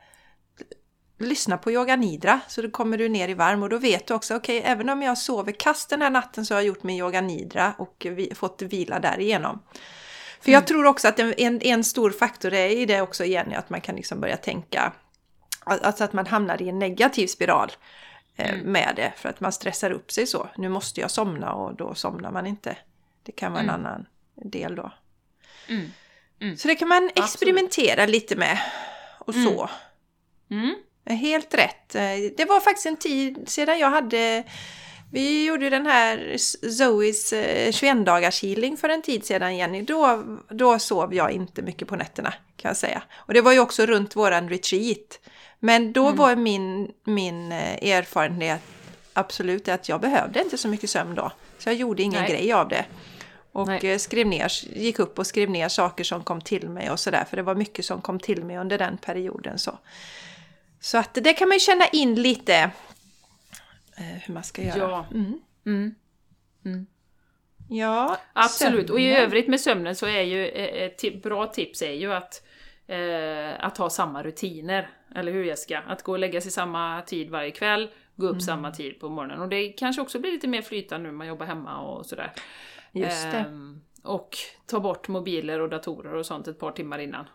lyssna 1.17 1.57
på 1.57 1.71
yoga 1.71 1.95
nidra 1.95 2.39
så 2.47 2.61
då 2.61 2.69
kommer 2.69 2.97
du 2.97 3.09
ner 3.09 3.27
i 3.27 3.33
varm 3.33 3.63
och 3.63 3.69
då 3.69 3.77
vet 3.77 4.07
du 4.07 4.13
också 4.13 4.35
okej 4.35 4.61
även 4.65 4.89
om 4.89 5.01
jag 5.01 5.17
sover 5.17 5.51
kast 5.51 5.89
den 5.89 6.01
här 6.01 6.09
natten 6.09 6.45
så 6.45 6.53
har 6.53 6.61
jag 6.61 6.67
gjort 6.67 6.83
min 6.83 6.97
yoga 6.97 7.21
nidra 7.21 7.73
och 7.77 8.07
vi, 8.09 8.31
fått 8.35 8.61
vila 8.61 8.99
därigenom. 8.99 9.61
För 10.41 10.51
jag 10.51 10.67
tror 10.67 10.85
också 10.85 11.07
att 11.07 11.19
en, 11.19 11.61
en, 11.61 11.83
stor 11.83 12.11
faktor 12.11 12.53
är 12.53 12.69
i 12.69 12.85
det 12.85 13.01
också 13.01 13.25
Jenny 13.25 13.55
att 13.55 13.69
man 13.69 13.81
kan 13.81 13.95
liksom 13.95 14.19
börja 14.19 14.37
tänka 14.37 14.93
Alltså 15.65 16.03
att 16.03 16.13
man 16.13 16.27
hamnar 16.27 16.61
i 16.61 16.69
en 16.69 16.79
negativ 16.79 17.27
spiral 17.27 17.71
eh, 18.35 18.55
med 18.63 18.93
det 18.95 19.13
för 19.17 19.29
att 19.29 19.39
man 19.39 19.51
stressar 19.51 19.91
upp 19.91 20.11
sig 20.11 20.27
så. 20.27 20.49
Nu 20.57 20.69
måste 20.69 21.01
jag 21.01 21.11
somna 21.11 21.53
och 21.53 21.75
då 21.75 21.95
somnar 21.95 22.31
man 22.31 22.47
inte. 22.47 22.77
Det 23.23 23.31
kan 23.31 23.51
vara 23.51 23.63
en 23.63 23.69
annan 23.69 24.05
del 24.35 24.75
då. 24.75 24.91
Mm. 25.67 25.91
Mm. 26.39 26.57
Så 26.57 26.67
det 26.67 26.75
kan 26.75 26.87
man 26.87 27.09
experimentera 27.15 28.05
lite 28.05 28.35
med 28.35 28.59
och 29.19 29.33
så. 29.33 29.69
Mm. 31.05 31.19
Helt 31.19 31.53
rätt. 31.53 31.95
Eh, 31.95 32.01
Det 32.37 32.45
var 32.45 32.59
faktiskt 32.59 32.85
en 32.85 32.97
tid 32.97 33.43
sedan 33.47 33.79
jag 33.79 33.89
hade 33.89 34.43
vi 35.11 35.45
gjorde 35.45 35.69
den 35.69 35.85
här 35.85 36.37
Zoes 36.71 37.33
21 37.71 38.05
dagars 38.05 38.43
healing 38.43 38.77
för 38.77 38.89
en 38.89 39.01
tid 39.01 39.25
sedan 39.25 39.57
Jenny. 39.57 39.81
Då, 39.81 40.23
då 40.49 40.79
sov 40.79 41.13
jag 41.13 41.31
inte 41.31 41.61
mycket 41.61 41.87
på 41.87 41.95
nätterna 41.95 42.33
kan 42.57 42.69
jag 42.69 42.77
säga. 42.77 43.03
Och 43.13 43.33
det 43.33 43.41
var 43.41 43.51
ju 43.51 43.59
också 43.59 43.85
runt 43.85 44.15
våran 44.15 44.49
retreat. 44.49 45.19
Men 45.59 45.93
då 45.93 46.11
var 46.11 46.35
min, 46.35 46.91
min 47.03 47.51
eh, 47.51 47.89
erfarenhet 47.91 48.61
absolut 49.13 49.67
att 49.67 49.89
jag 49.89 50.01
behövde 50.01 50.41
inte 50.41 50.57
så 50.57 50.67
mycket 50.67 50.89
sömn 50.89 51.15
då. 51.15 51.31
Så 51.59 51.69
jag 51.69 51.75
gjorde 51.75 52.03
ingen 52.03 52.21
Nej. 52.21 52.31
grej 52.31 52.53
av 52.53 52.67
det. 52.69 52.85
Och 53.51 53.67
Nej. 53.67 53.91
eh, 53.91 53.97
skrev 53.97 54.27
ner, 54.27 54.51
gick 54.77 54.99
upp 54.99 55.19
och 55.19 55.27
skrev 55.27 55.49
ner 55.49 55.69
saker 55.69 56.03
som 56.03 56.23
kom 56.23 56.41
till 56.41 56.69
mig 56.69 56.91
och 56.91 56.99
sådär. 56.99 57.25
För 57.29 57.37
det 57.37 57.43
var 57.43 57.55
mycket 57.55 57.85
som 57.85 58.01
kom 58.01 58.19
till 58.19 58.43
mig 58.43 58.57
under 58.57 58.77
den 58.77 58.97
perioden. 58.97 59.59
Så, 59.59 59.77
så 60.83 60.97
att 60.97 61.13
det 61.13 61.33
kan 61.33 61.47
man 61.47 61.55
ju 61.55 61.59
känna 61.59 61.87
in 61.87 62.15
lite 62.15 62.55
eh, 63.97 64.03
hur 64.25 64.33
man 64.33 64.43
ska 64.43 64.61
göra. 64.63 64.77
Ja. 64.79 65.05
Mm. 65.11 65.39
Mm. 66.65 66.85
Ja, 67.69 68.17
Absolut, 68.33 68.89
och 68.89 68.99
i 68.99 69.03
sömnen. 69.03 69.23
övrigt 69.23 69.47
med 69.47 69.61
sömnen 69.61 69.95
så 69.95 70.05
är 70.05 70.21
ju 70.21 70.47
eh, 70.47 70.83
ett 70.83 71.03
ti- 71.03 71.21
bra 71.21 71.47
tips 71.47 71.81
är 71.81 71.91
ju 71.93 72.13
att, 72.13 72.45
eh, 72.87 73.65
att 73.65 73.77
ha 73.77 73.89
samma 73.89 74.23
rutiner. 74.23 74.89
Eller 75.15 75.31
hur 75.31 75.43
Jessica? 75.43 75.83
Att 75.87 76.03
gå 76.03 76.11
och 76.11 76.19
lägga 76.19 76.41
sig 76.41 76.51
samma 76.51 77.01
tid 77.01 77.29
varje 77.29 77.51
kväll, 77.51 77.89
gå 78.15 78.27
upp 78.27 78.41
samma 78.41 78.71
tid 78.71 78.99
på 78.99 79.09
morgonen. 79.09 79.41
Och 79.41 79.49
det 79.49 79.69
kanske 79.69 80.01
också 80.01 80.19
blir 80.19 80.31
lite 80.31 80.47
mer 80.47 80.61
flytande 80.61 81.03
nu 81.03 81.11
när 81.11 81.17
man 81.17 81.27
jobbar 81.27 81.45
hemma 81.45 81.81
och 81.81 82.05
sådär. 82.05 82.31
Just 82.91 83.31
det. 83.31 83.37
Ehm, 83.37 83.81
och 84.03 84.37
ta 84.65 84.79
bort 84.79 85.07
mobiler 85.07 85.59
och 85.59 85.69
datorer 85.69 86.13
och 86.13 86.25
sånt 86.25 86.47
ett 86.47 86.59
par 86.59 86.71
timmar 86.71 86.99
innan 86.99 87.25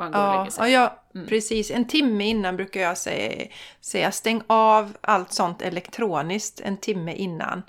man 0.00 0.12
går 0.12 0.18
och 0.18 0.24
Ja, 0.24 0.30
lägger 0.32 0.44
ja, 0.44 0.50
sig. 0.50 0.72
ja 0.72 0.96
Mm. 1.14 1.26
precis. 1.26 1.70
En 1.70 1.84
timme 1.84 2.24
innan 2.24 2.56
brukar 2.56 2.80
jag 2.80 2.98
säga, 2.98 3.46
säga 3.80 4.12
stäng 4.12 4.42
av 4.46 4.96
allt 5.00 5.32
sånt 5.32 5.62
elektroniskt 5.62 6.60
en 6.60 6.76
timme 6.76 7.14
innan. 7.14 7.62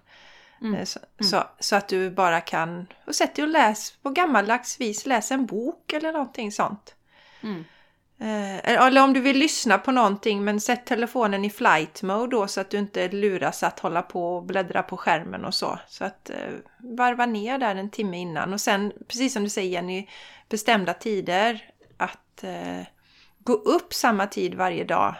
Eh, 0.77 0.83
Så, 0.85 0.99
så, 1.19 1.43
så 1.59 1.75
att 1.75 1.87
du 1.87 2.09
bara 2.11 2.41
kan... 2.41 2.87
Och 3.07 3.15
sätt 3.15 3.35
dig 3.35 3.43
och 3.43 3.49
läs 3.49 3.91
på 3.91 4.09
gammaldags 4.09 4.79
vis. 4.81 5.05
Läs 5.05 5.31
en 5.31 5.45
bok 5.45 5.93
eller 5.93 6.11
någonting 6.11 6.51
sånt. 6.51 6.95
Mm. 7.43 7.65
Eh, 8.19 8.71
eller 8.85 9.03
om 9.03 9.13
du 9.13 9.19
vill 9.21 9.37
lyssna 9.37 9.77
på 9.77 9.91
någonting 9.91 10.43
men 10.43 10.61
sätt 10.61 10.85
telefonen 10.85 11.45
i 11.45 11.49
flight 11.49 12.03
mode 12.03 12.35
då 12.35 12.47
så 12.47 12.61
att 12.61 12.69
du 12.69 12.77
inte 12.77 13.07
luras 13.07 13.63
att 13.63 13.79
hålla 13.79 14.01
på 14.01 14.35
och 14.35 14.43
bläddra 14.43 14.83
på 14.83 14.97
skärmen 14.97 15.45
och 15.45 15.53
så. 15.53 15.79
Så 15.87 16.05
att 16.05 16.29
eh, 16.29 16.53
varva 16.77 17.25
ner 17.25 17.57
där 17.57 17.75
en 17.75 17.89
timme 17.89 18.17
innan 18.17 18.53
och 18.53 18.61
sen 18.61 18.93
precis 19.07 19.33
som 19.33 19.43
du 19.43 19.49
säger 19.49 19.69
Jenny, 19.69 20.07
bestämda 20.49 20.93
tider 20.93 21.70
att 22.41 22.77
eh, 22.77 22.85
gå 23.39 23.53
upp 23.53 23.93
samma 23.93 24.27
tid 24.27 24.55
varje 24.55 24.83
dag 24.83 25.15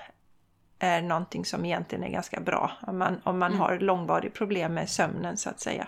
är 0.80 1.01
någonting 1.01 1.45
som 1.45 1.65
egentligen 1.65 2.03
är 2.03 2.09
ganska 2.09 2.39
bra 2.39 2.72
om 2.88 2.97
man, 2.97 3.22
om 3.24 3.39
man 3.39 3.53
har 3.53 3.80
långvarig 3.80 4.34
problem 4.34 4.74
med 4.74 4.89
sömnen 4.89 5.38
så 5.38 5.49
att 5.49 5.59
säga. 5.59 5.88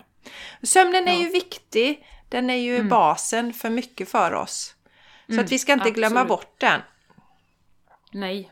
Sömnen 0.63 1.07
är 1.07 1.13
Ja. 1.13 1.19
ju 1.19 1.29
viktig, 1.29 2.07
den 2.29 2.49
är 2.49 2.55
ju 2.55 2.83
basen 2.83 3.53
för 3.53 3.69
mycket 3.69 4.09
för 4.09 4.33
oss. 4.33 4.75
Så 5.27 5.31
Mm, 5.33 5.45
att 5.45 5.51
vi 5.51 5.59
ska 5.59 5.73
inte 5.73 5.91
glömma 5.91 6.19
absolut. 6.21 6.27
bort 6.39 6.59
den. 6.59 6.81
Nej. 8.11 8.51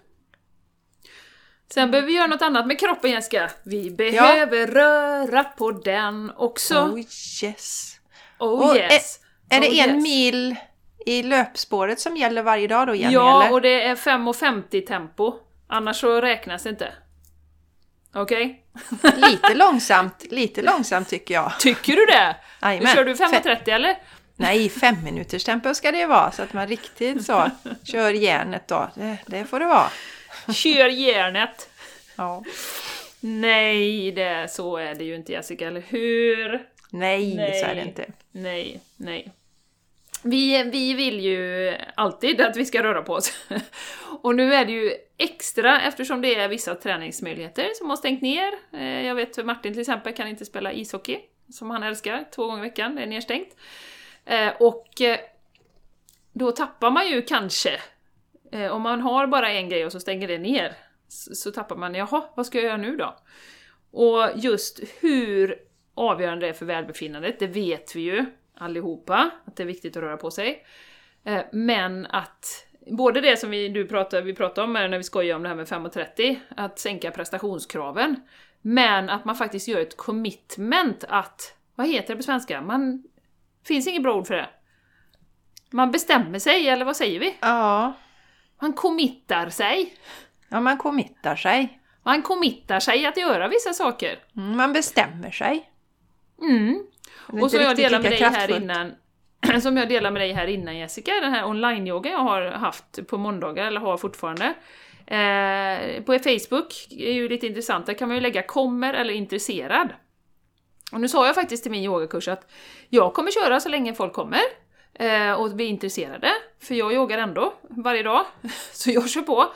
Sen 1.74 1.92
behöver 1.92 2.08
vi 2.08 2.14
göra 2.16 2.28
något 2.28 2.42
annat 2.42 2.68
med 2.68 2.80
kroppen 2.80 3.12
Jessica. 3.12 3.52
Vi 3.64 3.92
behöver 3.92 4.68
röra 4.68 5.44
på 5.44 5.72
den 5.72 6.32
också. 6.36 6.80
Oh 6.80 7.00
yes! 7.44 8.00
Oh, 8.40 8.70
Och 8.70 8.76
yes! 8.76 9.20
Är 9.50 9.60
det 9.62 9.68
Oh, 9.70 9.80
en 9.84 9.96
yes. 9.96 10.04
mil 10.04 10.56
i 11.06 11.24
löpspåret 11.24 12.00
som 12.00 12.18
gäller 12.18 12.44
varje 12.44 12.68
dag 12.68 12.88
då 12.88 12.96
Jenny? 12.96 13.14
Ja, 13.14 13.42
eller? 13.44 13.54
och 13.54 13.62
det 13.62 13.84
är 13.84 13.96
5.50 13.96 14.88
tempo. 14.88 15.34
Annars 15.68 16.00
så 16.00 16.22
räknas 16.22 16.64
det 16.64 16.70
inte. 16.70 16.94
Okej? 18.14 18.64
Lite 19.16 19.54
långsamt, 19.54 20.26
lite 20.32 20.62
långsamt 20.62 21.10
tycker 21.10 21.34
jag. 21.34 21.60
Tycker 21.60 21.96
du 21.96 22.06
det? 22.06 22.36
Jajamän. 22.62 22.96
Kör 22.96 23.06
du 23.06 23.14
Fe- 23.14 23.42
5.30 23.44 23.70
eller? 23.70 23.98
Nej, 24.36 24.70
fem 24.70 24.96
minuters 25.04 25.44
tempo 25.44 25.74
ska 25.74 25.92
det 25.92 26.06
vara 26.06 26.32
så 26.32 26.42
att 26.44 26.54
man 26.54 26.68
riktigt 26.68 27.26
så 27.26 27.50
kör 27.84 28.14
järnet 28.14 28.68
då. 28.68 28.90
Det, 28.96 29.18
det 29.28 29.46
får 29.46 29.60
det 29.60 29.66
vara. 29.66 29.90
Kör 30.54 30.88
järnet! 30.88 31.70
Ja. 32.16 32.44
Nej, 33.20 34.12
det, 34.12 34.52
så 34.52 34.78
är 34.78 34.96
det 34.96 35.04
ju 35.04 35.16
inte 35.16 35.32
Jessica, 35.32 35.68
eller 35.68 35.84
hur? 35.88 36.62
Nej, 36.90 37.36
Nej. 37.36 37.60
så 37.60 37.66
är 37.66 37.76
det 37.76 37.82
inte. 37.82 38.06
Nej, 38.32 38.82
nej. 38.98 39.32
Vi, 40.24 40.64
vi 40.64 40.94
vill 40.94 41.20
ju 41.20 41.76
alltid 41.96 42.42
att 42.42 42.58
vi 42.58 42.66
ska 42.66 42.84
röra 42.84 43.02
på 43.02 43.14
oss. 43.14 43.48
Och 44.22 44.36
nu 44.36 44.54
är 44.54 44.66
det 44.66 44.72
ju 44.72 44.94
extra 45.18 45.82
eftersom 45.82 46.22
det 46.22 46.36
är 46.36 46.48
vissa 46.48 46.76
träningsmöjligheter 46.76 47.70
som 47.76 47.90
har 47.90 47.98
stängt 47.98 48.22
ner. 48.22 48.52
Eh, 48.74 49.06
jag 49.08 49.16
vet 49.16 49.46
Martin 49.46 49.74
till 49.74 49.82
exempel 49.82 50.14
kan 50.14 50.28
inte 50.28 50.46
spela 50.46 50.74
ishockey, 50.74 51.20
som 51.50 51.70
han 51.70 51.84
älskar, 51.84 52.26
två 52.36 52.46
gånger 52.46 52.66
i 52.66 52.70
veckan, 52.70 52.96
det 52.96 53.02
är 53.02 53.08
nedstängt. 53.08 53.56
Eh, 54.26 54.54
och 54.60 55.02
eh, 55.02 55.20
då 56.34 56.52
tappar 56.52 56.92
man 56.92 57.08
ju 57.08 57.22
kanske, 57.22 57.80
om 58.72 58.82
man 58.82 59.02
har 59.02 59.28
bara 59.28 59.52
en 59.52 59.70
grej 59.70 59.86
och 59.86 59.92
så 59.92 60.00
stänger 60.00 60.28
det 60.28 60.38
ner, 60.38 60.74
så 61.08 61.52
tappar 61.52 61.76
man, 61.76 61.96
jaha, 61.96 62.24
vad 62.36 62.46
ska 62.46 62.58
jag 62.58 62.66
göra 62.66 62.78
nu 62.78 62.96
då? 62.96 63.16
Och 63.92 64.30
just 64.36 64.80
hur 65.00 65.56
avgörande 65.94 66.46
det 66.46 66.50
är 66.50 66.54
för 66.54 66.66
välbefinnandet, 66.66 67.40
det 67.40 67.48
vet 67.48 67.96
vi 67.96 68.02
ju 68.02 68.26
allihopa, 68.58 69.32
att 69.46 69.56
det 69.56 69.64
är 69.64 69.68
viktigt 69.68 69.98
att 69.98 70.04
röra 70.04 70.18
på 70.18 70.32
sig. 70.32 70.66
Eh, 71.24 71.42
Men 71.52 72.06
att 72.06 72.68
både 72.88 73.22
det 73.22 73.38
som 73.38 73.50
vi, 73.50 73.70
du 73.70 73.88
pratade, 73.88 74.22
vi 74.24 74.34
pratade 74.36 74.66
om 74.68 74.74
när 74.74 74.98
vi 74.98 75.04
skojade 75.04 75.36
om 75.36 75.44
det 75.44 75.50
här 75.50 75.56
med 75.56 75.68
5.30, 75.68 76.40
att 76.58 76.80
sänka 76.80 77.12
prestationskraven, 77.12 78.16
men 78.62 79.10
att 79.10 79.26
man 79.26 79.36
faktiskt 79.36 79.68
gör 79.68 79.80
ett 79.82 79.98
commitment 79.98 81.04
att, 81.10 81.56
vad 81.76 81.88
heter 81.88 82.08
det 82.10 82.16
på 82.18 82.24
svenska? 82.24 82.62
Man, 82.62 83.04
finns 83.68 83.88
inget 83.88 84.04
bra 84.04 84.16
ord 84.16 84.28
för 84.28 84.36
det. 84.36 84.50
Man 85.70 85.92
bestämmer 85.92 86.40
sig, 86.40 86.68
eller 86.70 86.86
vad 86.86 86.98
säger 86.98 87.20
vi? 87.20 87.38
Ja, 87.42 87.94
Man 88.62 88.74
committar 88.74 89.50
sig. 89.50 89.94
ja 90.50 90.62
man 90.62 90.78
committar 90.78 91.36
sig. 91.36 91.78
Man 92.04 92.22
committar 92.22 92.80
sig 92.80 93.06
att 93.06 93.18
göra 93.18 93.48
vissa 93.48 93.74
saker. 93.74 94.20
Mm, 94.36 94.58
Man 94.58 94.74
bestämmer 94.74 95.32
sig. 95.32 95.70
Mm. 96.42 96.88
Och 97.18 97.52
som 97.52 97.62
jag 97.62 97.76
delade 97.76 98.04
med 98.04 98.12
dig 98.12 98.20
här 98.20 98.32
kraftfullt. 98.32 98.64
innan, 98.64 98.92
som 99.62 99.78
jag 99.78 99.90
delade 99.90 100.14
med 100.14 100.22
dig 100.22 100.34
här 100.34 100.48
innan 100.48 100.78
Jessica, 100.78 101.12
den 101.22 101.34
här 101.34 101.46
online-yoga 101.46 102.12
jag 102.12 102.20
har 102.20 102.42
haft 102.42 103.08
på 103.08 103.18
måndagar, 103.18 103.66
eller 103.66 103.80
har 103.80 103.98
fortfarande. 103.98 104.54
Eh, 105.06 106.04
på 106.04 106.20
Facebook 106.20 106.88
är 106.90 107.12
ju 107.14 107.30
lite 107.30 107.48
intressant, 107.48 107.86
där 107.86 107.94
kan 107.94 108.08
man 108.08 108.18
ju 108.18 108.22
lägga 108.22 108.44
kommer 108.44 108.94
eller 108.94 109.14
intresserad. 109.14 109.90
Och 110.92 111.02
nu 111.02 111.08
sa 111.08 111.26
jag 111.26 111.36
faktiskt 111.36 111.64
till 111.64 111.72
min 111.72 111.84
yogakurs 111.84 112.28
att 112.28 112.52
jag 112.90 113.14
kommer 113.14 113.32
köra 113.32 113.60
så 113.60 113.70
länge 113.70 113.94
folk 113.94 114.14
kommer 114.14 114.42
eh, 114.94 115.34
och 115.34 115.52
blir 115.52 115.68
intresserade, 115.68 116.32
för 116.60 116.76
jag 116.76 116.94
yogar 116.94 117.18
ändå 117.18 117.54
varje 117.70 118.04
dag, 118.04 118.26
så 118.72 118.92
jag 118.92 119.10
kör 119.10 119.22
på. 119.22 119.54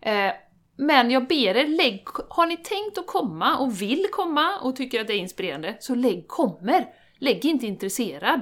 Eh, 0.00 0.32
men 0.76 1.10
jag 1.10 1.26
ber 1.26 1.56
er, 1.56 1.66
lägg, 1.66 2.04
har 2.28 2.46
ni 2.46 2.56
tänkt 2.56 2.98
att 2.98 3.06
komma 3.06 3.58
och 3.58 3.82
vill 3.82 4.06
komma 4.12 4.58
och 4.58 4.76
tycker 4.76 5.00
att 5.00 5.06
det 5.06 5.14
är 5.14 5.18
inspirerande, 5.18 5.76
så 5.80 5.94
lägg 5.94 6.28
kommer! 6.28 6.86
Lägg 7.18 7.44
inte 7.44 7.66
intresserad. 7.66 8.40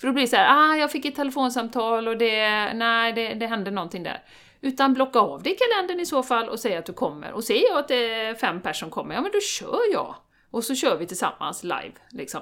För 0.00 0.06
då 0.06 0.12
blir 0.12 0.22
det 0.22 0.28
så 0.28 0.36
här, 0.36 0.72
ah, 0.72 0.76
jag 0.76 0.92
fick 0.92 1.04
ett 1.04 1.14
telefonsamtal 1.14 2.08
och 2.08 2.18
det, 2.18 2.72
nej, 2.74 3.12
det, 3.12 3.34
det 3.34 3.46
hände 3.46 3.70
någonting 3.70 4.02
där. 4.02 4.22
Utan 4.60 4.94
blocka 4.94 5.18
av 5.18 5.42
det 5.42 5.50
i 5.50 5.56
kalendern 5.56 6.00
i 6.00 6.06
så 6.06 6.22
fall 6.22 6.48
och 6.48 6.60
säg 6.60 6.76
att 6.76 6.86
du 6.86 6.92
kommer. 6.92 7.32
Och 7.32 7.44
ser 7.44 7.68
jag 7.70 7.78
att 7.78 7.88
det 7.88 8.14
är 8.14 8.34
fem 8.34 8.60
personer 8.60 8.72
som 8.72 8.90
kommer, 8.90 9.14
ja 9.14 9.20
men 9.20 9.30
då 9.32 9.40
kör 9.40 9.92
jag! 9.92 10.14
Och 10.50 10.64
så 10.64 10.74
kör 10.74 10.96
vi 10.96 11.06
tillsammans 11.06 11.62
live, 11.62 11.92
liksom. 12.10 12.40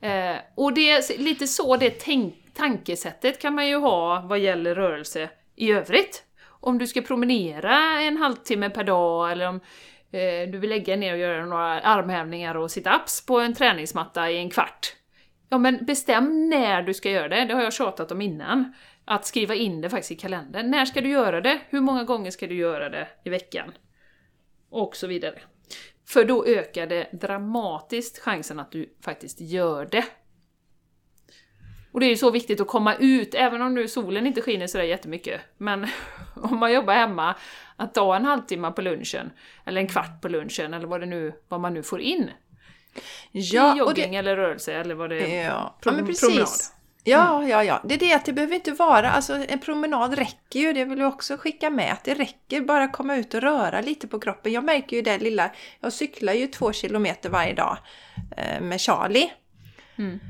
Eh, 0.00 0.36
och 0.54 0.72
det 0.72 0.90
är 0.90 1.18
lite 1.18 1.46
så 1.46 1.76
det 1.76 1.90
tänk, 1.90 2.34
tankesättet 2.54 3.42
kan 3.42 3.54
man 3.54 3.68
ju 3.68 3.76
ha 3.76 4.20
vad 4.20 4.38
gäller 4.38 4.74
rörelse 4.74 5.30
i 5.56 5.72
övrigt. 5.72 6.24
Om 6.60 6.78
du 6.78 6.86
ska 6.86 7.00
promenera 7.00 8.00
en 8.00 8.16
halvtimme 8.16 8.70
per 8.70 8.84
dag 8.84 9.32
eller 9.32 9.48
om 9.48 9.60
eh, 10.10 10.50
du 10.52 10.58
vill 10.58 10.70
lägga 10.70 10.96
ner 10.96 11.12
och 11.12 11.18
göra 11.18 11.46
några 11.46 11.80
armhävningar 11.80 12.54
och 12.54 12.68
sit-ups 12.68 13.26
på 13.26 13.40
en 13.40 13.54
träningsmatta 13.54 14.30
i 14.30 14.36
en 14.36 14.50
kvart. 14.50 14.96
Ja 15.48 15.58
men 15.58 15.84
bestäm 15.84 16.48
när 16.48 16.82
du 16.82 16.94
ska 16.94 17.10
göra 17.10 17.28
det, 17.28 17.44
det 17.44 17.54
har 17.54 17.62
jag 17.62 17.72
tjatat 17.72 18.12
om 18.12 18.20
innan. 18.20 18.72
Att 19.04 19.26
skriva 19.26 19.54
in 19.54 19.80
det 19.80 19.90
faktiskt 19.90 20.12
i 20.12 20.16
kalendern. 20.16 20.70
När 20.70 20.84
ska 20.84 21.00
du 21.00 21.08
göra 21.08 21.40
det? 21.40 21.60
Hur 21.68 21.80
många 21.80 22.04
gånger 22.04 22.30
ska 22.30 22.46
du 22.46 22.54
göra 22.54 22.88
det 22.88 23.08
i 23.24 23.30
veckan? 23.30 23.72
Och 24.70 24.96
så 24.96 25.06
vidare. 25.06 25.38
För 26.08 26.24
då 26.24 26.46
ökar 26.46 26.86
det 26.86 27.08
dramatiskt 27.12 28.18
chansen 28.18 28.60
att 28.60 28.72
du 28.72 28.94
faktiskt 29.04 29.40
gör 29.40 29.88
det. 29.90 30.04
Och 31.92 32.00
det 32.00 32.06
är 32.06 32.10
ju 32.10 32.16
så 32.16 32.30
viktigt 32.30 32.60
att 32.60 32.68
komma 32.68 32.94
ut, 32.94 33.34
även 33.34 33.62
om 33.62 33.74
nu 33.74 33.88
solen 33.88 34.26
inte 34.26 34.42
skiner 34.42 34.66
sådär 34.66 34.84
jättemycket. 34.84 35.40
Men 35.58 35.86
om 36.42 36.58
man 36.58 36.72
jobbar 36.72 36.94
hemma, 36.94 37.34
att 37.76 37.94
ta 37.94 38.16
en 38.16 38.24
halvtimme 38.24 38.70
på 38.70 38.82
lunchen, 38.82 39.30
eller 39.64 39.80
en 39.80 39.88
kvart 39.88 40.22
på 40.22 40.28
lunchen, 40.28 40.74
eller 40.74 40.86
vad, 40.86 41.00
det 41.00 41.06
nu, 41.06 41.32
vad 41.48 41.60
man 41.60 41.74
nu 41.74 41.82
får 41.82 42.00
in. 42.00 42.30
Ja, 43.32 43.74
I 43.74 43.78
jogging 43.78 44.10
det, 44.12 44.16
eller 44.16 44.36
rörelse, 44.36 44.74
eller 44.74 44.94
vad 44.94 45.10
det 45.10 45.36
är. 45.36 45.44
ja, 45.44 45.76
Prom- 45.80 45.94
ja 45.96 46.02
men 46.02 46.14
promenad. 46.14 46.38
precis. 46.46 46.72
Ja, 47.04 47.44
ja, 47.48 47.64
ja. 47.64 47.80
Det 47.84 47.94
är 47.94 47.98
det 47.98 48.14
att 48.14 48.24
det 48.24 48.32
behöver 48.32 48.54
inte 48.54 48.72
vara, 48.72 49.10
alltså 49.10 49.44
en 49.48 49.58
promenad 49.58 50.14
räcker 50.14 50.60
ju, 50.60 50.72
det 50.72 50.84
vill 50.84 50.98
jag 50.98 51.08
också 51.08 51.36
skicka 51.36 51.70
med, 51.70 51.92
att 51.92 52.04
det 52.04 52.14
räcker 52.14 52.60
bara 52.60 52.84
att 52.84 52.92
komma 52.92 53.16
ut 53.16 53.34
och 53.34 53.40
röra 53.40 53.80
lite 53.80 54.08
på 54.08 54.20
kroppen. 54.20 54.52
Jag 54.52 54.64
märker 54.64 54.96
ju 54.96 55.02
det 55.02 55.18
lilla, 55.18 55.50
jag 55.80 55.92
cyklar 55.92 56.32
ju 56.32 56.46
två 56.46 56.72
kilometer 56.72 57.30
varje 57.30 57.54
dag 57.54 57.78
eh, 58.36 58.60
med 58.60 58.80
Charlie. 58.80 59.32
Mm. 59.96 60.20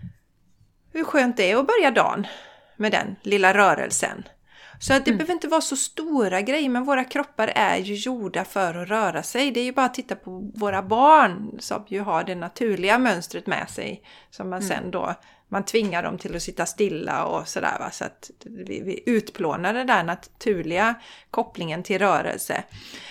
Hur 0.92 1.04
skönt 1.04 1.36
det 1.36 1.50
är 1.50 1.56
att 1.56 1.66
börja 1.66 1.90
dagen 1.90 2.26
med 2.76 2.92
den 2.92 3.16
lilla 3.22 3.54
rörelsen. 3.54 4.28
Så 4.80 4.92
Mm. 4.92 5.00
att 5.00 5.04
det 5.06 5.12
behöver 5.12 5.32
inte 5.32 5.48
vara 5.48 5.60
så 5.60 5.76
stora 5.76 6.40
grejer, 6.40 6.68
men 6.68 6.84
våra 6.84 7.04
kroppar 7.04 7.52
är 7.54 7.76
ju 7.76 7.94
gjorda 7.94 8.44
för 8.44 8.74
att 8.74 8.88
röra 8.88 9.22
sig. 9.22 9.50
Det 9.50 9.60
är 9.60 9.64
ju 9.64 9.72
bara 9.72 9.86
att 9.86 9.94
titta 9.94 10.16
på 10.16 10.50
våra 10.54 10.82
barn 10.82 11.56
som 11.58 11.84
ju 11.88 12.00
har 12.00 12.24
det 12.24 12.34
naturliga 12.34 12.98
mönstret 12.98 13.46
med 13.46 13.70
sig. 13.70 14.02
Som 14.30 14.46
Mm. 14.46 14.50
man 14.50 14.62
sen 14.62 14.90
då, 14.90 15.14
man 15.50 15.64
tvingar 15.64 16.02
dem 16.02 16.18
till 16.18 16.36
att 16.36 16.42
sitta 16.42 16.66
stilla 16.66 17.24
och 17.24 17.48
sådär. 17.48 17.76
Va? 17.80 17.90
Så 17.90 18.04
att 18.04 18.30
vi, 18.44 18.80
vi 18.80 19.02
utplånar 19.06 19.74
den 19.74 19.86
där 19.86 20.02
naturliga 20.02 20.94
kopplingen 21.30 21.82
till 21.82 21.98
rörelse. 21.98 22.64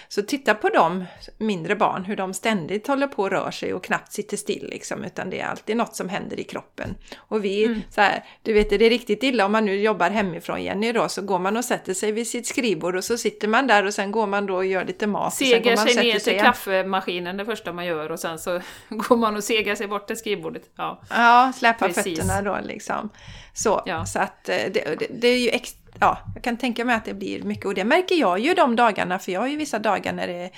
Så 0.07 0.21
titta 0.21 0.53
på 0.55 0.69
de 0.69 1.05
mindre 1.37 1.75
barn, 1.75 2.05
hur 2.05 2.15
de 2.15 2.33
ständigt 2.33 2.87
håller 2.87 3.07
på 3.07 3.23
och 3.23 3.29
rör 3.31 3.51
sig 3.51 3.73
och 3.73 3.83
knappt 3.83 4.11
sitter 4.13 4.37
still 4.37 4.67
liksom, 4.71 5.03
utan 5.03 5.29
det 5.29 5.39
är 5.39 5.45
alltid 5.47 5.77
något 5.77 5.95
som 5.95 6.09
händer 6.09 6.39
i 6.39 6.43
kroppen. 6.43 6.95
Och 7.17 7.45
vi, 7.45 7.65
Mm. 7.65 7.81
så 7.89 8.01
här, 8.01 8.23
du 8.43 8.53
vet, 8.53 8.69
det 8.69 8.85
är 8.85 8.89
riktigt 8.89 9.23
illa 9.23 9.45
om 9.45 9.51
man 9.51 9.65
nu 9.65 9.81
jobbar 9.81 10.09
hemifrån 10.09 10.63
Jenny 10.63 10.91
då, 10.91 11.09
så 11.09 11.21
går 11.21 11.39
man 11.39 11.57
och 11.57 11.65
sätter 11.65 11.93
sig 11.93 12.11
vid 12.11 12.27
sitt 12.27 12.47
skrivbord 12.47 12.95
och 12.95 13.03
så 13.03 13.17
sitter 13.17 13.47
man 13.47 13.67
där 13.67 13.85
och 13.85 13.93
sen 13.93 14.11
går 14.11 14.27
man 14.27 14.45
då 14.45 14.55
och 14.55 14.65
gör 14.65 14.85
lite 14.85 15.07
mat. 15.07 15.27
och 15.27 15.33
sen 15.33 15.47
går 15.49 15.55
Segar 15.55 15.75
man 15.75 15.85
och 15.85 15.91
sig 15.91 16.03
ner 16.03 16.19
till 16.19 16.39
kaffemaskinen 16.39 17.37
det 17.37 17.45
första 17.45 17.73
man 17.73 17.85
gör 17.85 18.11
och 18.11 18.19
sen 18.19 18.39
så 18.39 18.61
går 18.89 19.17
man 19.17 19.35
och 19.35 19.43
segar 19.43 19.75
sig 19.75 19.87
bort 19.87 20.07
till 20.07 20.17
skrivbordet. 20.17 20.69
Ja. 20.75 21.01
Ja, 21.09 21.51
släppa 21.55 21.85
Precis. 21.87 22.03
Fötterna 22.29 22.57
då 22.59 22.67
liksom. 22.67 23.09
Så, 23.53 23.83
Ja. 23.85 24.05
så 24.05 24.19
att 24.19 24.49
eh, 24.49 24.55
det, 24.55 24.99
det, 24.99 25.07
det 25.09 25.27
är 25.27 25.39
ju 25.39 25.49
ex, 25.49 25.75
ja, 25.99 26.17
jag 26.35 26.43
kan 26.43 26.57
tänka 26.57 26.85
mig 26.85 26.95
att 26.95 27.05
det 27.05 27.13
blir 27.13 27.43
mycket 27.43 27.65
och 27.65 27.73
det 27.75 27.83
märker 27.85 28.15
jag 28.15 28.39
ju 28.39 28.53
de 28.53 28.75
dagarna 28.75 29.19
för 29.19 29.31
jag 29.31 29.39
har 29.39 29.47
ju 29.47 29.57
vissa 29.57 29.79
dagar 29.79 30.13
när 30.13 30.27
det 30.27 30.49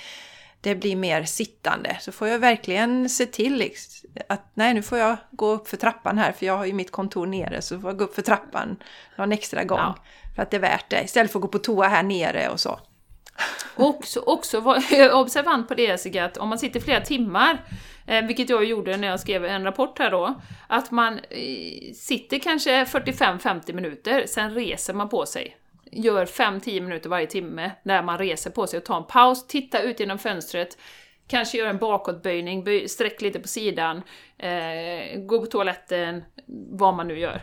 det 0.64 0.74
blir 0.74 0.96
mer 0.96 1.24
sittande. 1.24 1.96
Så 2.00 2.12
får 2.12 2.28
jag 2.28 2.38
verkligen 2.38 3.08
se 3.08 3.26
till 3.26 3.56
liksom, 3.56 4.10
att 4.28 4.42
nej, 4.54 4.74
nu 4.74 4.82
får 4.82 4.98
jag 4.98 5.16
gå 5.30 5.50
upp 5.50 5.68
för 5.68 5.76
trappan 5.76 6.18
här 6.18 6.32
för 6.32 6.46
jag 6.46 6.56
har 6.56 6.64
ju 6.66 6.72
mitt 6.72 6.90
kontor 6.90 7.26
nere 7.26 7.62
så 7.62 7.80
får 7.80 7.90
jag 7.90 7.98
gå 7.98 8.04
upp 8.04 8.14
för 8.14 8.22
trappan 8.22 8.76
någon 9.16 9.32
extra 9.32 9.64
gång. 9.64 9.78
Ja. 9.78 9.96
För 10.36 10.42
att 10.42 10.50
det 10.50 10.56
är 10.56 10.60
värt 10.60 10.90
det. 10.90 11.02
Istället 11.04 11.32
för 11.32 11.38
att 11.38 11.42
gå 11.42 11.48
på 11.48 11.58
toa 11.58 11.88
här 11.88 12.02
nere 12.02 12.48
och 12.48 12.60
så. 12.60 12.80
Också, 13.76 14.20
också 14.20 14.60
var 14.60 14.76
observant 15.12 15.68
på 15.68 15.74
det 15.74 15.82
Jessica, 15.82 16.24
att 16.24 16.36
om 16.36 16.48
man 16.48 16.58
sitter 16.58 16.80
flera 16.80 17.00
timmar, 17.00 17.64
eh, 18.06 18.24
vilket 18.24 18.50
jag 18.50 18.64
gjorde 18.64 18.96
när 18.96 19.08
jag 19.08 19.20
skrev 19.20 19.44
en 19.44 19.64
rapport 19.64 19.98
här 19.98 20.10
då, 20.10 20.34
att 20.68 20.90
man 20.90 21.18
eh, 21.30 21.92
sitter 21.94 22.38
kanske 22.38 22.84
45-50 22.84 23.72
minuter, 23.72 24.26
sen 24.26 24.54
reser 24.54 24.94
man 24.94 25.08
på 25.08 25.26
sig. 25.26 25.56
Gör 25.92 26.26
5-10 26.26 26.80
minuter 26.80 27.08
varje 27.08 27.26
timme 27.26 27.70
när 27.82 28.02
man 28.02 28.18
reser 28.18 28.50
på 28.50 28.66
sig 28.66 28.78
och 28.78 28.84
tar 28.84 28.96
en 28.96 29.06
paus, 29.06 29.46
titta 29.46 29.82
ut 29.82 30.00
genom 30.00 30.18
fönstret, 30.18 30.78
kanske 31.26 31.58
gör 31.58 31.66
en 31.66 31.78
bakåtböjning, 31.78 32.64
böj, 32.64 32.88
sträck 32.88 33.20
lite 33.20 33.40
på 33.40 33.48
sidan, 33.48 34.02
eh, 34.38 35.20
gå 35.20 35.40
på 35.40 35.46
toaletten, 35.46 36.24
vad 36.70 36.94
man 36.94 37.08
nu 37.08 37.18
gör. 37.18 37.40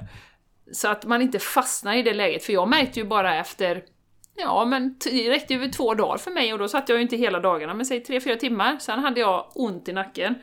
Så 0.71 0.87
att 0.87 1.05
man 1.05 1.21
inte 1.21 1.39
fastnar 1.39 1.95
i 1.95 2.03
det 2.03 2.13
läget, 2.13 2.43
för 2.43 2.53
jag 2.53 2.69
märkte 2.69 2.99
ju 2.99 3.05
bara 3.05 3.35
efter 3.35 3.83
Ja, 4.41 4.65
men 4.65 4.95
det 5.03 5.29
räckte 5.29 5.53
ju 5.53 5.71
två 5.71 5.93
dagar 5.93 6.17
för 6.17 6.31
mig 6.31 6.53
och 6.53 6.59
då 6.59 6.67
satt 6.67 6.89
jag 6.89 6.95
ju 6.95 7.01
inte 7.01 7.15
hela 7.15 7.39
dagarna, 7.39 7.73
men 7.73 7.85
säg 7.85 8.03
tre, 8.03 8.21
fyra 8.21 8.35
timmar. 8.35 8.77
Sen 8.79 8.99
hade 8.99 9.19
jag 9.19 9.51
ont 9.55 9.89
i 9.89 9.93
nacken. 9.93 10.35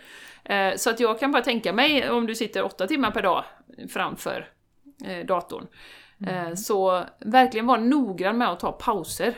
Eh, 0.45 0.77
så 0.77 0.91
att 0.91 1.01
jag 1.01 1.21
kan 1.21 1.33
bara 1.33 1.43
tänka 1.43 1.73
mig 1.73 2.11
om 2.11 2.27
du 2.27 2.35
sitter 2.35 2.65
åtta 2.65 2.87
timmar 2.87 3.11
per 3.11 3.23
dag 3.23 3.45
framför 3.89 4.49
eh, 5.05 5.27
datorn. 5.27 5.67
Eh, 6.27 6.41
mm. 6.41 6.57
Så 6.57 7.05
verkligen 7.21 7.67
vara 7.67 7.81
noggrann 7.81 8.39
med 8.39 8.49
att 8.49 8.61
ta 8.61 8.73
pauser. 8.73 9.35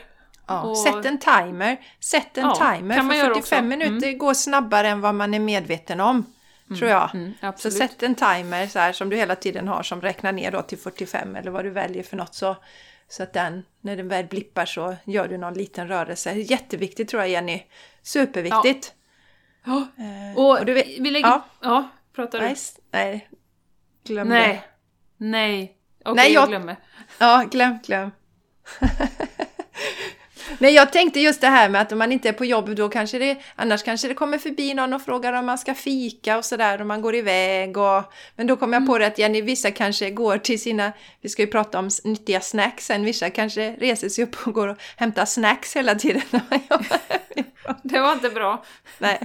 Ja, 0.47 0.61
och... 0.61 0.77
Sätt 0.77 1.05
en 1.05 1.19
timer. 1.19 1.77
Sätt 1.99 2.37
en 2.37 2.43
ja, 2.43 2.75
timer. 2.75 2.95
För 2.95 3.33
45 3.33 3.67
minuter 3.67 4.07
mm. 4.07 4.17
går 4.17 4.33
snabbare 4.33 4.87
än 4.87 5.01
vad 5.01 5.15
man 5.15 5.33
är 5.33 5.39
medveten 5.39 5.99
om. 5.99 6.25
Mm. 6.69 6.79
Tror 6.79 6.91
jag. 6.91 7.09
Mm, 7.13 7.33
så 7.57 7.71
sätt 7.71 8.03
en 8.03 8.15
timer 8.15 8.67
så 8.67 8.79
här, 8.79 8.91
som 8.91 9.09
du 9.09 9.15
hela 9.15 9.35
tiden 9.35 9.67
har 9.67 9.83
som 9.83 10.01
räknar 10.01 10.31
ner 10.31 10.51
då 10.51 10.61
till 10.61 10.77
45 10.77 11.35
eller 11.35 11.51
vad 11.51 11.65
du 11.65 11.69
väljer 11.69 12.03
för 12.03 12.17
något. 12.17 12.35
Så 12.35 12.55
så 13.09 13.23
att 13.23 13.33
den, 13.33 13.63
när 13.81 13.97
den 13.97 14.07
väl 14.07 14.25
blippar 14.25 14.65
så 14.65 14.95
gör 15.05 15.27
du 15.27 15.37
någon 15.37 15.53
liten 15.53 15.87
rörelse. 15.87 16.33
Jätteviktigt 16.33 17.09
tror 17.09 17.21
jag 17.21 17.29
Jenny. 17.29 17.63
Superviktigt. 18.01 18.93
Ja. 19.65 19.87
Eh, 19.97 20.37
och, 20.37 20.59
och, 20.59 20.65
du 20.65 20.73
vet, 20.73 20.87
vi 20.87 21.11
lägger... 21.11 21.27
Ja, 21.27 21.45
ja 21.61 21.89
pratar 22.15 22.39
du? 22.39 22.45
Nej, 22.45 22.55
nej. 22.91 23.29
Glöm 24.03 24.27
nej. 24.27 24.47
det. 24.47 24.61
Nej. 25.25 25.77
Okej, 26.05 26.11
okay, 26.11 26.33
jag... 26.33 26.41
jag 26.41 26.49
glömmer. 26.49 26.75
Ja, 27.19 27.45
glöm, 27.51 27.79
glöm. 27.83 28.11
Nej, 30.57 30.73
jag 30.73 30.91
tänkte 30.91 31.19
just 31.19 31.41
det 31.41 31.47
här 31.47 31.69
med 31.69 31.81
att 31.81 31.91
om 31.91 31.97
man 31.97 32.11
inte 32.11 32.29
är 32.29 32.33
på 32.33 32.45
jobb 32.45 32.75
då 32.75 32.89
kanske 32.89 33.19
det, 33.19 33.37
annars 33.55 33.83
kanske 33.83 34.07
det 34.07 34.13
kommer 34.13 34.37
förbi 34.37 34.73
någon 34.73 34.93
och 34.93 35.01
frågar 35.01 35.33
om 35.33 35.45
man 35.45 35.57
ska 35.57 35.73
fika 35.73 36.37
och 36.37 36.45
sådär 36.45 36.81
och 36.81 36.87
man 36.87 37.01
går 37.01 37.15
iväg 37.15 37.77
och, 37.77 38.03
men 38.35 38.47
då 38.47 38.55
kom 38.55 38.73
jag 38.73 38.85
på 38.85 38.91
mm. 38.91 38.99
det 39.01 39.07
att 39.07 39.17
Jenny, 39.17 39.41
vissa 39.41 39.71
kanske 39.71 40.09
går 40.09 40.37
till 40.37 40.61
sina, 40.61 40.91
vi 41.21 41.29
ska 41.29 41.41
ju 41.41 41.47
prata 41.47 41.79
om 41.79 41.89
nyttiga 42.03 42.41
snacks 42.41 42.85
sen, 42.85 43.05
vissa 43.05 43.29
kanske 43.29 43.71
reser 43.71 44.09
sig 44.09 44.23
upp 44.23 44.47
och 44.47 44.53
går 44.53 44.67
och 44.67 44.77
hämtar 44.95 45.25
snacks 45.25 45.75
hela 45.75 45.95
tiden 45.95 46.21
Det 47.83 47.99
var 47.99 48.13
inte 48.13 48.29
bra. 48.29 48.63
Nej. 48.97 49.19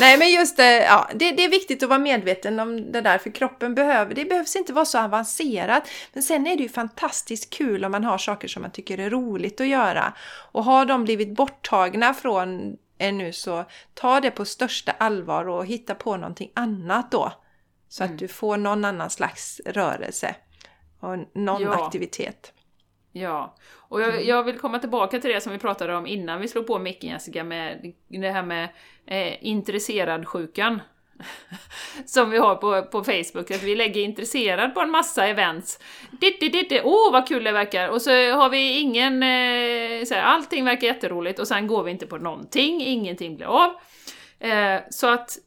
Nej, 0.00 0.18
men 0.18 0.32
just 0.32 0.56
det, 0.56 0.84
ja, 0.84 1.10
det, 1.14 1.32
det, 1.32 1.44
är 1.44 1.48
viktigt 1.48 1.82
att 1.82 1.88
vara 1.88 1.98
medveten 1.98 2.60
om 2.60 2.92
det 2.92 3.00
där, 3.00 3.18
för 3.18 3.30
kroppen 3.30 3.74
behöver, 3.74 4.14
det 4.14 4.24
behövs 4.24 4.56
inte 4.56 4.72
vara 4.72 4.84
så 4.84 4.98
avancerat. 4.98 5.88
Men 6.12 6.22
sen 6.22 6.46
är 6.46 6.56
det 6.56 6.62
ju 6.62 6.68
fantastiskt 6.68 7.50
kul 7.50 7.84
om 7.84 7.92
man 7.92 8.04
har 8.04 8.18
saker 8.18 8.48
som 8.48 8.62
man 8.62 8.70
tycker 8.70 8.98
är 8.98 9.10
roligt 9.10 9.60
att 9.60 9.66
göra. 9.66 10.12
Och 10.28 10.64
har 10.64 10.84
de 10.84 11.04
blivit 11.04 11.36
borttagna 11.36 12.14
från 12.14 12.76
er 12.98 13.12
nu 13.12 13.32
så 13.32 13.64
ta 13.94 14.20
det 14.20 14.30
på 14.30 14.44
största 14.44 14.92
allvar 14.92 15.48
och 15.48 15.66
hitta 15.66 15.94
på 15.94 16.16
någonting 16.16 16.50
annat 16.54 17.10
då. 17.10 17.32
Så 17.88 18.04
mm. 18.04 18.14
att 18.14 18.18
du 18.18 18.28
får 18.28 18.56
någon 18.56 18.84
annan 18.84 19.10
slags 19.10 19.60
rörelse 19.66 20.36
och 21.00 21.16
någon 21.32 21.62
ja. 21.62 21.86
aktivitet. 21.86 22.52
Ja, 23.12 23.56
och 23.72 24.00
jag, 24.00 24.14
mm. 24.14 24.26
jag, 24.26 24.44
vill 24.44 24.58
komma 24.58 24.78
tillbaka 24.78 25.20
till 25.20 25.30
det 25.30 25.40
som 25.40 25.52
vi 25.52 25.58
pratade 25.58 25.96
om 25.96 26.06
innan 26.06 26.40
vi 26.40 26.48
slog 26.48 26.66
på 26.66 26.78
micken 26.78 27.10
Jessica, 27.10 27.44
med 27.44 27.92
det 28.08 28.30
här 28.30 28.42
med 28.42 28.68
eh, 29.06 29.46
intresserad-sjukan. 29.46 30.80
som 32.06 32.30
vi 32.30 32.38
har 32.38 32.54
på, 32.54 32.82
på 32.82 33.04
Facebook, 33.04 33.50
att 33.50 33.62
vi 33.62 33.74
lägger 33.74 34.00
intresserad 34.00 34.74
på 34.74 34.80
en 34.80 34.90
massa 34.90 35.26
events. 35.26 35.78
Ditti, 36.10 36.48
ditti, 36.48 36.80
åh 36.84 37.08
oh, 37.08 37.12
vad 37.12 37.28
kul 37.28 37.44
det 37.44 37.52
verkar! 37.52 37.88
Och 37.88 38.02
så 38.02 38.10
har 38.10 38.48
vi 38.48 38.80
ingen, 38.80 39.22
eh, 39.22 40.04
så 40.04 40.14
här, 40.14 40.22
allting 40.22 40.64
verkar 40.64 40.86
jätteroligt 40.86 41.38
och 41.38 41.48
sen 41.48 41.66
går 41.66 41.82
vi 41.82 41.90
inte 41.90 42.06
på 42.06 42.18
någonting, 42.18 42.82
ingenting 42.82 43.36
blir 43.36 43.46
av. 43.46 43.70
Eh, 44.40 44.80
så 44.90 45.06
att 45.06 45.38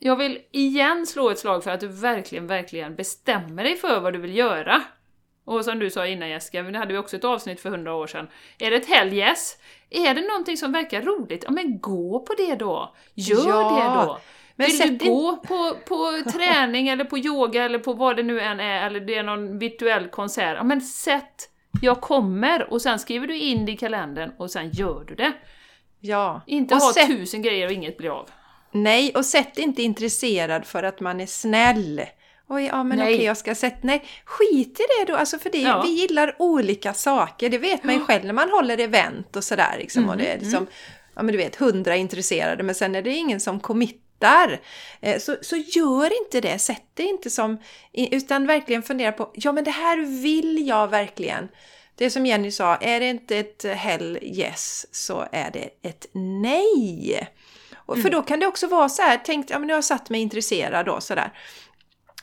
jag 0.00 0.16
vill 0.16 0.38
igen 0.52 1.06
slå 1.06 1.30
ett 1.30 1.38
slag 1.38 1.64
för 1.64 1.70
att 1.70 1.80
du 1.80 1.88
verkligen, 1.88 2.46
verkligen 2.46 2.96
bestämmer 2.96 3.64
dig 3.64 3.76
för 3.76 4.00
vad 4.00 4.12
du 4.12 4.18
vill 4.18 4.36
göra. 4.36 4.82
Och 5.44 5.64
som 5.64 5.78
du 5.78 5.90
sa 5.90 6.06
innan 6.06 6.28
Jessica, 6.28 6.62
det 6.62 6.78
hade 6.78 6.92
vi 6.92 6.98
också 6.98 7.16
ett 7.16 7.24
avsnitt 7.24 7.60
för 7.60 7.70
hundra 7.70 7.94
år 7.94 8.06
sedan. 8.06 8.28
Är 8.58 8.70
det 8.70 8.76
ett 8.76 8.88
helgess? 8.88 9.56
Är 9.90 10.14
det 10.14 10.20
någonting 10.20 10.56
som 10.56 10.72
verkar 10.72 11.02
roligt? 11.02 11.44
Ja 11.46 11.50
men 11.50 11.80
gå 11.80 12.20
på 12.20 12.34
det 12.34 12.54
då! 12.54 12.94
Gör 13.14 13.48
ja, 13.48 13.96
det 13.96 14.06
då! 14.06 14.18
Men 14.58 14.66
Vill 14.66 14.98
du 14.98 15.04
gå 15.04 15.36
på, 15.36 15.76
på 15.86 16.30
träning 16.30 16.88
eller 16.88 17.04
på 17.04 17.18
yoga 17.18 17.64
eller 17.64 17.78
på 17.78 17.92
vad 17.92 18.16
det 18.16 18.22
nu 18.22 18.40
än 18.40 18.60
är, 18.60 18.86
eller 18.86 19.00
det 19.00 19.14
är 19.14 19.22
någon 19.22 19.58
virtuell 19.58 20.08
konsert, 20.08 20.56
ja 20.56 20.64
men 20.64 20.80
sätt 20.80 21.50
jag 21.82 22.00
kommer 22.00 22.72
och 22.72 22.82
sen 22.82 22.98
skriver 22.98 23.26
du 23.26 23.36
in 23.36 23.66
det 23.66 23.72
i 23.72 23.76
kalendern 23.76 24.30
och 24.38 24.50
sen 24.50 24.70
gör 24.70 25.04
du 25.08 25.14
det. 25.14 25.32
Ja. 26.00 26.42
Inte 26.46 26.74
och 26.74 26.80
ha 26.80 26.92
sätt... 26.92 27.06
tusen 27.06 27.42
grejer 27.42 27.66
och 27.66 27.72
inget 27.72 27.96
blir 27.96 28.10
av. 28.10 28.30
Nej, 28.72 29.12
och 29.14 29.24
sätt 29.24 29.58
inte 29.58 29.82
intresserad 29.82 30.66
för 30.66 30.82
att 30.82 31.00
man 31.00 31.20
är 31.20 31.26
snäll. 31.26 32.02
Oj, 32.48 32.64
ja 32.64 32.84
men 32.84 33.00
okej, 33.00 33.24
jag 33.24 33.36
ska 33.36 33.54
sätta... 33.54 33.78
Nej, 33.82 34.04
skit 34.24 34.80
i 34.80 34.82
det 34.82 35.12
då, 35.12 35.18
alltså 35.18 35.38
för 35.38 35.50
det, 35.50 35.62
ja. 35.62 35.82
vi 35.82 35.88
gillar 35.88 36.36
olika 36.38 36.94
saker. 36.94 37.48
Det 37.48 37.58
vet 37.58 37.84
man 37.84 37.94
ju 37.94 38.00
själv 38.00 38.24
när 38.24 38.32
man 38.32 38.50
håller 38.50 38.80
event 38.80 39.36
och 39.36 39.44
sådär. 39.44 39.76
Liksom, 39.78 40.02
mm, 40.02 40.10
och 40.10 40.16
det 40.16 40.26
är 40.26 40.38
liksom, 40.38 40.58
mm. 40.58 40.68
ja 41.14 41.22
men 41.22 41.32
du 41.32 41.38
vet, 41.38 41.56
hundra 41.56 41.96
intresserade, 41.96 42.62
men 42.62 42.74
sen 42.74 42.94
är 42.94 43.02
det 43.02 43.14
ingen 43.14 43.40
som 43.40 43.60
committar. 43.60 44.07
Eh, 45.00 45.18
så, 45.18 45.36
så 45.42 45.56
gör 45.56 46.22
inte 46.22 46.40
det, 46.40 46.58
sätt 46.58 46.84
det 46.94 47.02
inte 47.02 47.30
som... 47.30 47.58
Utan 47.92 48.46
verkligen 48.46 48.82
fundera 48.82 49.12
på, 49.12 49.30
ja 49.34 49.52
men 49.52 49.64
det 49.64 49.70
här 49.70 50.22
vill 50.22 50.66
jag 50.68 50.88
verkligen. 50.88 51.48
Det 51.94 52.10
som 52.10 52.26
Jenny 52.26 52.50
sa, 52.50 52.76
är 52.76 53.00
det 53.00 53.08
inte 53.08 53.36
ett 53.36 53.64
hell 53.64 54.18
yes 54.22 54.86
så 54.94 55.26
är 55.32 55.50
det 55.50 55.88
ett 55.88 56.06
nej. 56.12 57.28
Och 57.76 57.94
för 57.94 58.08
mm. 58.08 58.12
då 58.12 58.22
kan 58.22 58.40
det 58.40 58.46
också 58.46 58.66
vara 58.66 58.88
så 58.88 59.02
här, 59.02 59.20
tänk, 59.24 59.50
ja 59.50 59.58
men 59.58 59.66
nu 59.66 59.72
har 59.72 59.76
jag 59.78 59.84
satt 59.84 60.10
mig 60.10 60.20
intresserad 60.20 60.86
då 60.86 61.00
sådär. 61.00 61.32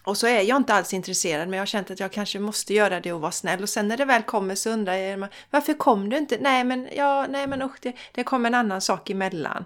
Och 0.03 0.17
så 0.17 0.27
är 0.27 0.41
jag 0.41 0.57
inte 0.57 0.73
alls 0.73 0.93
intresserad 0.93 1.47
men 1.47 1.57
jag 1.57 1.61
har 1.61 1.65
känt 1.65 1.91
att 1.91 1.99
jag 1.99 2.11
kanske 2.11 2.39
måste 2.39 2.73
göra 2.73 2.99
det 2.99 3.13
och 3.13 3.21
vara 3.21 3.31
snäll. 3.31 3.63
Och 3.63 3.69
sen 3.69 3.87
när 3.87 3.97
det 3.97 4.05
väl 4.05 4.23
kommer 4.23 4.55
så 4.55 4.69
undrar 4.69 4.93
jag 4.93 5.27
varför 5.49 5.73
kom 5.73 6.09
du 6.09 6.17
inte? 6.17 6.37
Nej 6.41 6.63
men, 6.63 6.89
ja, 6.95 7.25
nej, 7.29 7.47
men 7.47 7.61
usch, 7.61 7.77
det, 7.81 7.93
det 8.11 8.23
kom 8.23 8.45
en 8.45 8.53
annan 8.53 8.81
sak 8.81 9.09
emellan. 9.09 9.65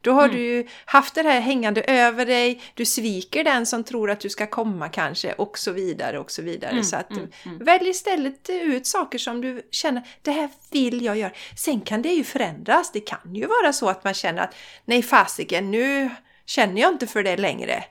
Då 0.00 0.12
har 0.12 0.24
mm. 0.24 0.36
du 0.36 0.42
ju 0.42 0.66
haft 0.84 1.14
det 1.14 1.22
här 1.22 1.40
hängande 1.40 1.82
över 1.82 2.26
dig, 2.26 2.62
du 2.74 2.84
sviker 2.84 3.44
den 3.44 3.66
som 3.66 3.84
tror 3.84 4.10
att 4.10 4.20
du 4.20 4.28
ska 4.28 4.46
komma 4.46 4.88
kanske 4.88 5.32
och 5.32 5.58
så 5.58 5.72
vidare 5.72 6.18
och 6.18 6.30
så 6.30 6.42
vidare. 6.42 6.70
Mm, 6.70 6.84
så 6.84 6.96
att 6.96 7.10
mm, 7.10 7.28
mm. 7.44 7.64
välj 7.64 7.88
istället 7.88 8.50
ut 8.50 8.86
saker 8.86 9.18
som 9.18 9.40
du 9.40 9.62
känner, 9.70 10.02
det 10.22 10.30
här 10.30 10.48
vill 10.70 11.04
jag 11.04 11.16
göra. 11.16 11.32
Sen 11.56 11.80
kan 11.80 12.02
det 12.02 12.12
ju 12.12 12.24
förändras, 12.24 12.92
det 12.92 13.00
kan 13.00 13.34
ju 13.34 13.46
vara 13.46 13.72
så 13.72 13.88
att 13.88 14.04
man 14.04 14.14
känner 14.14 14.42
att 14.42 14.54
nej 14.84 15.02
fasiken, 15.02 15.70
nu 15.70 16.10
känner 16.46 16.80
jag 16.80 16.92
inte 16.92 17.06
för 17.06 17.22
det 17.22 17.36
längre. 17.36 17.84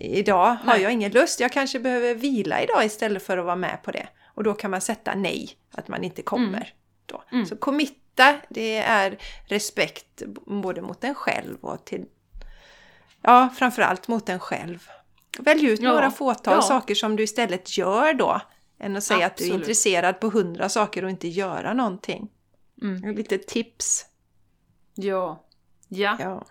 Idag 0.00 0.56
har 0.64 0.76
jag 0.76 0.92
ingen 0.92 1.12
lust, 1.12 1.40
jag 1.40 1.52
kanske 1.52 1.80
behöver 1.80 2.14
vila 2.14 2.62
idag 2.62 2.84
istället 2.84 3.22
för 3.22 3.38
att 3.38 3.44
vara 3.44 3.56
med 3.56 3.82
på 3.82 3.90
det. 3.90 4.08
Och 4.34 4.44
då 4.44 4.54
kan 4.54 4.70
man 4.70 4.80
sätta 4.80 5.14
nej, 5.14 5.50
att 5.72 5.88
man 5.88 6.04
inte 6.04 6.22
kommer. 6.22 6.46
Mm. 6.48 6.68
Då. 7.06 7.24
Mm. 7.32 7.46
Så 7.46 7.56
committa, 8.16 8.46
det 8.48 8.76
är 8.76 9.18
respekt 9.46 10.22
både 10.46 10.82
mot 10.82 11.04
en 11.04 11.14
själv 11.14 11.58
och 11.60 11.84
till... 11.84 12.04
Ja, 13.22 13.48
framförallt 13.56 14.08
mot 14.08 14.28
en 14.28 14.40
själv. 14.40 14.88
Välj 15.38 15.66
ut 15.66 15.80
ja. 15.80 15.92
några 15.92 16.10
fåtal 16.10 16.54
ja. 16.54 16.62
saker 16.62 16.94
som 16.94 17.16
du 17.16 17.22
istället 17.22 17.78
gör 17.78 18.14
då. 18.14 18.40
Än 18.78 18.96
att 18.96 19.04
säga 19.04 19.26
Absolut. 19.26 19.32
att 19.32 19.36
du 19.36 19.44
är 19.44 19.58
intresserad 19.60 20.20
på 20.20 20.28
hundra 20.28 20.68
saker 20.68 21.04
och 21.04 21.10
inte 21.10 21.28
göra 21.28 21.74
någonting. 21.74 22.28
Mm. 22.82 23.16
Lite 23.16 23.38
tips. 23.38 24.06
Ja. 24.94 25.44
Ja. 25.88 26.16
ja. 26.20 26.44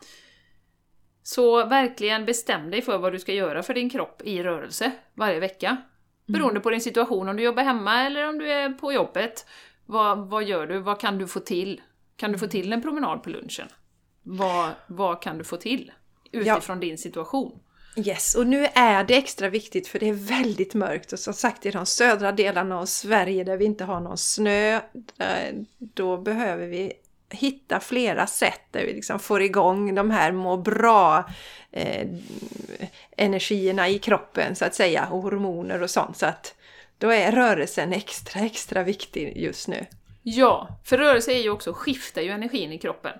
Så 1.24 1.66
verkligen 1.66 2.26
bestäm 2.26 2.72
dig 2.72 2.82
för 2.82 2.98
vad 2.98 3.14
du 3.14 3.20
ska 3.20 3.34
göra 3.34 3.64
för 3.64 3.74
din 3.74 3.90
kropp 3.90 4.22
i 4.26 4.44
rörelse 4.44 4.92
varje 5.14 5.40
vecka. 5.40 5.78
Beroende 6.26 6.52
mm. 6.52 6.62
på 6.62 6.70
din 6.70 6.82
situation, 6.82 7.30
om 7.30 7.38
du 7.38 7.44
jobbar 7.44 7.64
hemma 7.64 8.04
eller 8.04 8.30
om 8.30 8.38
du 8.38 8.52
är 8.52 8.70
på 8.70 8.94
jobbet. 8.94 9.46
Vad, 9.86 10.30
vad 10.30 10.44
gör 10.44 10.68
du? 10.68 10.80
Vad 10.80 11.00
kan 11.00 11.18
du 11.18 11.28
få 11.28 11.40
till? 11.40 11.82
Kan 12.16 12.32
du 12.32 12.38
få 12.38 12.48
till 12.48 12.74
en 12.74 12.82
promenad 12.82 13.24
på 13.24 13.30
lunchen? 13.30 13.68
Vad, 14.24 14.72
vad 14.88 15.22
kan 15.22 15.38
du 15.38 15.44
få 15.44 15.58
till 15.58 15.92
utifrån 16.32 16.78
ja. 16.78 16.88
din 16.88 16.98
situation? 16.98 17.60
Yes, 17.98 18.36
och 18.36 18.48
nu 18.48 18.68
är 18.74 19.04
det 19.04 19.18
extra 19.18 19.50
viktigt 19.50 19.88
för 19.88 20.00
det 20.00 20.10
är 20.10 20.14
väldigt 20.14 20.74
mörkt 20.74 21.14
och 21.14 21.20
som 21.20 21.34
sagt 21.34 21.66
i 21.66 21.72
de 21.72 21.86
södra 21.86 22.32
delarna 22.32 22.80
av 22.80 22.86
Sverige 22.86 23.44
där 23.44 23.58
vi 23.58 23.66
inte 23.66 23.84
har 23.84 24.00
någon 24.00 24.18
snö, 24.18 24.80
då 25.78 26.18
behöver 26.18 26.68
vi 26.68 26.94
hitta 27.30 27.80
flera 27.80 28.28
sätt 28.28 28.62
där 28.72 28.86
vi 28.86 28.94
liksom 28.94 29.20
får 29.20 29.42
igång 29.42 29.96
de 29.96 30.12
här 30.12 30.32
må 30.32 30.58
bra 30.58 31.30
eh, 31.72 32.08
energierna 33.18 33.90
i 33.90 34.00
kroppen 34.00 34.56
så 34.56 34.66
att 34.66 34.76
säga 34.76 35.08
och 35.12 35.22
hormoner 35.22 35.82
och 35.82 35.90
sånt. 35.90 36.18
Så 36.18 36.26
att 36.26 36.56
då 36.98 37.10
är 37.10 37.32
rörelsen 37.32 37.94
extra, 37.94 38.42
extra 38.42 38.84
viktig 38.84 39.38
just 39.38 39.68
nu. 39.68 39.86
Ja, 40.24 40.68
för 40.84 40.98
rörelse 40.98 41.32
är 41.32 41.42
ju 41.42 41.50
också, 41.50 41.74
skiftar 41.74 42.22
ju 42.22 42.30
energin 42.30 42.72
i 42.72 42.80
kroppen. 42.80 43.18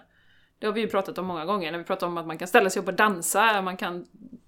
Det 0.60 0.66
har 0.66 0.74
vi 0.74 0.82
ju 0.82 0.88
pratat 0.88 1.18
om 1.18 1.26
många 1.26 1.46
gånger, 1.46 1.72
när 1.72 1.80
vi 1.80 1.84
pratar 1.84 2.08
om 2.08 2.18
att 2.18 2.28
man 2.28 2.38
kan 2.38 2.48
ställa 2.48 2.70
sig 2.70 2.82
upp 2.82 2.88
och 2.88 2.94
dansa, 2.94 3.62
man 3.62 3.78
kan 3.78 4.06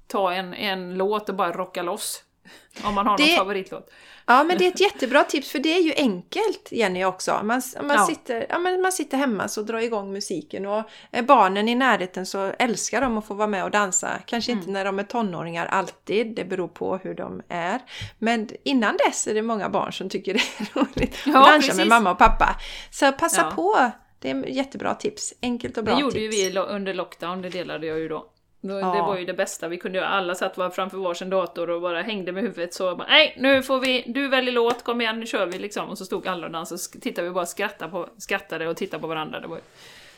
ta 0.08 0.34
en, 0.34 0.54
en 0.54 0.98
låt 0.98 1.30
och 1.30 1.36
bara 1.36 1.52
rocka 1.52 1.84
loss. 1.84 2.24
Om 2.84 2.94
man 2.96 3.08
har 3.08 3.18
Det- 3.18 3.28
någon 3.28 3.36
favoritlåt. 3.38 3.90
Ja, 4.30 4.44
men 4.44 4.58
det 4.58 4.66
är 4.66 4.68
ett 4.68 4.80
jättebra 4.80 5.24
tips 5.24 5.52
för 5.52 5.60
det 5.60 5.70
är 5.78 5.82
ju 5.82 5.94
enkelt, 5.98 6.68
Jenny, 6.72 7.04
också. 7.06 7.32
Man, 7.44 7.62
man, 7.82 7.96
Ja. 7.98 8.06
sitter, 8.06 8.46
ja, 8.50 8.60
men 8.60 8.82
man 8.82 8.92
sitter 8.92 9.18
hemma 9.18 9.48
så 9.48 9.62
drar 9.62 9.80
igång 9.80 10.14
musiken 10.14 10.66
och 10.66 10.84
barnen 11.24 11.70
i 11.70 11.76
närheten 11.76 12.26
så 12.26 12.54
älskar 12.60 13.02
de 13.02 13.18
att 13.18 13.26
få 13.28 13.34
vara 13.34 13.48
med 13.48 13.64
och 13.64 13.72
dansa. 13.72 14.10
Kanske 14.26 14.52
Mm. 14.52 14.60
inte 14.62 14.72
när 14.72 14.86
de 14.86 15.00
är 15.00 15.04
tonåringar 15.04 15.66
alltid, 15.66 16.36
det 16.36 16.46
beror 16.46 16.68
på 16.68 16.98
hur 16.98 17.14
de 17.14 17.42
är. 17.50 17.80
Men 18.20 18.50
innan 18.64 18.98
dess 19.08 19.28
är 19.28 19.34
det 19.34 19.42
många 19.42 19.70
barn 19.70 19.94
som 19.94 20.10
tycker 20.10 20.34
det 20.34 20.40
är 20.40 20.74
roligt 20.80 21.14
att 21.14 21.26
Ja, 21.26 21.34
dansa 21.34 21.54
precis. 21.60 21.76
med 21.78 21.88
mamma 21.88 22.12
och 22.12 22.18
pappa. 22.18 22.56
Så 22.92 23.12
passa 23.12 23.42
Ja. 23.42 23.52
på! 23.56 23.92
Det 24.20 24.30
är 24.30 24.46
jättebra 24.46 24.96
tips. 24.96 25.34
Enkelt 25.42 25.78
och 25.78 25.84
bra 25.84 25.96
Det 25.96 26.02
gjorde 26.02 26.14
tips. 26.16 26.36
ju 26.38 26.50
vi 26.52 26.60
under 26.60 26.94
lockdown, 26.94 27.42
det 27.42 27.50
delade 27.50 27.88
jag 27.88 28.00
ju 28.00 28.08
då. 28.08 28.26
Ja. 28.62 28.76
Det 28.76 29.02
var 29.02 29.18
ju 29.18 29.26
det 29.26 29.34
bästa 29.34 29.68
vi 29.68 29.78
kunde 29.78 29.98
göra. 29.98 30.08
Alla 30.08 30.36
satt 30.36 30.56
bara 30.56 30.72
framför 30.72 30.98
varsin 30.98 31.30
dator 31.30 31.70
och 31.70 31.82
bara 31.82 32.02
hängde 32.02 32.32
med 32.32 32.44
huvudet 32.44 32.74
så 32.74 32.96
bara, 32.96 33.08
Nej, 33.08 33.36
nu 33.40 33.64
får 33.64 33.80
vi, 33.80 34.04
du 34.08 34.28
väljer 34.28 34.54
låt, 34.54 34.84
kom 34.84 35.02
igen, 35.02 35.20
nu 35.20 35.26
kör 35.26 35.46
vi 35.46 35.60
liksom. 35.60 35.90
Och 35.90 35.98
så 35.98 36.06
stod 36.06 36.28
alla 36.28 36.46
och 36.46 36.52
dansade 36.52 36.80
och 36.96 37.02
tittade 37.02 37.28
vi 37.28 37.34
bara 37.34 37.46
skrattade, 37.46 37.92
på, 37.92 38.10
skrattade 38.18 38.68
och 38.68 38.78
tittade 38.78 39.02
på 39.02 39.08
varandra. 39.08 39.40
Det 39.40 39.48
var 39.48 39.60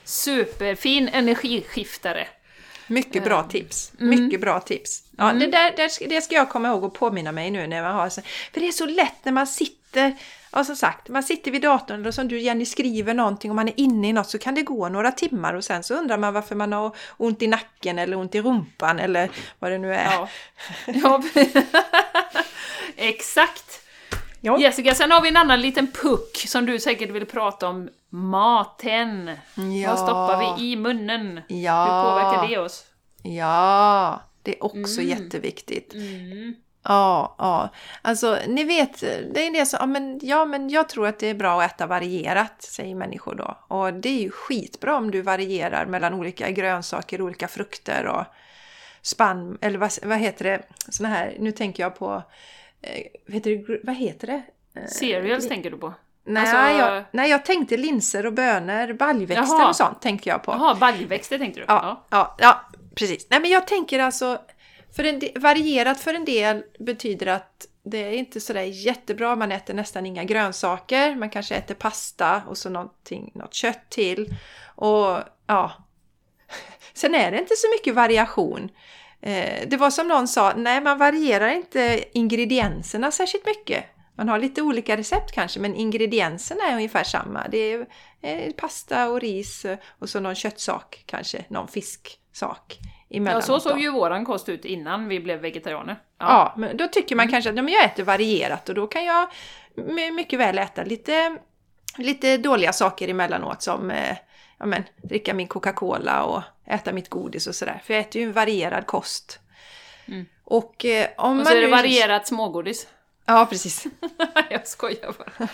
superfin 0.03 1.09
energiskiftare. 1.13 2.27
Mycket 2.87 3.23
bra 3.23 3.43
tips. 3.43 3.91
Mm. 3.99 4.23
Mycket 4.23 4.41
bra 4.41 4.59
tips. 4.59 5.03
Ja, 5.17 5.33
det, 5.33 5.47
där, 5.47 6.09
det 6.09 6.21
ska 6.21 6.35
jag 6.35 6.49
komma 6.49 6.67
ihåg 6.67 6.83
och 6.83 6.93
påminna 6.93 7.31
mig 7.31 7.51
nu 7.51 7.67
när 7.67 7.83
man 7.83 7.95
har. 7.95 8.09
För 8.53 8.59
det 8.59 8.67
är 8.67 8.71
så 8.71 8.85
lätt 8.85 9.25
när 9.25 9.31
man 9.31 9.47
sitter, 9.47 10.15
ja 10.51 10.63
som 10.63 10.75
sagt, 10.75 11.09
man 11.09 11.23
sitter 11.23 11.51
vid 11.51 11.61
datorn 11.61 12.05
och 12.05 12.13
som 12.13 12.27
du 12.27 12.39
Jenny 12.39 12.65
skriver 12.65 13.13
någonting 13.13 13.51
och 13.51 13.55
man 13.55 13.67
är 13.67 13.79
inne 13.79 14.09
i 14.09 14.13
något 14.13 14.29
så 14.29 14.37
kan 14.39 14.55
det 14.55 14.61
gå 14.63 14.89
några 14.89 15.11
timmar 15.11 15.53
och 15.53 15.63
sen 15.63 15.83
så 15.83 15.93
undrar 15.95 16.17
man 16.17 16.33
varför 16.33 16.55
man 16.55 16.73
har 16.73 16.95
ont 17.17 17.41
i 17.41 17.47
nacken 17.47 17.99
eller 17.99 18.17
ont 18.17 18.35
i 18.35 18.41
rumpan 18.41 18.99
eller 18.99 19.29
vad 19.59 19.71
det 19.71 19.77
nu 19.77 19.93
är. 19.93 20.11
Ja. 20.11 20.27
ja. 20.85 21.23
Exakt! 22.95 23.81
Ja. 24.41 24.59
Jessica, 24.59 24.95
sen 24.95 25.11
har 25.11 25.21
vi 25.21 25.29
en 25.29 25.37
annan 25.37 25.61
liten 25.61 25.87
puck 25.87 26.37
som 26.47 26.65
du 26.65 26.79
säkert 26.79 27.09
vill 27.09 27.25
prata 27.25 27.67
om. 27.67 27.89
Maten! 28.09 29.31
Ja. 29.55 29.89
Vad 29.89 29.99
stoppar 29.99 30.55
vi 30.57 30.71
i 30.71 30.75
munnen? 30.75 31.41
Ja. 31.47 31.83
Hur 31.83 32.09
påverkar 32.09 32.47
det 32.47 32.57
oss? 32.57 32.85
Ja, 33.23 34.21
det 34.43 34.55
är 34.57 34.63
också 34.63 35.01
Mm. 35.01 35.09
jätteviktigt. 35.09 35.93
Ja, 36.89 37.35
ja. 37.37 37.69
Alltså, 38.01 38.37
ni 38.47 38.63
vet, 38.63 38.99
det 38.99 39.47
är 39.47 39.53
det 39.53 39.65
som, 39.65 39.77
ja 39.79 39.85
men, 39.85 40.19
ja 40.23 40.45
men 40.45 40.69
jag 40.69 40.89
tror 40.89 41.07
att 41.07 41.19
det 41.19 41.27
är 41.27 41.33
bra 41.33 41.61
att 41.61 41.71
äta 41.71 41.87
varierat, 41.87 42.61
säger 42.61 42.95
människor 42.95 43.35
då. 43.35 43.57
Och 43.75 43.93
det 43.93 44.09
är 44.09 44.21
ju 44.21 44.31
skitbra 44.31 44.97
om 44.97 45.11
du 45.11 45.21
varierar 45.21 45.85
mellan 45.85 46.13
olika 46.13 46.51
grönsaker, 46.51 47.21
olika 47.21 47.47
frukter 47.47 48.05
och 48.05 48.23
spann, 49.01 49.57
eller 49.61 49.79
vad, 49.79 49.91
vad 50.03 50.17
heter 50.17 50.45
det, 50.45 50.61
såna 50.89 51.09
här, 51.09 51.37
nu 51.39 51.51
tänker 51.51 51.83
jag 51.83 51.95
på, 51.95 52.23
eh, 52.81 53.33
heter 53.33 53.51
det, 53.51 53.79
vad 53.83 53.95
heter 53.95 54.27
det? 54.27 54.41
Eh, 54.75 54.87
Cereals 54.87 55.47
tänker 55.47 55.71
du 55.71 55.77
på? 55.77 55.93
Nej, 56.23 56.43
alltså- 56.43 56.85
jag, 56.85 57.03
nej, 57.11 57.29
jag 57.29 57.45
tänkte 57.45 57.77
linser 57.77 58.25
och 58.25 58.33
bönor, 58.33 58.93
baljväxter 58.93 59.57
Jaha. 59.57 59.69
och 59.69 59.75
sånt 59.75 60.01
tänkte 60.01 60.29
jag 60.29 60.43
på. 60.43 60.51
Jaha, 60.51 60.75
baljväxter 60.75 61.37
tänkte 61.37 61.59
du? 61.59 61.65
Ja, 61.67 62.05
ja, 62.09 62.35
ja, 62.39 62.61
precis. 62.95 63.27
Nej, 63.29 63.39
men 63.39 63.51
jag 63.51 63.67
tänker 63.67 63.99
alltså, 63.99 64.39
för 64.95 65.03
en 65.03 65.19
del, 65.19 65.39
varierat 65.39 65.99
för 65.99 66.13
en 66.13 66.25
del 66.25 66.63
betyder 66.79 67.27
att 67.27 67.67
det 67.83 67.97
är 67.97 68.11
inte 68.11 68.39
sådär 68.39 68.63
jättebra. 68.63 69.35
Man 69.35 69.51
äter 69.51 69.73
nästan 69.73 70.05
inga 70.05 70.23
grönsaker. 70.23 71.15
Man 71.15 71.29
kanske 71.29 71.55
äter 71.55 71.75
pasta 71.75 72.41
och 72.47 72.57
så 72.57 72.69
någonting, 72.69 73.31
något 73.35 73.53
kött 73.53 73.89
till. 73.89 74.35
Och 74.75 75.17
ja, 75.47 75.71
sen 76.93 77.15
är 77.15 77.31
det 77.31 77.39
inte 77.39 77.55
så 77.55 77.67
mycket 77.69 77.95
variation. 77.95 78.69
Eh, 79.21 79.67
det 79.67 79.77
var 79.77 79.89
som 79.89 80.07
någon 80.07 80.27
sa, 80.27 80.53
nej 80.57 80.81
man 80.81 80.97
varierar 80.97 81.49
inte 81.49 82.03
ingredienserna 82.13 83.11
särskilt 83.11 83.45
mycket. 83.45 83.85
Man 84.15 84.29
har 84.29 84.39
lite 84.39 84.61
olika 84.61 84.97
recept 84.97 85.31
kanske, 85.31 85.59
men 85.59 85.75
ingredienserna 85.75 86.63
är 86.63 86.75
ungefär 86.75 87.03
samma. 87.03 87.47
Det 87.47 87.57
är 87.57 87.85
eh, 88.21 88.51
pasta 88.51 89.09
och 89.09 89.21
ris 89.21 89.65
och 89.99 90.09
så 90.09 90.19
någon 90.19 90.35
köttsak 90.35 91.03
kanske, 91.05 91.45
någon 91.49 91.67
fisksak 91.67 92.79
Ja, 93.09 93.17
emellanåt. 93.17 93.45
så 93.45 93.53
då. 93.53 93.59
såg 93.59 93.79
ju 93.79 93.91
våran 93.91 94.25
kost 94.25 94.49
ut 94.49 94.65
innan 94.65 95.07
vi 95.07 95.19
blev 95.19 95.39
vegetarianer. 95.39 95.99
Ja, 96.19 96.53
men 96.57 96.77
då 96.77 96.87
tycker 96.87 97.15
Mm. 97.15 97.25
man 97.25 97.31
kanske 97.31 97.49
att 97.49 97.55
ja, 97.55 97.61
men 97.61 97.73
jag 97.73 97.85
äter 97.85 98.03
varierat 98.03 98.69
och 98.69 98.75
då 98.75 98.87
kan 98.87 99.05
jag 99.05 99.27
my- 99.75 100.11
mycket 100.11 100.39
väl 100.39 100.57
äta 100.57 100.83
lite, 100.83 101.37
lite 101.97 102.37
dåliga 102.37 102.73
saker 102.73 103.07
emellanåt 103.07 103.61
som 103.61 103.91
eh, 103.91 104.17
ja, 104.59 104.65
men, 104.65 104.83
dricka 105.03 105.33
min 105.33 105.47
Coca-Cola 105.47 106.23
och 106.23 106.41
äta 106.65 106.91
mitt 106.93 107.09
godis 107.09 107.47
och 107.47 107.55
sådär. 107.55 107.81
För 107.83 107.93
jag 107.93 108.01
äter 108.01 108.21
ju 108.21 108.27
en 108.27 108.33
varierad 108.33 108.85
kost. 108.85 109.39
Mm. 110.07 110.25
Och 110.43 110.85
eh, 110.85 111.07
om 111.17 111.39
Och 111.39 111.47
så 111.47 111.53
man 111.53 111.57
är 111.57 111.61
det 111.65 111.71
varierat 111.71 112.27
smågodis. 112.27 112.87
Ja, 113.29 113.45
precis. 113.49 113.87
jag 114.49 114.67
skojar 114.67 115.15
bara. 115.17 115.47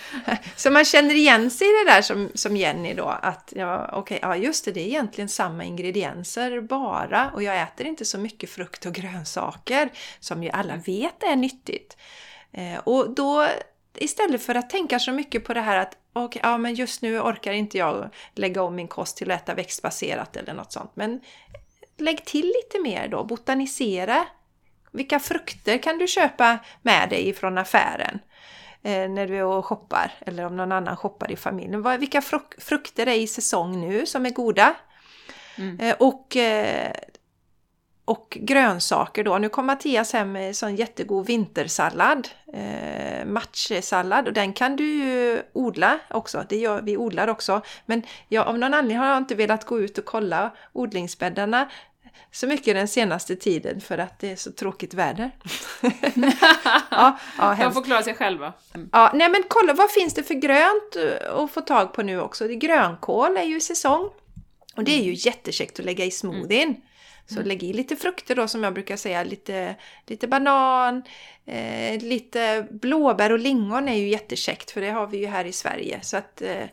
Så 0.55 0.71
man 0.71 0.85
känner 0.85 1.15
igen 1.15 1.51
sig 1.51 1.67
i 1.67 1.71
det 1.71 1.91
där 1.91 2.01
som, 2.01 2.31
som 2.35 2.57
Jenny 2.57 2.93
då, 2.93 3.05
att 3.05 3.53
ja, 3.55 3.89
okej, 3.93 4.19
ja 4.21 4.35
just 4.35 4.65
det, 4.65 4.71
det 4.71 4.79
är 4.79 4.85
egentligen 4.85 5.29
samma 5.29 5.63
ingredienser 5.63 6.61
bara 6.61 7.31
och 7.31 7.43
jag 7.43 7.61
äter 7.61 7.87
inte 7.87 8.05
så 8.05 8.17
mycket 8.17 8.49
frukt 8.49 8.85
och 8.85 8.93
grönsaker 8.93 9.89
som 10.19 10.43
ju 10.43 10.49
alla 10.49 10.75
vet 10.75 11.23
är 11.23 11.35
nyttigt. 11.35 11.97
Eh, 12.51 12.79
och 12.79 13.09
då 13.15 13.47
istället 13.95 14.43
för 14.43 14.55
att 14.55 14.69
tänka 14.69 14.99
så 14.99 15.11
mycket 15.11 15.43
på 15.43 15.53
det 15.53 15.61
här 15.61 15.77
att 15.77 15.97
okej, 16.13 16.41
ja 16.43 16.57
men 16.57 16.75
just 16.75 17.01
nu 17.01 17.19
orkar 17.19 17.51
inte 17.51 17.77
jag 17.77 18.09
lägga 18.33 18.63
om 18.63 18.75
min 18.75 18.87
kost 18.87 19.17
till 19.17 19.31
att 19.31 19.41
äta 19.41 19.53
växtbaserat 19.53 20.35
eller 20.35 20.53
något 20.53 20.71
sånt, 20.71 20.91
men 20.93 21.21
lägg 21.97 22.25
till 22.25 22.45
lite 22.45 22.79
mer 22.79 23.07
då, 23.07 23.23
botanisera. 23.23 24.25
Vilka 24.95 25.19
frukter 25.19 25.77
kan 25.77 25.97
du 25.97 26.07
köpa 26.07 26.57
med 26.81 27.09
dig 27.09 27.33
från 27.33 27.57
affären? 27.57 28.19
eh, 28.85 29.09
när 29.09 29.27
du 29.27 29.37
är 29.37 29.43
och 29.43 29.65
shoppar 29.65 30.11
eller 30.25 30.45
om 30.45 30.57
någon 30.57 30.71
annan 30.71 30.97
shoppar 30.97 31.31
i 31.31 31.35
familjen. 31.35 31.99
Vilka 31.99 32.21
fruk- 32.21 32.61
frukter 32.61 33.07
är 33.07 33.13
i 33.15 33.27
säsong 33.27 33.81
nu 33.81 34.05
som 34.05 34.25
är 34.25 34.29
goda? 34.29 34.73
Mm. 35.57 35.79
Eh, 35.79 35.95
och, 35.99 36.35
eh, 36.37 36.91
och 38.05 38.37
grönsaker 38.41 39.23
då. 39.23 39.37
Nu 39.37 39.49
kom 39.49 39.65
Mattias 39.65 40.13
hem 40.13 40.31
med 40.31 40.47
en 40.47 40.53
sån 40.53 40.75
jättegod 40.75 41.25
vintersallad, 41.27 42.27
matchsallad 43.25 44.27
och 44.27 44.33
den 44.33 44.53
kan 44.53 44.75
du 44.75 44.83
ju 44.83 45.41
odla 45.53 45.99
också. 46.09 46.45
Det 46.49 46.57
gör 46.57 46.81
vi 46.81 46.97
odlar 46.97 47.27
också. 47.27 47.61
Men 47.85 48.03
jag, 48.27 48.47
av 48.47 48.57
någon 48.59 48.73
anledning 48.73 48.97
har 48.97 49.07
jag 49.07 49.17
inte 49.17 49.35
velat 49.35 49.65
gå 49.65 49.79
ut 49.79 49.97
och 49.97 50.05
kolla 50.05 50.51
odlingsbäddarna 50.73 51.69
så 52.31 52.47
mycket 52.47 52.75
den 52.75 52.87
senaste 52.87 53.35
tiden 53.35 53.81
för 53.81 53.97
att 53.97 54.19
det 54.19 54.31
är 54.31 54.35
så 54.35 54.51
tråkigt 54.51 54.93
väder. 54.93 55.31
ja, 56.91 57.17
ja, 57.37 57.55
De 57.59 57.73
får 57.73 57.83
klara 57.83 58.03
sig 58.03 58.13
själva. 58.15 58.53
Mm. 58.73 58.89
Ja, 58.91 59.11
nej 59.13 59.29
men 59.29 59.43
kolla 59.47 59.73
vad 59.73 59.91
finns 59.91 60.13
det 60.13 60.23
för 60.23 60.33
grönt 60.33 60.95
eh, 60.95 61.35
att 61.35 61.51
få 61.51 61.61
tag 61.61 61.93
på 61.93 62.03
nu 62.03 62.21
också? 62.21 62.47
Det- 62.47 62.55
Grönkål 62.55 63.37
är 63.37 63.43
ju 63.43 63.57
i 63.57 63.61
säsong. 63.61 64.09
Och 64.75 64.83
det 64.83 64.91
är 64.99 65.03
ju 65.03 65.13
jättekäckt 65.13 65.79
att 65.79 65.85
lägga 65.85 66.05
i 66.05 66.11
smoothien. 66.11 66.75
Så 67.27 67.41
lägg 67.41 67.63
i 67.63 67.73
lite 67.73 67.95
frukter 67.95 68.35
då 68.35 68.47
som 68.47 68.63
jag 68.63 68.73
brukar 68.73 68.97
säga, 68.97 69.23
lite, 69.23 69.75
lite 70.07 70.27
banan, 70.27 71.03
eh, 71.45 72.01
lite 72.03 72.67
blåbär 72.71 73.31
och 73.31 73.39
lingon 73.39 73.89
är 73.89 73.95
ju 73.95 74.07
jättekäckt 74.09 74.71
för 74.71 74.81
det 74.81 74.89
har 74.89 75.07
vi 75.07 75.17
ju 75.17 75.25
här 75.27 75.45
i 75.45 75.51
Sverige. 75.51 75.99
Så 76.01 76.17
att 76.17 76.41
eh, 76.41 76.63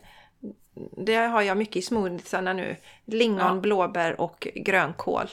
det 0.97 1.15
har 1.15 1.41
jag 1.41 1.57
mycket 1.57 1.75
i 1.75 1.81
smoothiesarna 1.81 2.53
nu. 2.53 2.75
Lingon, 3.05 3.55
Ja. 3.55 3.61
blåbär 3.61 4.21
och 4.21 4.47
grönkål. 4.55 5.27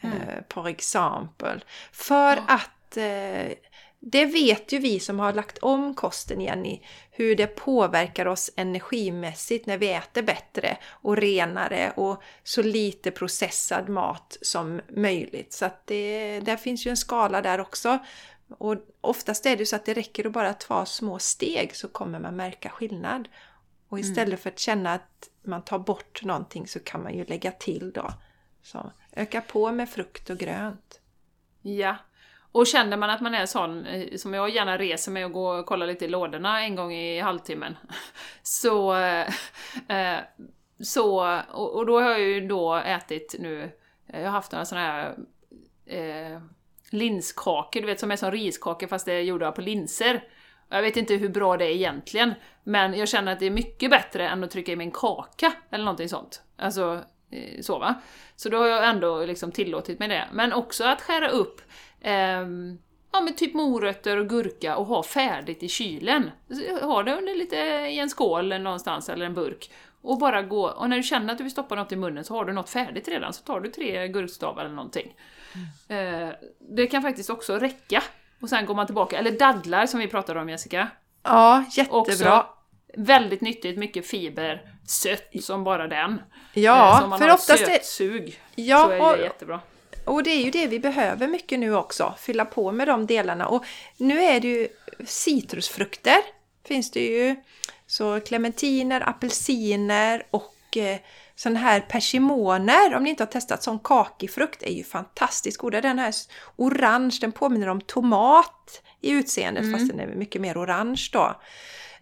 Mm. 0.00 0.16
Eh, 0.16 0.42
på 0.48 0.66
exempel. 0.66 1.64
För 1.92 2.36
Ja. 2.36 2.42
att 2.48 2.96
eh, 2.96 3.52
det 4.00 4.24
vet 4.24 4.72
ju 4.72 4.78
vi 4.78 5.00
som 5.00 5.20
har 5.20 5.32
lagt 5.32 5.58
om 5.58 5.94
kosten 5.94 6.40
Jenny, 6.40 6.80
hur 7.10 7.36
det 7.36 7.46
påverkar 7.46 8.26
oss 8.26 8.50
energimässigt 8.56 9.66
när 9.66 9.78
vi 9.78 9.92
äter 9.92 10.22
bättre 10.22 10.76
och 10.88 11.16
renare 11.16 11.92
och 11.96 12.22
så 12.42 12.62
lite 12.62 13.10
processad 13.10 13.88
mat 13.88 14.38
som 14.42 14.80
möjligt. 14.88 15.52
Så 15.52 15.64
att 15.64 15.86
det, 15.86 16.40
där 16.40 16.56
finns 16.56 16.86
ju 16.86 16.90
en 16.90 16.96
skala 16.96 17.42
där 17.42 17.60
också. 17.60 17.98
Och 18.58 18.76
oftast 19.00 19.46
är 19.46 19.50
det 19.50 19.60
ju 19.60 19.66
så 19.66 19.76
att 19.76 19.84
det 19.86 19.94
räcker 19.94 20.26
att 20.26 20.32
bara 20.32 20.52
ta 20.52 20.86
små 20.86 21.18
steg 21.18 21.76
så 21.76 21.88
kommer 21.88 22.20
man 22.20 22.36
märka 22.36 22.68
skillnad. 22.68 23.28
Och 23.88 23.98
istället 23.98 24.40
för 24.40 24.50
att 24.50 24.58
känna 24.58 24.92
att 24.92 25.30
man 25.42 25.62
tar 25.62 25.78
bort 25.78 26.22
någonting 26.24 26.66
så 26.66 26.80
kan 26.80 27.02
man 27.02 27.14
ju 27.14 27.24
lägga 27.24 27.50
till 27.50 27.92
då. 27.92 28.10
Så 28.62 28.92
öka 29.12 29.40
på 29.40 29.72
med 29.72 29.88
frukt 29.88 30.30
och 30.30 30.38
grönt. 30.38 31.00
Ja. 31.62 31.96
Och 32.52 32.66
känner 32.66 32.96
man 32.96 33.10
att 33.10 33.20
man 33.20 33.34
är 33.34 33.46
sån, 33.46 33.86
eh, 33.86 34.16
som 34.16 34.34
jag 34.34 34.50
gärna 34.50 34.78
reser 34.78 35.12
mig 35.12 35.24
och 35.24 35.32
går 35.32 35.58
och 35.58 35.66
kollar 35.66 35.86
lite 35.86 36.04
i 36.04 36.08
lådorna 36.08 36.62
en 36.62 36.74
gång 36.74 36.92
i 36.92 37.20
halvtimmen, 37.20 37.76
så 38.42 38.96
eh, 38.96 39.28
eh, 39.88 40.20
så, 40.80 41.40
och, 41.52 41.76
och 41.76 41.86
då 41.86 42.00
har 42.00 42.10
jag 42.10 42.20
ju 42.20 42.46
då 42.46 42.74
ätit 42.74 43.34
nu, 43.38 43.70
jag 44.06 44.24
har 44.24 44.30
haft 44.30 44.52
några 44.52 44.64
sådana 44.64 44.86
här 44.86 45.16
eh, 45.86 46.40
linskakor, 46.90 47.80
du 47.80 47.86
vet 47.86 48.00
som 48.00 48.10
är 48.10 48.16
som 48.16 48.30
riskakor 48.30 48.86
fast 48.86 49.06
det 49.06 49.12
är 49.12 49.20
gjorda 49.20 49.52
på 49.52 49.60
linser. 49.60 50.24
Jag 50.68 50.82
vet 50.82 50.96
inte 50.96 51.14
hur 51.14 51.28
bra 51.28 51.56
det 51.56 51.64
är 51.64 51.74
egentligen, 51.74 52.34
men 52.64 52.94
jag 52.94 53.08
känner 53.08 53.32
att 53.32 53.40
det 53.40 53.46
är 53.46 53.50
mycket 53.50 53.90
bättre 53.90 54.28
än 54.28 54.44
att 54.44 54.50
trycka 54.50 54.72
i 54.72 54.76
mig 54.76 54.86
en 54.86 54.92
kaka 54.92 55.52
eller 55.70 55.84
någonting 55.84 56.08
sånt. 56.08 56.42
Alltså, 56.56 57.00
eh, 57.30 57.60
så 57.60 57.78
va. 57.78 57.94
Så 58.36 58.48
då 58.48 58.58
har 58.58 58.66
jag 58.66 58.88
ändå 58.88 59.24
liksom 59.24 59.52
tillåtit 59.52 59.98
mig 59.98 60.08
det. 60.08 60.28
Men 60.32 60.52
också 60.52 60.84
att 60.84 61.02
skära 61.02 61.28
upp 61.28 61.60
ehm, 62.00 62.78
ja, 63.12 63.20
men 63.20 63.34
typ 63.34 63.54
morötter 63.54 64.16
och 64.16 64.28
gurka 64.28 64.76
och 64.76 64.86
ha 64.86 65.02
färdigt 65.02 65.62
i 65.62 65.68
kylen. 65.68 66.30
Ha 66.82 67.02
det 67.02 67.16
under 67.16 67.34
lite 67.34 67.56
i 67.56 67.98
en 67.98 68.10
skål 68.10 68.48
någonstans 68.60 69.08
eller 69.08 69.26
en 69.26 69.34
burk. 69.34 69.70
Och 70.02 70.18
bara 70.18 70.42
gå, 70.42 70.68
och 70.68 70.90
när 70.90 70.96
du 70.96 71.02
känner 71.02 71.32
att 71.32 71.38
du 71.38 71.44
vill 71.44 71.52
stoppa 71.52 71.74
något 71.74 71.92
i 71.92 71.96
munnen 71.96 72.24
så 72.24 72.34
har 72.34 72.44
du 72.44 72.52
något 72.52 72.70
färdigt 72.70 73.08
redan, 73.08 73.32
så 73.32 73.42
tar 73.42 73.60
du 73.60 73.70
tre 73.70 74.08
gurkstavar 74.08 74.64
eller 74.64 74.74
någonting. 74.74 75.14
Mm. 75.88 76.28
Eh, 76.28 76.34
det 76.58 76.86
kan 76.86 77.02
faktiskt 77.02 77.30
också 77.30 77.58
räcka. 77.58 78.02
Och 78.46 78.50
sen 78.50 78.66
går 78.66 78.74
man 78.74 78.86
tillbaka, 78.86 79.18
eller 79.18 79.30
dadlar 79.30 79.86
som 79.86 80.00
vi 80.00 80.08
pratade 80.08 80.40
om 80.40 80.48
Jessica. 80.48 80.88
Ja, 81.22 81.64
jättebra. 81.70 81.98
Också 81.98 82.46
väldigt 82.96 83.40
nyttigt, 83.40 83.78
mycket 83.78 84.06
fiber, 84.06 84.72
sött 84.86 85.30
som 85.42 85.64
bara 85.64 85.86
den. 85.86 86.22
Ja, 86.52 87.02
eh, 87.02 87.18
för 87.18 87.26
har 87.26 87.34
oftast 87.34 87.66
sötsug 87.66 88.40
ja, 88.54 88.84
så 88.84 88.90
är 88.90 88.96
det 88.96 89.04
och, 89.04 89.18
jättebra. 89.18 89.60
Och 90.04 90.22
det 90.22 90.30
är 90.30 90.44
ju 90.44 90.50
det 90.50 90.66
vi 90.66 90.78
behöver 90.78 91.28
mycket 91.28 91.58
nu 91.58 91.76
också, 91.76 92.14
fylla 92.18 92.44
på 92.44 92.72
med 92.72 92.88
de 92.88 93.06
delarna. 93.06 93.46
Och 93.48 93.64
nu 93.96 94.22
är 94.22 94.40
det 94.40 94.48
ju 94.48 94.68
citrusfrukter, 95.06 96.18
finns 96.68 96.90
det 96.90 97.06
ju. 97.06 97.36
Så 97.86 98.20
clementiner, 98.20 99.08
apelsiner 99.08 100.26
och 100.30 100.76
eh, 100.76 100.98
sån 101.36 101.56
här 101.56 101.80
persimoner, 101.80 102.94
om 102.94 103.02
ni 103.02 103.10
inte 103.10 103.22
har 103.22 103.30
testat 103.30 103.62
sån 103.62 103.78
kakifrukt, 103.78 104.62
är 104.62 104.72
ju 104.72 104.84
fantastiskt 104.84 105.58
goda. 105.58 105.80
Den 105.80 105.98
här 105.98 106.14
orange, 106.56 107.18
den 107.20 107.32
påminner 107.32 107.68
om 107.68 107.80
tomat 107.80 108.82
i 109.00 109.10
utseendet 109.10 109.64
mm. 109.64 109.78
fast 109.78 109.90
den 109.92 110.00
är 110.00 110.06
mycket 110.06 110.40
mer 110.40 110.58
orange 110.58 111.08
då. 111.12 111.40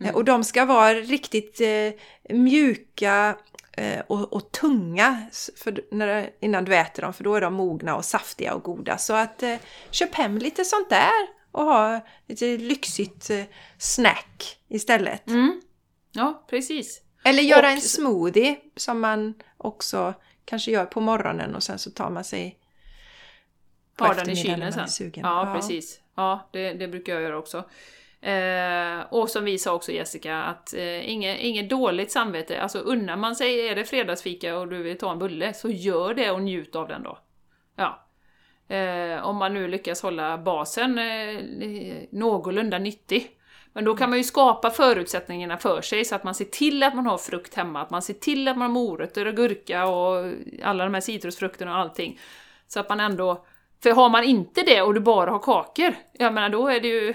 Mm. 0.01 0.15
Och 0.15 0.25
de 0.25 0.45
ska 0.45 0.65
vara 0.65 0.95
riktigt 0.95 1.61
eh, 1.61 1.93
mjuka 2.37 3.37
eh, 3.73 4.01
och, 4.07 4.33
och, 4.33 4.53
tunga 4.53 5.27
för, 5.57 5.85
när, 5.91 6.31
innan 6.41 6.65
du 6.65 6.77
äter 6.77 7.03
dem 7.03 7.13
för 7.13 7.25
då 7.25 7.35
är 7.35 7.41
de 7.41 7.55
mogna 7.55 7.97
och 7.97 8.05
saftiga 8.05 8.55
och 8.55 8.63
goda. 8.63 8.99
Så 8.99 9.15
att 9.15 9.43
eh, 9.43 9.57
köp 9.91 10.15
hem 10.15 10.39
lite 10.39 10.65
sånt 10.65 10.91
där 10.91 11.29
och 11.53 11.65
ha 11.65 12.01
lite 12.27 12.57
lyxigt 12.57 13.31
eh, 13.31 13.45
snack 13.79 14.59
istället. 14.69 15.27
Mm. 15.27 15.61
Ja, 16.13 16.45
precis. 16.51 17.04
Eller 17.25 17.43
göra 17.43 17.67
och, 17.67 17.73
en 17.73 17.81
smoothie 17.81 18.57
som 18.77 19.01
man 19.01 19.35
också 19.57 20.15
kanske 20.45 20.71
gör 20.71 20.87
på 20.87 21.01
morgonen 21.01 21.55
och 21.55 21.63
sen 21.63 21.79
så 21.79 21.91
tar 21.91 22.11
man 22.11 22.25
sig 22.25 22.59
på 23.97 24.05
Har 24.05 24.15
den 24.15 24.31
i 24.31 24.37
kylen 24.37 24.73
sen. 24.73 25.13
Ja, 25.15 25.47
ja, 25.47 25.55
precis. 25.55 26.01
Ja, 26.15 26.49
det, 26.53 26.73
det 26.73 26.89
brukar 26.89 27.13
jag 27.13 27.23
göra 27.23 27.39
också. 27.39 27.65
Eh, 28.21 29.01
och 29.11 29.31
som 29.31 29.45
vi 29.45 29.59
sa 29.59 29.73
också 29.73 29.93
Jessica, 29.93 30.43
att 30.43 30.75
eh, 30.75 31.11
inget, 31.11 31.41
inget 31.41 31.71
dåligt 31.71 32.13
samvete. 32.13 32.63
Alltså 32.63 32.79
unnar 32.79 33.17
man 33.17 33.37
sig, 33.37 33.69
är 33.69 33.75
det 33.75 33.85
fredagsfika 33.85 34.59
och 34.59 34.69
du 34.69 34.83
vill 34.83 34.99
ta 34.99 35.13
en 35.13 35.19
bulle, 35.19 35.55
så 35.55 35.71
gör 35.71 36.15
det 36.15 36.31
och 36.31 36.43
njut 36.43 36.77
av 36.77 36.89
den 36.89 37.03
då. 37.03 37.19
Ja. 37.77 38.07
Eh, 38.77 39.27
om 39.27 39.37
man 39.37 39.55
nu 39.55 39.69
lyckas 39.69 40.03
hålla 40.03 40.39
basen 40.39 40.99
eh, 40.99 41.41
någorlunda 42.11 42.79
nyttig. 42.79 43.31
Men 43.75 43.85
då 43.85 43.97
kan 43.97 44.11
man 44.11 44.19
ju 44.19 44.25
skapa 44.25 44.71
förutsättningarna 44.71 45.57
för 45.57 45.81
sig 45.81 46.05
så 46.05 46.15
att 46.15 46.25
man 46.25 46.35
ser 46.35 46.45
till 46.45 46.83
att 46.83 46.95
man 46.95 47.07
har 47.07 47.19
frukt 47.19 47.55
hemma, 47.55 47.83
att 47.83 47.91
man 47.91 48.03
ser 48.03 48.15
till 48.15 48.49
att 48.49 48.57
man 48.57 48.71
har 48.71 48.75
morötter 48.75 49.27
och 49.27 49.37
gurka 49.37 49.87
och 49.87 50.33
alla 50.63 50.85
de 50.85 50.95
här 50.95 51.01
citrusfrukterna 51.01 51.73
och 51.73 51.79
allting. 51.79 52.21
Så 52.69 52.81
att 52.81 52.89
man 52.89 53.01
ändå... 53.01 53.45
För 53.83 53.91
har 53.91 54.09
man 54.09 54.25
inte 54.25 54.63
det 54.63 54.83
och 54.83 54.95
du 54.95 55.01
bara 55.01 55.31
har 55.31 55.39
kakor, 55.39 55.95
jag 56.13 56.35
menar 56.35 56.49
då 56.49 56.69
är 56.69 56.81
det 56.81 56.89
ju... 56.89 57.15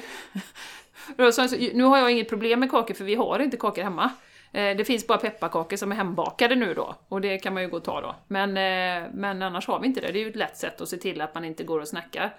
nu 1.74 1.84
har 1.84 1.98
jag 1.98 2.12
inget 2.12 2.30
problem 2.30 2.60
med 2.60 2.72
kakor 2.72 2.94
för 2.94 3.04
vi 3.06 3.16
har 3.16 3.40
inte 3.40 3.58
kakor 3.58 3.84
hemma. 3.84 4.12
Eh, 4.52 4.78
det 4.78 4.86
finns 4.86 5.08
bara 5.08 5.18
pepparkakor 5.18 5.78
som 5.78 5.92
är 5.92 5.96
hembakade 5.96 6.56
nu 6.56 6.74
då, 6.74 6.96
och 7.08 7.22
det 7.22 7.38
kan 7.38 7.54
man 7.54 7.64
ju 7.64 7.70
gå 7.70 7.78
och 7.78 7.84
ta 7.84 8.02
då. 8.02 8.16
Men, 8.28 8.50
eh, 8.50 9.10
men 9.14 9.42
annars 9.42 9.68
har 9.68 9.80
vi 9.80 9.88
inte 9.88 10.02
det, 10.02 10.12
det 10.12 10.20
är 10.20 10.24
ju 10.24 10.30
ett 10.30 10.36
lätt 10.36 10.58
sätt 10.58 10.82
att 10.82 10.90
se 10.90 10.98
till 10.98 11.22
att 11.22 11.34
man 11.36 11.46
inte 11.46 11.64
går 11.64 11.80
och 11.80 11.88
snackar. 11.88 12.34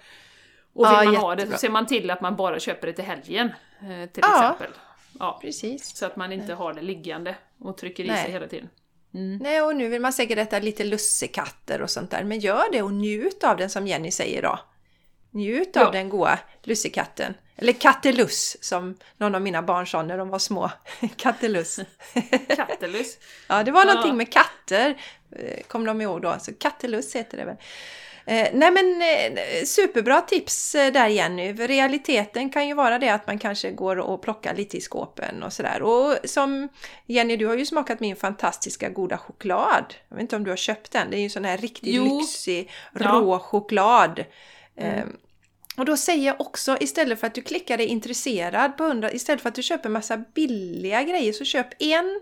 Och 0.73 0.85
vill 0.85 0.91
ja, 0.91 0.91
man 0.91 1.05
jättebra. 1.05 1.21
ha 1.21 1.35
det 1.35 1.47
så 1.47 1.57
ser 1.57 1.69
man 1.69 1.85
till 1.85 2.11
att 2.11 2.21
man 2.21 2.35
bara 2.35 2.59
köper 2.59 2.87
det 2.87 2.93
till 2.93 3.05
helgen, 3.05 3.51
eh, 3.79 4.09
till 4.09 4.23
ja, 4.23 4.43
exempel. 4.43 4.77
Ja, 5.19 5.39
precis. 5.41 5.97
Så 5.97 6.05
att 6.05 6.15
man 6.15 6.31
inte 6.31 6.53
har 6.53 6.73
det 6.73 6.81
liggande 6.81 7.35
och 7.59 7.77
trycker 7.77 8.03
i 8.03 8.07
Nej. 8.07 8.23
sig 8.23 8.31
hela 8.31 8.47
tiden. 8.47 8.69
Mm. 9.13 9.37
Nej, 9.37 9.61
och 9.61 9.75
nu 9.75 9.89
vill 9.89 10.01
man 10.01 10.13
säkert 10.13 10.37
äta 10.37 10.59
lite 10.59 10.83
lussekatter 10.83 11.81
och 11.81 11.89
sånt 11.89 12.11
där, 12.11 12.23
men 12.23 12.39
gör 12.39 12.71
det 12.71 12.81
och 12.81 12.93
njut 12.93 13.43
av 13.43 13.57
den 13.57 13.69
som 13.69 13.87
Jenny 13.87 14.11
säger 14.11 14.41
då. 14.41 14.59
Njut 15.31 15.77
av 15.77 15.83
ja. 15.83 15.91
den 15.91 16.09
goa 16.09 16.39
lussekatten. 16.63 17.33
Eller 17.55 17.73
katteluss 17.73 18.57
som 18.61 18.97
någon 19.17 19.35
av 19.35 19.41
mina 19.41 19.61
barn 19.61 19.87
sa 19.87 20.03
när 20.03 20.17
de 20.17 20.29
var 20.29 20.39
små. 20.39 20.71
katteluss. 21.15 21.79
katteluss? 22.55 23.17
ja, 23.47 23.63
det 23.63 23.71
var 23.71 23.85
ja. 23.85 23.93
någonting 23.93 24.17
med 24.17 24.31
katter. 24.31 25.01
Eh, 25.31 25.63
kommer 25.67 25.87
de 25.87 26.01
ihåg 26.01 26.21
då? 26.21 26.35
Så 26.39 26.53
katteluss 26.53 27.15
heter 27.15 27.37
det 27.37 27.45
väl. 27.45 27.55
Eh, 28.25 28.49
nej 28.53 28.71
men 28.71 29.01
eh, 29.01 29.39
superbra 29.65 30.21
tips 30.21 30.75
eh, 30.75 30.93
där 30.93 31.07
Jenny. 31.07 31.55
För 31.55 31.67
realiteten 31.67 32.49
kan 32.49 32.67
ju 32.67 32.73
vara 32.73 32.99
det 32.99 33.09
att 33.09 33.27
man 33.27 33.39
kanske 33.39 33.71
går 33.71 33.99
och 33.99 34.21
plockar 34.21 34.55
lite 34.55 34.77
i 34.77 34.81
skåpen 34.81 35.43
och 35.43 35.53
sådär. 35.53 35.81
Och 35.81 36.17
som 36.23 36.69
Jenny, 37.05 37.37
du 37.37 37.45
har 37.45 37.57
ju 37.57 37.65
smakat 37.65 37.99
min 37.99 38.15
fantastiska 38.15 38.89
goda 38.89 39.17
choklad. 39.17 39.93
Jag 40.09 40.15
vet 40.15 40.21
inte 40.21 40.35
om 40.35 40.43
du 40.43 40.49
har 40.49 40.57
köpt 40.57 40.91
den? 40.91 41.09
Det 41.09 41.17
är 41.17 41.19
ju 41.19 41.23
en 41.23 41.29
sån 41.29 41.45
här 41.45 41.57
riktigt 41.57 41.95
jo. 41.95 42.19
lyxig 42.19 42.71
rå 42.93 43.33
ja. 43.33 43.39
choklad. 43.39 44.23
Mm. 44.77 44.97
Eh, 44.97 45.05
och 45.77 45.85
då 45.85 45.97
säger 45.97 46.25
jag 46.25 46.41
också 46.41 46.77
istället 46.79 47.19
för 47.19 47.27
att 47.27 47.35
du 47.35 47.41
klickar 47.41 47.77
dig 47.77 47.85
intresserad 47.85 48.77
på 48.77 48.83
100, 48.83 49.11
istället 49.11 49.41
för 49.41 49.49
att 49.49 49.55
du 49.55 49.63
köper 49.63 49.89
massa 49.89 50.17
billiga 50.17 51.03
grejer 51.03 51.33
så 51.33 51.45
köp 51.45 51.67
en 51.79 52.21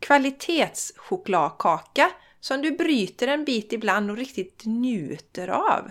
kvalitetschokladkaka 0.00 2.10
som 2.42 2.62
du 2.62 2.70
bryter 2.70 3.28
en 3.28 3.44
bit 3.44 3.72
ibland 3.72 4.10
och 4.10 4.16
riktigt 4.16 4.62
njuter 4.64 5.48
av. 5.48 5.90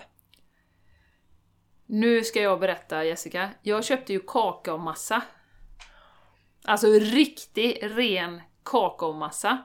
Nu 1.86 2.24
ska 2.24 2.40
jag 2.40 2.60
berätta 2.60 3.04
Jessica. 3.04 3.50
Jag 3.62 3.84
köpte 3.84 4.12
ju 4.12 4.20
kakaomassa. 4.20 5.22
Alltså 6.64 6.86
riktig 6.86 7.78
ren 7.82 8.40
kakaomassa. 8.64 9.58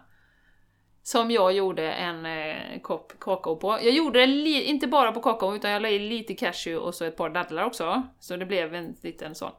Som 1.03 1.31
jag 1.31 1.53
gjorde 1.53 1.91
en 1.91 2.25
eh, 2.25 2.81
kopp 2.81 3.19
kakao 3.19 3.55
på. 3.55 3.71
Jag 3.71 3.93
gjorde 3.93 4.25
det 4.25 4.63
inte 4.63 4.87
bara 4.87 5.11
på 5.11 5.21
kakao 5.21 5.55
utan 5.55 5.71
jag 5.71 5.81
la 5.81 5.89
i 5.89 5.99
lite 5.99 6.33
cashew 6.33 6.85
och 6.85 6.95
så 6.95 7.05
ett 7.05 7.17
par 7.17 7.29
dadlar 7.29 7.63
också. 7.63 8.07
Så 8.19 8.37
det 8.37 8.45
blev 8.45 8.75
en 8.75 8.95
liten 9.01 9.35
sån. 9.35 9.51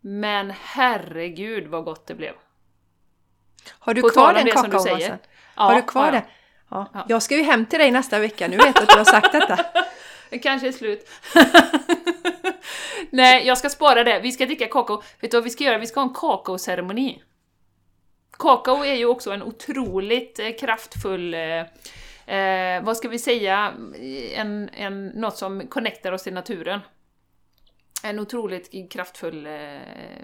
Men 0.00 0.50
herregud 0.50 1.66
vad 1.66 1.84
gott 1.84 2.06
det 2.06 2.14
blev. 2.14 2.34
Har 3.78 3.94
du 3.94 4.02
på 4.02 4.08
kvar 4.08 4.34
den 4.34 4.46
kakaomassan? 4.46 5.18
Ja, 5.56 5.62
har 5.62 5.74
du 5.74 5.82
kvar 5.82 6.06
ja, 6.06 6.12
den? 6.12 6.22
Ja. 6.70 6.90
ja. 6.94 7.06
Jag 7.08 7.22
ska 7.22 7.36
ju 7.36 7.42
hem 7.42 7.66
till 7.66 7.78
dig 7.78 7.90
nästa 7.90 8.18
vecka, 8.18 8.48
nu 8.48 8.56
vet 8.56 8.74
jag 8.74 8.82
att 8.82 8.88
du 8.88 8.96
har 8.98 9.04
sagt 9.04 9.32
detta. 9.32 9.58
Det 10.30 10.38
kanske 10.38 10.68
är 10.68 10.72
slut. 10.72 11.08
Nej, 13.10 13.46
jag 13.46 13.58
ska 13.58 13.68
spara 13.68 14.04
det. 14.04 14.20
Vi 14.20 14.32
ska 14.32 14.46
dricka 14.46 14.66
kakao. 14.66 15.02
Vet 15.20 15.30
du 15.30 15.36
vad 15.36 15.44
vi 15.44 15.50
ska 15.50 15.64
göra? 15.64 15.78
Vi 15.78 15.86
ska 15.86 16.00
ha 16.00 16.08
en 16.08 16.14
kakaoceremoni. 16.14 17.22
Kakao 18.30 18.84
är 18.84 18.94
ju 18.94 19.06
också 19.06 19.30
en 19.30 19.42
otroligt 19.42 20.38
eh, 20.38 20.50
kraftfull, 20.60 21.34
eh, 21.34 22.36
eh, 22.36 22.84
vad 22.84 22.96
ska 22.96 23.08
vi 23.08 23.18
säga, 23.18 23.74
en, 24.34 24.68
en, 24.68 25.06
något 25.06 25.36
som 25.36 25.68
connectar 25.68 26.12
oss 26.12 26.22
till 26.22 26.34
naturen. 26.34 26.80
En 28.02 28.18
otroligt 28.18 28.92
kraftfull 28.92 29.46
eh, 29.46 29.80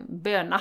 böna. 0.08 0.60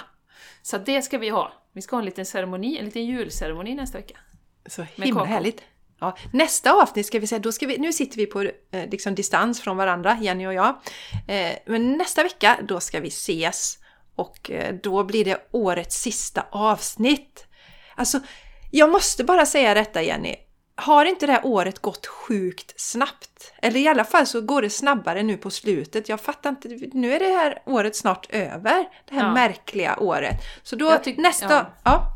Så 0.61 0.77
det 0.77 1.01
ska 1.01 1.17
vi 1.17 1.29
ha. 1.29 1.53
Vi 1.71 1.81
ska 1.81 1.95
ha 1.95 2.01
en 2.01 2.05
liten 2.05 2.25
ceremoni, 2.25 2.77
en 2.77 2.85
liten 2.85 3.05
julceremoni 3.05 3.75
nästa 3.75 3.97
vecka. 3.97 4.17
Så 4.65 4.81
himla 4.81 5.23
härligt! 5.23 5.63
Ja, 6.01 6.17
nästa 6.33 6.73
avsnitt 6.73 7.05
ska 7.05 7.19
vi 7.19 7.27
säga, 7.27 7.39
då 7.39 7.51
ska 7.51 7.67
vi, 7.67 7.77
nu 7.77 7.93
sitter 7.93 8.17
vi 8.17 8.25
på 8.25 8.41
eh, 8.41 8.89
liksom 8.91 9.15
distans 9.15 9.61
från 9.61 9.77
varandra, 9.77 10.17
Jenny 10.21 10.47
och 10.47 10.53
jag. 10.53 10.75
Eh, 11.27 11.51
men 11.65 11.97
nästa 11.97 12.23
vecka, 12.23 12.59
då 12.67 12.79
ska 12.79 12.99
vi 12.99 13.07
ses 13.07 13.77
och 14.15 14.51
eh, 14.51 14.75
då 14.83 15.03
blir 15.03 15.25
det 15.25 15.47
årets 15.51 16.01
sista 16.01 16.45
avsnitt. 16.51 17.45
Alltså, 17.95 18.19
jag 18.71 18.89
måste 18.89 19.23
bara 19.23 19.45
säga 19.45 19.73
detta 19.73 20.01
Jenny. 20.01 20.35
Har 20.75 21.05
inte 21.05 21.25
det 21.25 21.31
här 21.31 21.45
året 21.45 21.79
gått 21.79 22.07
sjukt 22.07 22.73
snabbt? 22.81 23.53
Eller 23.61 23.79
i 23.79 23.87
alla 23.87 24.05
fall 24.05 24.27
så 24.27 24.41
går 24.41 24.61
det 24.61 24.69
snabbare 24.69 25.23
nu 25.23 25.37
på 25.37 25.49
slutet. 25.49 26.09
Jag 26.09 26.21
fattar 26.21 26.49
inte, 26.49 26.67
nu 26.93 27.13
är 27.13 27.19
det 27.19 27.25
här 27.25 27.61
året 27.65 27.95
snart 27.95 28.27
över. 28.29 28.89
Det 29.09 29.15
här 29.15 29.25
ja. 29.25 29.33
märkliga 29.33 29.97
året. 29.99 30.35
Så 30.63 30.75
då 30.75 30.99
nästa... 31.17 31.53
Ja. 31.53 31.73
ja. 31.83 32.07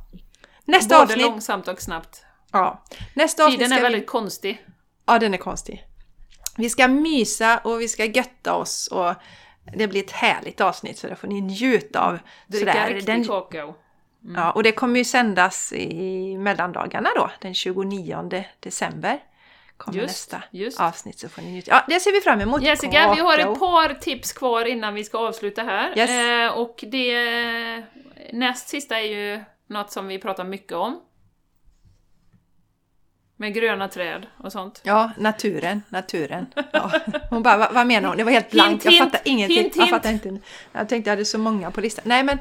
Nästa 0.66 0.96
Både 0.96 1.04
avsnitt... 1.04 1.26
långsamt 1.26 1.68
och 1.68 1.82
snabbt. 1.82 2.26
Ja. 2.52 2.84
Nästa 3.14 3.50
Tiden 3.50 3.72
är 3.72 3.82
väldigt 3.82 4.02
vi... 4.02 4.06
konstig. 4.06 4.66
Ja, 5.06 5.20
den 5.20 5.34
är 5.34 5.38
konstig. 5.38 5.86
Vi 6.58 6.70
ska 6.70 6.88
mysa 6.88 7.58
och 7.58 7.82
vi 7.82 7.88
ska 7.88 8.06
götta 8.06 8.54
oss 8.54 8.88
och 8.88 9.14
det 9.78 9.88
blir 9.88 10.04
ett 10.04 10.12
härligt 10.12 10.62
avsnitt 10.62 10.98
så 10.98 11.08
det 11.08 11.16
får 11.16 11.28
ni 11.28 11.42
njuta 11.42 12.00
av. 12.00 12.20
Dricka 12.48 12.90
riktig 12.90 13.06
den... 13.06 13.26
kakao. 13.26 13.76
Ja, 14.36 14.52
och 14.52 14.64
det 14.64 14.72
kommer 14.72 14.98
ju 14.98 15.04
sändas 15.04 15.74
i 15.74 16.38
mellandagarna 16.38 17.10
då, 17.16 17.32
den 17.42 17.54
29 17.54 18.44
december. 18.60 19.20
Kommer 19.78 20.00
Just, 20.00 20.10
nästa 20.10 20.44
just. 20.52 20.80
avsnitt 20.80 21.20
så 21.20 21.30
får 21.30 21.42
ni 21.42 21.52
njuta. 21.52 21.72
Ja, 21.72 21.86
det 21.88 22.00
ser 22.00 22.12
vi 22.12 22.22
fram 22.22 22.42
emot. 22.42 22.62
Jessica, 22.62 23.14
vi 23.16 23.22
har 23.22 23.38
ett 23.38 23.60
par 23.60 23.94
tips 23.94 24.34
kvar 24.34 24.66
innan 24.66 24.94
vi 24.94 25.04
ska 25.04 25.18
avsluta 25.18 25.64
här. 25.64 25.98
Yes. 25.98 26.10
Eh, 26.10 26.58
och 26.58 26.84
det 26.88 27.84
näst 28.34 28.68
sista 28.68 29.00
är 29.00 29.06
ju 29.06 29.44
något 29.68 29.92
som 29.92 30.08
vi 30.08 30.20
pratar 30.20 30.44
mycket 30.44 30.74
om. 30.74 31.02
Med 33.38 33.54
gröna 33.54 33.88
träd 33.88 34.26
och 34.38 34.52
sånt. 34.52 34.82
Ja, 34.84 35.12
naturen, 35.18 35.82
naturen. 35.90 36.46
Ja. 36.72 36.92
Hon 37.30 37.44
bara, 37.44 37.58
vad, 37.58 37.74
vad 37.74 37.88
menar 37.88 38.08
hon? 38.10 38.18
Det 38.18 38.24
var 38.24 38.32
helt 38.32 38.52
blankt, 38.52 38.86
jag 38.86 38.98
fattar 38.98 39.22
ingenting. 39.26 39.58
hint, 39.58 39.76
Jag 39.76 39.84
hint. 39.84 39.96
fattar 39.96 40.12
inte. 40.12 40.38
Jag 40.72 40.90
tänkte 40.90 41.10
jag 41.10 41.16
hade 41.16 41.26
så 41.26 41.38
många 41.38 41.72
på 41.72 41.82
listan. 41.82 42.04
Nej, 42.08 42.24
men 42.24 42.38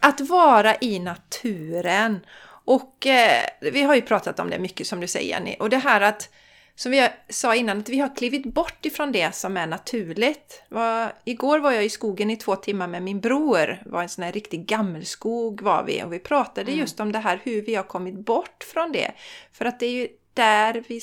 att 0.00 0.20
vara 0.20 0.74
i 0.80 0.98
naturen. 0.98 2.20
Och 2.66 3.06
eh, 3.06 3.42
vi 3.60 3.82
har 3.82 3.94
ju 3.94 4.02
pratat 4.02 4.38
om 4.40 4.50
det 4.50 4.58
mycket 4.58 4.86
som 4.86 5.00
du 5.00 5.06
säger 5.06 5.28
Jenny. 5.28 5.56
Och 5.58 5.70
det 5.70 5.76
här 5.76 6.00
att, 6.00 6.28
som 6.74 6.92
vi 6.92 7.08
sa 7.28 7.54
innan, 7.54 7.78
att 7.78 7.88
vi 7.88 7.98
har 7.98 8.16
klivit 8.16 8.44
bort 8.54 8.86
ifrån 8.86 9.12
det 9.12 9.34
som 9.34 9.56
är 9.56 9.66
naturligt. 9.66 10.62
Var, 10.68 11.12
igår 11.24 11.58
var 11.58 11.72
jag 11.72 11.84
i 11.84 11.90
skogen 11.90 12.30
i 12.30 12.36
två 12.36 12.56
timmar 12.56 12.86
med 12.86 13.02
min 13.02 13.20
bror. 13.20 13.66
Det 13.84 13.90
var 13.90 14.02
en 14.02 14.08
sån 14.08 14.24
här 14.24 14.32
riktig 14.32 14.66
gammelskog 14.66 15.62
var 15.62 15.84
vi. 15.84 16.02
Och 16.02 16.12
vi 16.12 16.18
pratade 16.18 16.70
Mm. 16.72 16.80
just 16.80 17.00
om 17.00 17.12
det 17.12 17.18
här 17.18 17.40
hur 17.44 17.62
vi 17.62 17.74
har 17.74 17.82
kommit 17.84 18.14
bort 18.26 18.64
från 18.72 18.92
det. 18.92 19.12
För 19.52 19.64
att 19.64 19.80
det 19.80 19.86
är 19.86 19.90
ju 19.92 20.08
där 20.34 20.84
vi 20.88 21.00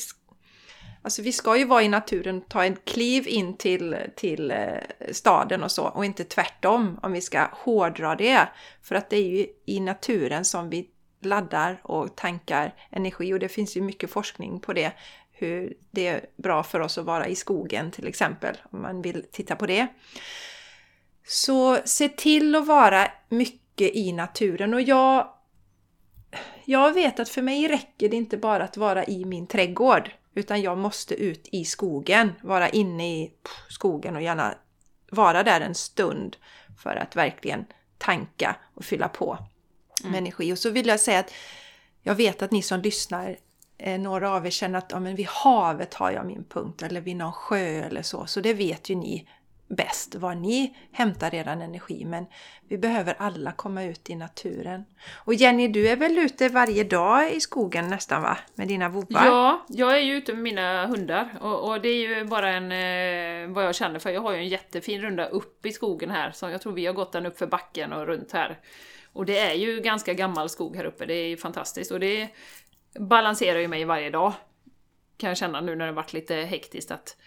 Alltså 1.04 1.22
vi 1.22 1.32
ska 1.32 1.58
ju 1.58 1.66
vara 1.66 1.84
i 1.84 1.88
naturen, 1.88 2.42
ta 2.42 2.66
en 2.66 2.76
kliv 2.76 3.28
in 3.28 3.58
till, 3.58 3.98
till 4.16 4.52
eh, 4.52 4.58
staden 5.12 5.64
och 5.64 5.72
så 5.72 5.84
och 5.84 6.06
inte 6.06 6.24
tvärtom 6.24 7.00
om 7.02 7.12
vi 7.12 7.22
ska 7.22 7.48
hårdra 7.52 8.16
det. 8.16 8.50
För 8.82 8.96
att 8.96 9.10
det 9.10 9.18
är 9.18 9.30
ju 9.30 9.48
i 9.66 9.80
naturen 9.80 10.46
som 10.46 10.70
vi 10.70 10.90
laddar 11.22 11.82
och 11.84 12.16
tankar 12.16 12.74
energi 12.90 13.34
och 13.34 13.40
det 13.40 13.50
finns 13.50 13.78
ju 13.78 13.82
mycket 13.82 14.12
forskning 14.12 14.60
på 14.60 14.74
det. 14.74 14.92
Hur 15.32 15.74
det 15.92 16.08
är 16.08 16.26
bra 16.38 16.64
för 16.64 16.80
oss 16.80 16.98
att 16.98 17.06
vara 17.06 17.28
i 17.28 17.36
skogen 17.36 17.92
till 17.92 18.08
exempel 18.08 18.58
om 18.72 18.82
man 18.82 19.02
vill 19.02 19.26
titta 19.32 19.56
på 19.56 19.66
det. 19.66 19.88
Så 21.28 21.78
se 21.86 22.10
till 22.10 22.56
att 22.56 22.68
vara 22.68 23.08
mycket 23.30 23.96
i 23.96 24.12
naturen 24.12 24.74
och 24.74 24.82
jag 24.82 25.34
jag 26.66 26.94
vet 26.94 27.20
att 27.20 27.30
för 27.30 27.42
mig 27.42 27.68
räcker 27.68 28.10
det 28.10 28.16
inte 28.16 28.38
bara 28.38 28.64
att 28.64 28.78
vara 28.78 29.06
i 29.06 29.26
min 29.26 29.48
trädgård. 29.48 30.12
Utan 30.34 30.62
jag 30.62 30.78
måste 30.78 31.16
ut 31.16 31.50
i 31.52 31.66
skogen, 31.66 32.32
vara 32.42 32.70
inne 32.70 33.18
i 33.18 33.32
skogen 33.70 34.16
och 34.16 34.22
gärna 34.22 34.54
vara 35.12 35.44
där 35.44 35.62
en 35.62 35.76
stund 35.76 36.38
för 36.84 36.96
att 36.96 37.16
verkligen 37.16 37.66
tanka 37.98 38.56
och 38.74 38.86
fylla 38.86 39.08
på 39.08 39.38
med 40.04 40.18
energi. 40.18 40.54
Och 40.54 40.58
så 40.58 40.70
vill 40.70 40.88
jag 40.88 41.00
säga 41.00 41.20
att 41.20 41.34
jag 42.02 42.16
vet 42.16 42.42
att 42.42 42.52
ni 42.52 42.62
som 42.62 42.82
lyssnar, 42.82 43.38
eh, 43.78 44.00
några 44.00 44.32
av 44.32 44.46
er 44.46 44.50
känner 44.50 44.78
att 44.78 44.92
ja, 44.92 45.00
men 45.00 45.16
vid 45.16 45.28
havet 45.28 45.94
har 45.94 46.12
jag 46.12 46.26
min 46.26 46.44
punkt 46.44 46.82
eller 46.82 47.02
vid 47.02 47.16
någon 47.16 47.34
sjö 47.34 47.84
eller 47.84 48.02
så. 48.02 48.26
Så 48.26 48.42
det 48.42 48.54
vet 48.54 48.90
ju 48.90 48.96
ni 48.96 49.28
bäst 49.78 50.16
var 50.16 50.36
ni 50.36 50.76
hämtar 50.92 51.36
er 51.36 51.48
energi. 51.48 52.06
Men 52.06 52.26
vi 52.68 52.78
behöver 52.78 53.16
alla 53.18 53.52
komma 53.52 53.84
ut 53.84 54.10
i 54.10 54.16
naturen. 54.16 54.86
Och 55.26 55.34
Jenny, 55.34 55.68
du 55.68 55.88
är 55.88 55.96
väl 55.96 56.18
ute 56.18 56.50
varje 56.50 56.84
dag 56.84 57.32
i 57.32 57.40
skogen 57.40 57.88
nästan 57.88 58.22
va? 58.22 58.38
Med 58.56 58.68
dina 58.68 58.90
vovvar? 58.90 59.26
Ja, 59.26 59.66
jag 59.70 59.98
är 59.98 60.02
ju 60.02 60.14
ute 60.14 60.34
med 60.34 60.44
mina 60.44 60.88
hundar 60.88 61.30
och, 61.42 61.70
och 61.70 61.82
det 61.82 61.90
är 61.90 62.18
ju 62.18 62.26
bara 62.26 62.50
en, 62.50 62.72
eh, 62.72 63.56
vad 63.56 63.66
jag 63.66 63.76
känner 63.76 64.00
för. 64.00 64.10
Jag 64.10 64.22
har 64.22 64.32
ju 64.32 64.38
en 64.38 64.48
jättefin 64.48 65.02
runda 65.02 65.26
upp 65.26 65.66
i 65.66 65.72
skogen 65.72 66.10
här, 66.10 66.32
så 66.32 66.50
jag 66.50 66.62
tror 66.62 66.74
vi 66.74 66.86
har 66.86 66.94
gått 66.94 67.12
den 67.12 67.26
upp 67.26 67.38
för 67.38 67.48
backen 67.48 67.94
och 67.94 68.08
runt 68.08 68.32
här. 68.32 68.60
Och 69.14 69.26
det 69.26 69.40
är 69.40 69.54
ju 69.54 69.82
ganska 69.82 70.14
gammal 70.14 70.50
skog 70.50 70.76
här 70.76 70.86
uppe, 70.86 71.06
det 71.06 71.14
är 71.14 71.28
ju 71.28 71.38
fantastiskt 71.38 71.92
och 71.92 72.00
det 72.00 72.30
balanserar 73.00 73.60
ju 73.60 73.68
mig 73.68 73.86
varje 73.86 74.10
dag. 74.10 74.34
Kan 75.18 75.28
jag 75.28 75.38
känna 75.38 75.62
nu 75.62 75.76
när 75.76 75.86
det 75.86 75.92
varit 75.92 76.14
lite 76.14 76.36
hektiskt 76.36 76.92
att, 76.92 77.18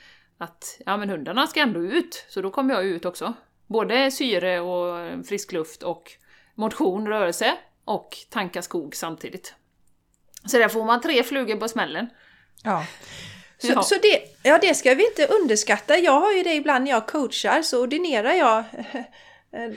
att 0.45 0.80
ja 0.86 0.97
men 0.97 1.11
hundarna 1.11 1.47
ska 1.47 1.61
ändå 1.61 1.80
ut, 1.80 2.24
så 2.28 2.40
då 2.42 2.51
kommer 2.51 2.74
jag 2.74 2.84
ut 2.84 3.05
också. 3.05 3.34
Både 3.66 4.11
syre 4.11 4.61
och 4.61 5.26
frisk 5.26 5.53
luft 5.53 5.82
och 5.82 6.12
motion, 6.55 7.09
rörelse 7.09 7.55
och 7.84 8.16
tanka 8.30 8.62
skog 8.62 8.97
samtidigt. 8.97 9.55
Så 10.47 10.59
där 10.59 10.68
får 10.68 10.84
man 10.84 11.01
tre 11.01 11.22
flugor 11.22 11.57
på 11.57 11.68
smällen. 11.68 12.09
Ja. 12.62 12.86
Så, 13.59 13.66
Ja. 13.72 13.82
så 13.82 13.95
det, 14.03 14.20
ja, 14.42 14.59
det 14.59 14.74
ska 14.74 14.95
vi 14.95 15.07
inte 15.07 15.26
underskatta. 15.26 15.99
Jag 15.99 16.20
har 16.20 16.32
ju 16.32 16.42
det 16.42 16.55
ibland 16.55 16.84
när 16.84 16.90
jag 16.90 17.07
coachar 17.07 17.62
så 17.62 17.82
ordinerar 17.82 18.32
jag 18.32 18.59
eh, 19.53 19.70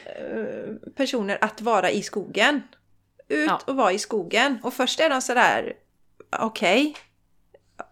personer 0.96 1.38
att 1.42 1.62
vara 1.62 1.92
i 1.92 2.04
skogen. 2.04 2.62
Ut 3.28 3.48
Ja. 3.48 3.62
och 3.66 3.76
vara 3.76 3.92
i 3.92 4.00
skogen. 4.00 4.60
Och 4.64 4.74
först 4.74 5.00
är 5.00 5.10
de 5.10 5.22
sådär, 5.22 5.74
okej, 6.40 6.96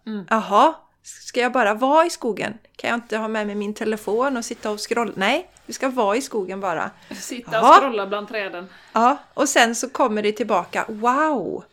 Mm. 0.06 0.26
jaha, 0.30 0.74
ska 1.06 1.40
jag 1.40 1.52
bara 1.52 1.74
vara 1.74 2.06
i 2.06 2.10
skogen? 2.10 2.58
Kan 2.76 2.90
jag 2.90 2.96
inte 2.96 3.16
ha 3.16 3.28
med 3.28 3.46
mig 3.46 3.56
min 3.56 3.74
telefon 3.74 4.36
och 4.36 4.44
sitta 4.44 4.70
och 4.70 4.90
scrolla? 4.90 5.12
Nej, 5.16 5.48
vi 5.66 5.72
ska 5.72 5.88
vara 5.88 6.16
i 6.16 6.22
skogen 6.22 6.60
bara. 6.60 6.90
Sitta 7.20 7.60
och 7.60 7.76
scrolla 7.76 8.06
bland 8.06 8.28
träden. 8.28 8.68
Ja, 8.92 9.18
och 9.34 9.48
sen 9.48 9.74
så 9.74 9.88
kommer 9.88 10.22
det 10.22 10.32
tillbaka. 10.32 10.84
Wow! 10.88 11.64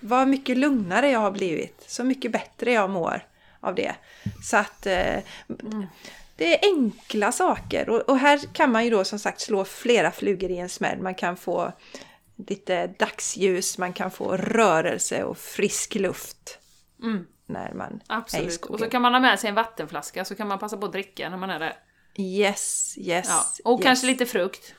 Vad 0.00 0.28
mycket 0.28 0.56
lugnare 0.56 1.10
jag 1.10 1.20
har 1.20 1.30
blivit. 1.30 1.84
Så 1.86 2.04
mycket 2.04 2.32
bättre 2.32 2.72
jag 2.72 2.90
mår 2.90 3.26
av 3.60 3.74
det. 3.74 3.94
Så 4.44 4.56
att 4.56 4.86
eh, 4.86 5.18
det 6.36 6.54
är 6.54 6.68
enkla 6.76 7.32
saker. 7.32 7.88
Och, 7.88 8.00
och 8.00 8.18
här 8.18 8.38
kan 8.52 8.72
man 8.72 8.84
ju 8.84 8.90
då 8.90 9.04
som 9.04 9.18
sagt 9.18 9.40
slå 9.40 9.64
flera 9.64 10.10
flugor 10.10 10.50
i 10.50 10.58
en 10.58 10.68
smäll. 10.68 10.98
Man 10.98 11.14
kan 11.14 11.36
få 11.36 11.72
lite 12.48 12.86
dagsljus, 12.86 13.78
man 13.78 13.92
kan 13.92 14.10
få 14.10 14.36
rörelse 14.36 15.24
och 15.24 15.38
frisk 15.38 15.94
luft. 15.94 16.58
Mm, 17.02 17.26
När 17.52 17.72
man 17.74 17.86
är 17.92 17.96
i 17.96 18.00
absolut. 18.08 18.46
Och 18.46 18.52
skogen. 18.52 18.78
så 18.78 18.90
kan 18.90 19.02
man 19.02 19.12
ha 19.12 19.20
med 19.20 19.40
sig 19.40 19.48
en 19.48 19.54
vattenflaska 19.54 20.24
så 20.24 20.34
kan 20.34 20.48
man 20.48 20.58
passa 20.58 20.76
på 20.76 20.86
att 20.86 20.92
dricka 20.92 21.30
när 21.30 21.36
man 21.36 21.50
är 21.50 21.58
där. 21.58 21.76
Yes, 22.16 22.94
yes. 22.98 23.26
Ja. 23.28 23.44
Och 23.72 23.78
yes. 23.80 23.84
kanske 23.86 24.06
lite 24.06 24.26
frukt. 24.26 24.74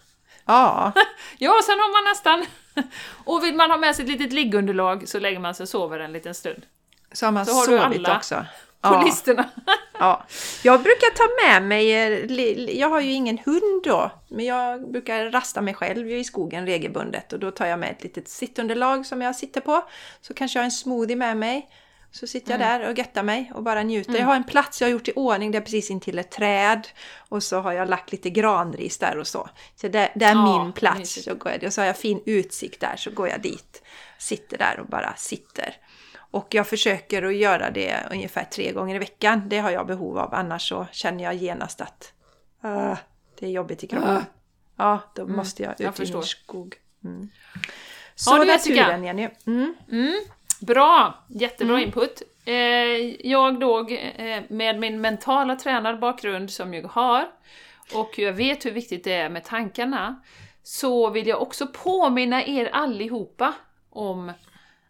Ja, 0.46 0.92
Ja, 1.38 1.54
sen 1.66 1.80
har 1.80 2.04
man 2.04 2.12
nästan... 2.12 2.46
Och 3.26 3.44
vill 3.44 3.56
man 3.56 3.72
ha 3.72 3.78
med 3.78 3.96
sig 3.96 4.06
ett 4.06 4.12
litet 4.12 4.34
liggunderlag 4.34 5.10
så 5.10 5.20
lägger 5.20 5.40
man 5.40 5.56
sig 5.56 5.64
och 5.64 5.70
sover 5.70 6.00
en 6.00 6.12
liten 6.14 6.34
stund. 6.34 6.66
så 7.12 7.26
har 7.26 7.32
man 7.32 7.46
Så 7.46 7.54
har 7.54 7.66
sovit 7.66 8.08
också. 8.08 8.36
På 8.82 8.94
Ja. 8.94 9.02
listorna. 9.06 9.50
Ja, 10.00 10.26
jag 10.64 10.82
brukar 10.84 11.10
ta 11.16 11.50
med 11.50 11.64
mig, 11.68 11.92
eh, 11.94 12.78
jag 12.80 12.90
har 12.90 13.00
ju 13.02 13.12
ingen 13.12 13.38
hund 13.38 13.84
då, 13.84 14.12
men 14.30 14.46
jag 14.46 14.92
brukar 14.92 15.32
rasta 15.32 15.62
mig 15.62 15.74
själv 15.74 16.12
i 16.12 16.24
skogen 16.24 16.66
regelbundet 16.66 17.34
och 17.34 17.40
då 17.40 17.52
tar 17.52 17.66
jag 17.66 17.80
med 17.80 17.92
ett 17.92 18.04
litet 18.04 18.28
sittunderlag 18.28 19.06
som 19.06 19.22
jag 19.22 19.36
sitter 19.36 19.62
på. 19.62 19.86
Så 20.22 20.34
kanske 20.34 20.60
jag 20.60 20.62
har 20.62 20.66
en 20.66 20.72
smoothie 20.72 21.16
med 21.16 21.38
mig. 21.38 21.70
Så 22.12 22.28
sitter 22.28 22.52
jag 22.52 22.60
där 22.60 22.90
och 22.90 22.98
göttar 22.98 23.24
mig 23.24 23.52
och 23.56 23.64
bara 23.64 23.84
njuter. 23.84 24.16
Jag 24.20 24.26
har 24.26 24.36
en 24.36 24.44
plats 24.44 24.82
jag 24.82 24.88
har 24.88 24.92
gjort 24.92 25.08
i 25.08 25.14
ordning, 25.16 25.52
det 25.52 25.58
är 25.58 25.62
precis 25.62 25.92
intill 25.92 26.20
ett 26.20 26.32
träd. 26.32 26.88
Och 27.30 27.44
så 27.44 27.60
har 27.60 27.72
jag 27.72 27.90
lagt 27.90 28.12
lite 28.12 28.30
granris 28.30 28.98
där 28.98 29.18
och 29.18 29.28
så. 29.28 29.50
Så 29.76 29.88
det, 29.88 30.12
det 30.16 30.26
är 30.26 30.32
Ja, 30.36 30.64
min 30.64 30.74
plats. 30.74 31.00
mysigt. 31.00 31.26
Så 31.26 31.36
går 31.36 31.52
jag, 31.52 31.64
och 31.64 31.74
så 31.74 31.82
har 31.82 31.86
jag 31.86 31.98
fin 31.98 32.22
utsikt 32.26 32.80
där, 32.82 32.96
så 32.96 33.12
går 33.12 33.28
jag 33.30 33.42
dit. 33.42 33.84
Sitter 34.18 34.58
där 34.58 34.80
och 34.80 34.86
bara 34.88 35.14
sitter. 35.16 35.76
Och 36.16 36.48
jag 36.54 36.68
försöker 36.68 37.24
att 37.24 37.36
göra 37.36 37.72
det 37.72 37.96
ungefär 38.12 38.44
tre 38.44 38.72
gånger 38.72 38.96
i 38.96 39.00
veckan. 39.00 39.50
Det 39.50 39.60
har 39.60 39.72
jag 39.72 39.88
behov 39.88 40.18
av, 40.18 40.34
annars 40.34 40.70
så 40.70 40.88
känner 40.92 41.24
jag 41.24 41.36
genast 41.36 41.82
att 41.82 42.14
ah, 42.62 42.96
det 43.40 43.46
är 43.46 43.50
jobbigt 43.52 43.84
i 43.84 43.88
kroppen. 43.88 44.18
Ah. 44.18 44.22
Ja, 44.78 45.00
då 45.16 45.28
måste 45.28 45.64
jag 45.64 45.72
ut 45.72 45.80
jag 45.80 46.00
i 46.10 46.14
min 46.14 46.24
skog. 46.24 46.76
Mm. 47.04 47.30
Så 48.16 48.44
Jessica. 48.46 48.82
naturen, 48.82 49.04
Jenny. 49.04 49.30
Mm. 49.48 49.76
Bra! 50.62 51.26
Jättebra 51.28 51.82
input. 51.82 52.22
Eh, 52.46 53.28
jag 53.28 53.60
då, 53.60 53.88
eh, 53.90 54.44
med 54.50 54.80
min 54.80 55.02
mentala 55.02 55.56
tränarbakgrund 55.56 56.52
som 56.52 56.74
jag 56.74 56.84
har, 56.84 57.28
och 57.94 58.20
jag 58.20 58.34
vet 58.34 58.66
hur 58.66 58.72
viktigt 58.72 59.04
det 59.04 59.14
är 59.14 59.30
med 59.30 59.44
tankarna, 59.44 60.22
så 60.64 61.10
vill 61.10 61.28
jag 61.28 61.42
också 61.42 61.68
påminna 61.68 62.46
er 62.46 62.70
allihopa 62.74 63.54
om 63.90 64.32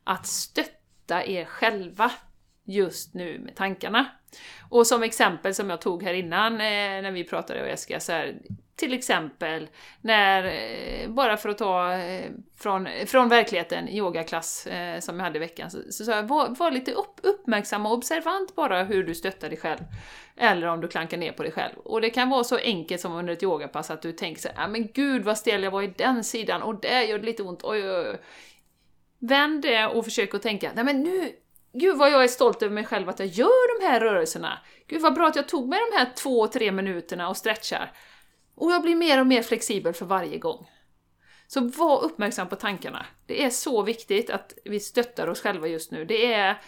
att 0.03 0.27
stötta 0.27 1.25
er 1.25 1.45
själva 1.45 2.11
just 2.63 3.13
nu 3.13 3.39
med 3.39 3.55
tankarna. 3.55 4.05
Och 4.69 4.87
som 4.87 5.03
exempel 5.03 5.55
som 5.55 5.69
jag 5.69 5.81
tog 5.81 6.03
här 6.03 6.13
innan 6.13 6.53
eh, 6.53 7.01
när 7.01 7.11
vi 7.11 7.23
pratade 7.23 7.61
och 7.61 7.67
Jessica, 7.67 7.99
så 7.99 8.11
här, 8.11 8.35
till 8.81 8.93
exempel 8.93 9.69
när, 10.01 10.43
eh, 10.43 11.09
bara 11.09 11.37
för 11.37 11.49
att 11.49 11.57
ta 11.57 11.93
eh, 11.93 12.31
från, 12.57 12.87
från 13.05 13.29
verkligheten, 13.29 13.89
yogaklass 13.89 14.67
eh, 14.67 14.99
som 14.99 15.15
jag 15.15 15.23
hade 15.23 15.37
i 15.37 15.39
veckan, 15.39 15.71
så 15.71 15.77
så 15.89 16.05
sa 16.05 16.11
jag 16.11 16.23
var, 16.23 16.49
var 16.49 16.71
lite 16.71 16.91
upp, 16.91 17.19
uppmärksam 17.23 17.85
och 17.85 17.93
observant 17.93 18.55
bara 18.55 18.83
hur 18.83 19.03
du 19.03 19.15
stöttar 19.15 19.49
dig 19.49 19.57
själv. 19.57 19.79
Eller 20.37 20.67
om 20.67 20.81
du 20.81 20.87
klankar 20.87 21.17
ner 21.17 21.31
på 21.31 21.43
dig 21.43 21.51
själv. 21.51 21.75
Och 21.77 22.01
det 22.01 22.09
kan 22.09 22.29
vara 22.29 22.43
så 22.43 22.57
enkelt 22.57 23.01
som 23.01 23.13
under 23.13 23.33
ett 23.33 23.43
yogapass 23.43 23.91
att 23.91 24.01
du 24.01 24.11
tänker 24.11 24.41
så 24.41 24.47
här, 24.47 24.65
ah, 24.65 24.67
men 24.67 24.87
gud 24.91 25.23
vad 25.23 25.37
stel 25.37 25.63
jag 25.63 25.71
var 25.71 25.81
i 25.81 25.93
den 25.97 26.23
sidan 26.23 26.61
och 26.61 26.81
där 26.81 27.01
gör 27.01 27.19
det 27.19 27.25
lite 27.25 27.43
ont, 27.43 27.63
oj 27.63 27.91
oj 27.91 28.09
oj. 28.09 28.21
Vänd 29.19 29.61
det 29.61 29.85
och 29.85 30.05
försök 30.05 30.33
att 30.33 30.41
tänka, 30.41 30.71
nej 30.75 30.83
men 30.83 31.03
nu, 31.03 31.31
gud 31.73 31.97
vad 31.97 32.11
jag 32.11 32.23
är 32.23 32.27
stolt 32.27 32.61
över 32.61 32.73
mig 32.73 32.85
själv 32.85 33.09
att 33.09 33.19
jag 33.19 33.27
gör 33.27 33.79
de 33.79 33.85
här 33.87 33.99
rörelserna. 33.99 34.59
Gud 34.87 35.01
vad 35.01 35.13
bra 35.13 35.27
att 35.27 35.35
jag 35.35 35.47
tog 35.47 35.69
mig 35.69 35.79
de 35.91 35.97
här 35.97 36.07
två, 36.15 36.47
tre 36.47 36.71
minuterna 36.71 37.29
och 37.29 37.37
stretchar. 37.37 37.91
Och 38.61 38.71
jag 38.71 38.81
blir 38.81 38.95
mer 38.95 39.19
och 39.19 39.27
mer 39.27 39.41
flexibel 39.41 39.93
för 39.93 40.05
varje 40.05 40.37
gång. 40.37 40.69
Så 41.47 41.67
var 41.67 42.03
uppmärksam 42.03 42.49
på 42.49 42.55
tankarna. 42.55 43.05
Det 43.25 43.43
är 43.43 43.49
så 43.49 43.83
viktigt 43.83 44.29
att 44.29 44.53
vi 44.65 44.79
stöttar 44.79 45.27
oss 45.27 45.41
själva 45.41 45.67
just 45.67 45.91
nu. 45.91 46.05
Det 46.05 46.33
är, 46.33 46.61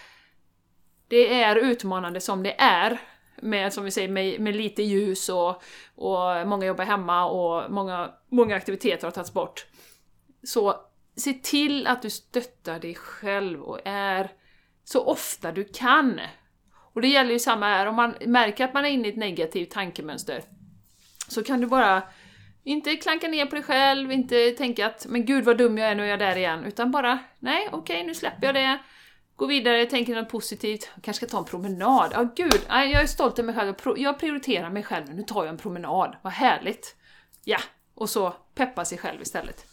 det 1.08 1.42
är 1.42 1.56
utmanande 1.56 2.22
som 2.22 2.44
det 2.44 2.62
är. 2.62 3.02
Med, 3.42 3.74
som 3.74 3.84
vi 3.84 3.92
säger, 3.92 4.10
med, 4.10 4.42
med 4.42 4.56
lite 4.56 4.84
ljus 4.84 5.30
och, 5.30 5.64
och 5.96 6.48
många 6.48 6.66
jobbar 6.66 6.86
hemma 6.86 7.26
och 7.26 7.72
många, 7.72 8.14
många 8.30 8.56
aktiviteter 8.56 9.08
har 9.08 9.12
tagits 9.12 9.34
bort. 9.34 9.66
Så 10.44 10.76
se 11.16 11.34
till 11.34 11.88
att 11.88 12.02
du 12.02 12.10
stöttar 12.10 12.80
dig 12.80 12.96
själv 12.96 13.62
och 13.62 13.80
är 13.86 14.32
så 14.84 15.06
ofta 15.06 15.52
du 15.52 15.64
kan. 15.64 16.20
Och 16.94 17.02
det 17.02 17.08
gäller 17.08 17.32
ju 17.32 17.40
samma 17.40 17.66
här, 17.66 17.86
om 17.86 17.96
man 17.96 18.14
märker 18.26 18.66
att 18.66 18.74
man 18.74 18.86
är 18.86 18.90
inne 18.90 19.08
i 19.08 19.12
ett 19.12 19.18
negativt 19.18 19.72
tankemönster 19.72 20.44
så 21.34 21.44
kan 21.44 21.62
du 21.62 21.68
bara 21.68 22.04
inte 22.64 22.96
klanka 22.96 23.28
ner 23.28 23.46
på 23.46 23.56
dig 23.56 23.64
själv, 23.64 24.12
inte 24.12 24.52
tänka 24.52 24.86
att 24.86 25.06
men 25.10 25.26
gud 25.26 25.44
vad 25.44 25.58
dum 25.58 25.78
jag 25.78 25.90
är, 25.90 25.96
nu 25.96 26.04
är 26.04 26.08
jag 26.08 26.20
där 26.20 26.36
igen. 26.36 26.64
Utan 26.66 26.92
bara, 26.92 27.20
nej 27.40 27.68
okej 27.72 27.80
okay, 27.80 28.08
nu 28.08 28.16
släpper 28.16 28.46
jag 28.46 28.56
det. 28.56 28.80
Gå 29.36 29.46
vidare, 29.46 29.86
tänker 29.86 30.16
något 30.16 30.30
positivt. 30.30 30.90
Jag 30.96 31.04
kanske 31.04 31.26
ska 31.26 31.32
ta 31.32 31.38
en 31.38 31.46
promenad. 31.46 32.12
Ja, 32.14 32.22
oh, 32.22 32.34
gud, 32.36 32.62
jag 32.68 32.92
är 32.92 33.08
stolt 33.08 33.40
över 33.40 33.54
mig 33.54 33.56
själv. 33.56 33.98
Jag 33.98 34.20
prioriterar 34.20 34.70
mig 34.70 34.84
själv 34.84 35.14
nu. 35.14 35.24
tar 35.24 35.44
jag 35.44 35.52
en 35.52 35.58
promenad. 35.58 36.16
Vad 36.22 36.34
härligt! 36.34 36.96
Ja, 37.44 37.60
och 37.96 38.10
så 38.10 38.36
peppa 38.56 38.86
sig 38.86 38.98
själv 38.98 39.22
istället. 39.22 39.66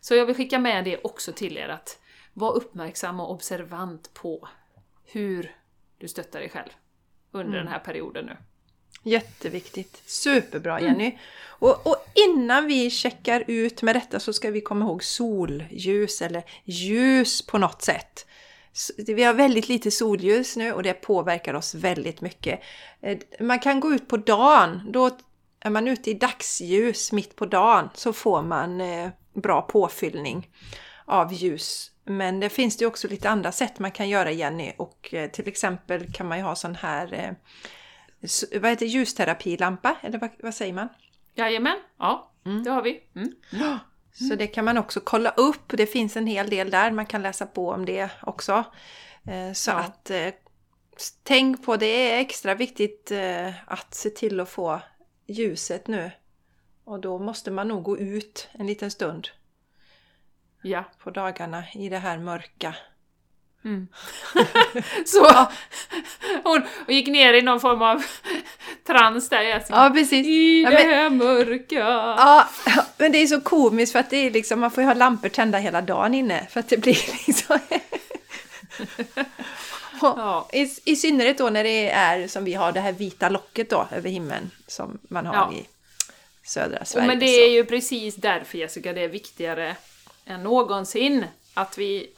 Så 0.00 0.14
jag 0.14 0.26
vill 0.26 0.36
skicka 0.36 0.58
med 0.58 0.84
det 0.84 1.00
också 1.04 1.32
till 1.32 1.56
er 1.56 1.68
att 1.68 2.00
var 2.32 2.56
uppmärksam 2.56 3.20
och 3.20 3.30
observant 3.30 4.14
på 4.14 4.48
hur 5.04 5.54
du 5.98 6.08
stöttar 6.08 6.40
dig 6.40 6.48
själv 6.48 6.70
under 7.30 7.52
mm. 7.52 7.64
den 7.64 7.72
här 7.72 7.80
perioden 7.80 8.26
nu. 8.26 8.36
Jätteviktigt. 9.04 10.02
Superbra 10.06 10.78
mm. 10.78 10.84
Jenny! 10.84 11.06
Mm. 11.06 11.18
Och, 11.64 11.86
och, 11.86 11.96
innan 12.14 12.66
vi 12.66 12.90
checkar 12.90 13.44
ut 13.46 13.82
med 13.82 13.96
detta 13.96 14.20
så 14.20 14.32
ska 14.32 14.50
vi 14.50 14.60
komma 14.60 14.84
ihåg 14.84 15.04
solljus 15.04 16.22
eller 16.22 16.42
ljus 16.64 17.46
på 17.46 17.58
något 17.58 17.82
sätt. 17.82 18.26
Vi 18.96 19.22
har 19.22 19.34
väldigt 19.34 19.68
lite 19.68 19.90
solljus 19.90 20.56
nu 20.56 20.72
och 20.72 20.82
det 20.82 20.94
påverkar 20.94 21.54
oss 21.54 21.74
väldigt 21.74 22.20
mycket. 22.20 22.60
Eh, 23.00 23.18
man 23.40 23.58
kan 23.58 23.80
gå 23.80 23.92
ut 23.92 24.08
på 24.08 24.16
dagen. 24.16 24.80
Då 24.92 25.10
är 25.60 25.70
man 25.70 25.88
ute 25.88 26.10
i 26.10 26.14
dagsljus 26.14 27.12
mitt 27.12 27.36
på 27.36 27.46
dagen 27.46 27.88
så 27.94 28.12
får 28.12 28.42
man 28.42 28.80
eh, 28.80 29.08
bra 29.32 29.62
påfyllning 29.62 30.48
av 31.04 31.32
ljus. 31.32 31.90
Men 32.04 32.40
det 32.40 32.48
finns 32.48 32.76
det 32.76 32.86
också 32.86 33.08
lite 33.08 33.30
andra 33.30 33.52
sätt 33.52 33.78
man 33.78 33.90
kan 33.90 34.08
göra 34.08 34.30
Jenny 34.30 34.72
och 34.76 35.14
eh, 35.14 35.30
till 35.30 35.48
exempel 35.48 36.12
kan 36.12 36.28
man 36.28 36.38
ju 36.38 36.44
ha 36.44 36.54
sån 36.54 36.74
här 36.74 37.36
vad 38.60 38.70
heter 38.70 38.86
ljusterapilampa 38.86 39.96
eller 40.02 40.18
vad, 40.18 40.30
vad 40.42 40.54
säger 40.54 40.72
man? 40.72 40.88
Jajamän, 41.34 41.78
ja 41.98 42.32
mm. 42.46 42.64
det 42.64 42.70
har 42.70 42.82
vi. 42.82 43.02
Mm. 43.14 43.32
Mm. 43.52 43.78
Så 44.14 44.34
det 44.34 44.46
kan 44.46 44.64
man 44.64 44.78
också 44.78 45.00
kolla 45.00 45.30
upp. 45.30 45.68
Det 45.68 45.86
finns 45.86 46.16
en 46.16 46.26
hel 46.26 46.50
del 46.50 46.70
där. 46.70 46.90
Man 46.90 47.06
kan 47.06 47.22
läsa 47.22 47.46
på 47.46 47.70
om 47.70 47.86
det 47.86 48.10
också. 48.22 48.64
Eh, 49.26 49.52
så 49.52 49.70
ja. 49.70 49.74
att 49.74 50.10
eh, 50.10 50.28
tänk 51.22 51.64
på 51.64 51.76
det 51.76 52.12
är 52.12 52.20
extra 52.20 52.54
viktigt 52.54 53.10
eh, 53.10 53.72
att 53.72 53.94
se 53.94 54.10
till 54.10 54.40
att 54.40 54.48
få 54.48 54.80
ljuset 55.26 55.86
nu. 55.86 56.10
Och 56.84 57.00
då 57.00 57.18
måste 57.18 57.50
man 57.50 57.68
nog 57.68 57.82
gå 57.82 57.98
ut 57.98 58.48
en 58.52 58.66
liten 58.66 58.90
stund. 58.90 59.28
Ja. 60.62 60.84
På 60.98 61.10
dagarna 61.10 61.64
i 61.74 61.88
det 61.88 61.98
här 61.98 62.18
mörka. 62.18 62.76
Mm. 63.64 63.88
så 65.06 65.46
hon, 66.44 66.62
hon 66.86 66.94
gick 66.94 67.08
ner 67.08 67.34
i 67.34 67.42
någon 67.42 67.60
form 67.60 67.82
av 67.82 68.04
trans 68.86 69.28
där 69.28 69.42
Jessica. 69.42 69.84
Ja, 69.84 69.90
precis. 69.90 70.26
I 70.26 70.62
ja, 70.62 70.70
det 70.70 70.76
här 70.76 71.10
mörka. 71.10 71.78
Ja, 72.18 72.48
men 72.96 73.12
det 73.12 73.18
är 73.18 73.26
så 73.26 73.40
komiskt 73.40 73.92
för 73.92 73.98
att 73.98 74.10
det 74.10 74.16
är 74.16 74.30
liksom, 74.30 74.60
man 74.60 74.70
får 74.70 74.82
ju 74.82 74.86
ha 74.86 74.94
lampor 74.94 75.28
tända 75.28 75.58
hela 75.58 75.80
dagen 75.80 76.14
inne 76.14 76.46
för 76.50 76.60
att 76.60 76.68
det 76.68 76.76
blir 76.76 76.98
liksom... 77.26 77.58
ja. 80.00 80.48
I, 80.52 80.68
I 80.84 80.96
synnerhet 80.96 81.38
då 81.38 81.50
när 81.50 81.64
det 81.64 81.90
är 81.90 82.28
som 82.28 82.44
vi 82.44 82.54
har 82.54 82.72
det 82.72 82.80
här 82.80 82.92
vita 82.92 83.28
locket 83.28 83.70
då 83.70 83.88
över 83.92 84.10
himlen 84.10 84.50
som 84.66 84.98
man 85.02 85.26
har 85.26 85.34
ja. 85.34 85.52
i 85.52 85.66
södra 86.44 86.84
Sverige. 86.84 87.04
Och 87.04 87.08
men 87.08 87.18
det 87.18 87.44
är 87.44 87.50
ju 87.50 87.64
precis 87.64 88.14
därför 88.14 88.58
Jessica, 88.58 88.92
det 88.92 89.00
är 89.04 89.08
viktigare 89.08 89.76
än 90.26 90.42
någonsin 90.42 91.24
att 91.54 91.78
vi 91.78 92.10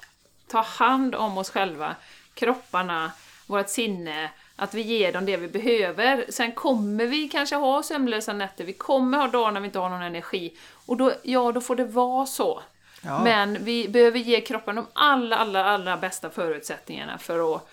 ta 0.49 0.61
hand 0.61 1.15
om 1.15 1.39
oss 1.39 1.51
själva, 1.51 1.97
kropparna, 2.35 3.13
vårt 3.47 3.69
sinne, 3.69 4.31
att 4.57 4.75
vi 4.75 4.83
ger 4.83 5.13
dem 5.13 5.27
det 5.27 5.37
vi 5.37 5.49
behöver. 5.49 6.25
Sen 6.29 6.53
kommer 6.53 7.07
vi 7.07 7.29
kanske 7.29 7.57
ha 7.57 7.83
sömnlösa 7.83 8.33
nätter, 8.33 8.65
vi 8.65 8.73
kommer 8.73 9.19
ha 9.19 9.29
dagar 9.29 9.53
när 9.53 9.61
vi 9.61 9.67
inte 9.67 9.79
har 9.79 9.89
någon 9.89 10.03
energi. 10.03 10.57
Och 10.87 10.97
då, 10.97 11.13
ja, 11.23 11.53
då 11.53 11.61
får 11.61 11.77
det 11.77 11.85
vara 11.85 12.27
så. 12.27 12.63
Ja. 13.03 13.25
Men 13.25 13.65
vi 13.65 13.89
behöver 13.89 14.19
ge 14.19 14.41
kroppen 14.41 14.77
de 14.77 14.87
allra, 14.93 15.37
allra, 15.37 15.65
allra 15.65 15.97
bästa 15.97 16.31
förutsättningarna 16.31 17.19
för 17.19 17.55
att, 17.55 17.69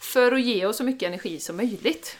för 0.00 0.32
att 0.32 0.40
ge 0.40 0.66
oss 0.66 0.76
så 0.76 0.84
mycket 0.84 1.06
energi 1.06 1.40
som 1.40 1.56
möjligt. 1.56 2.18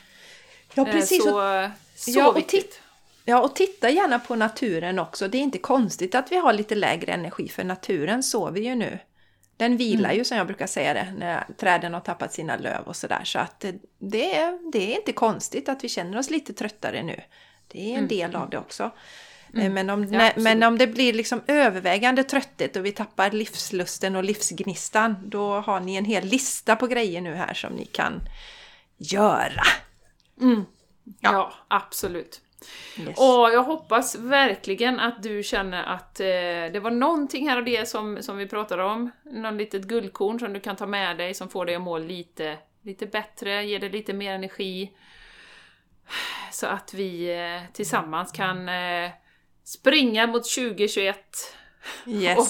Ja, 0.74 0.86
eh, 0.86 0.92
precis. 0.92 1.24
Så, 1.24 1.70
så 1.94 2.10
ja, 2.10 2.32
viktigt. 2.32 2.80
Ja, 3.24 3.40
och 3.40 3.54
titta 3.54 3.90
gärna 3.90 4.18
på 4.18 4.36
naturen 4.36 4.98
också. 4.98 5.28
Det 5.28 5.38
är 5.38 5.42
inte 5.42 5.58
konstigt 5.58 6.14
att 6.14 6.32
vi 6.32 6.36
har 6.36 6.52
lite 6.52 6.74
lägre 6.74 7.12
energi, 7.12 7.48
för 7.48 7.64
naturen 7.64 8.22
sover 8.22 8.60
ju 8.60 8.74
nu. 8.74 8.98
Den 9.58 9.76
vilar 9.76 10.08
mm. 10.08 10.18
ju 10.18 10.24
som 10.24 10.36
jag 10.36 10.46
brukar 10.46 10.66
säga 10.66 10.94
det, 10.94 11.14
när 11.18 11.44
träden 11.56 11.94
har 11.94 12.00
tappat 12.00 12.32
sina 12.32 12.56
löv 12.56 12.82
och 12.86 12.96
sådär. 12.96 13.24
Så 13.24 13.38
att 13.38 13.64
det 13.98 14.36
är, 14.36 14.70
det 14.72 14.92
är 14.92 14.96
inte 14.96 15.12
konstigt 15.12 15.68
att 15.68 15.84
vi 15.84 15.88
känner 15.88 16.18
oss 16.18 16.30
lite 16.30 16.52
tröttare 16.52 17.02
nu. 17.02 17.20
Det 17.68 17.80
är 17.80 17.90
en 17.90 17.96
mm. 17.96 18.08
del 18.08 18.36
av 18.36 18.50
det 18.50 18.58
också. 18.58 18.90
Mm. 19.54 19.74
Men, 19.74 19.90
om, 19.90 20.12
ja, 20.12 20.32
men 20.36 20.62
om 20.62 20.78
det 20.78 20.86
blir 20.86 21.12
liksom 21.12 21.42
övervägande 21.46 22.24
trötthet 22.24 22.76
och 22.76 22.84
vi 22.84 22.92
tappar 22.92 23.30
livslusten 23.30 24.16
och 24.16 24.24
livsgnistan, 24.24 25.16
då 25.24 25.60
har 25.60 25.80
ni 25.80 25.96
en 25.96 26.04
hel 26.04 26.24
lista 26.24 26.76
på 26.76 26.86
grejer 26.86 27.20
nu 27.20 27.34
här 27.34 27.54
som 27.54 27.72
ni 27.72 27.84
kan 27.84 28.20
göra. 28.96 29.62
Mm. 30.40 30.64
Ja. 31.04 31.32
ja, 31.32 31.52
absolut. 31.68 32.40
Yes. 32.98 33.18
Och 33.18 33.50
jag 33.52 33.62
hoppas 33.62 34.14
verkligen 34.14 35.00
att 35.00 35.22
du 35.22 35.42
känner 35.42 35.84
att 35.84 36.20
eh, 36.20 36.26
det 36.72 36.80
var 36.82 36.90
någonting 36.90 37.48
här 37.48 37.56
av 37.56 37.64
det 37.64 37.88
som, 37.88 38.22
som 38.22 38.36
vi 38.36 38.46
pratade 38.46 38.84
om, 38.84 39.10
någon 39.24 39.58
litet 39.58 39.82
guldkorn 39.82 40.38
som 40.38 40.52
du 40.52 40.60
kan 40.60 40.76
ta 40.76 40.86
med 40.86 41.16
dig 41.16 41.34
som 41.34 41.48
får 41.48 41.66
dig 41.66 41.74
att 41.74 41.82
må 41.82 41.98
lite, 41.98 42.58
lite 42.82 43.06
bättre, 43.06 43.64
ger 43.64 43.78
dig 43.78 43.90
lite 43.90 44.12
mer 44.12 44.34
energi. 44.34 44.92
Så 46.52 46.66
att 46.66 46.94
vi 46.94 47.38
eh, 47.38 47.72
tillsammans 47.72 48.32
kan 48.32 48.68
eh, 48.68 49.10
springa 49.64 50.26
mot 50.26 50.54
2021 50.54 51.18
yes. 52.06 52.38
och 52.38 52.46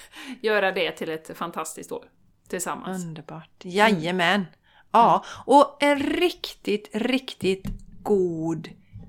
göra 0.40 0.72
det 0.72 0.92
till 0.92 1.10
ett 1.10 1.38
fantastiskt 1.38 1.92
år 1.92 2.04
tillsammans. 2.48 3.04
Underbart! 3.04 3.50
Jajamän! 3.62 4.34
Mm. 4.34 4.46
Ja, 4.92 5.24
och 5.46 5.82
en 5.82 5.98
riktigt, 5.98 6.90
riktigt 6.92 7.64
god 8.02 8.68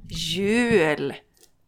jul 0.10 1.14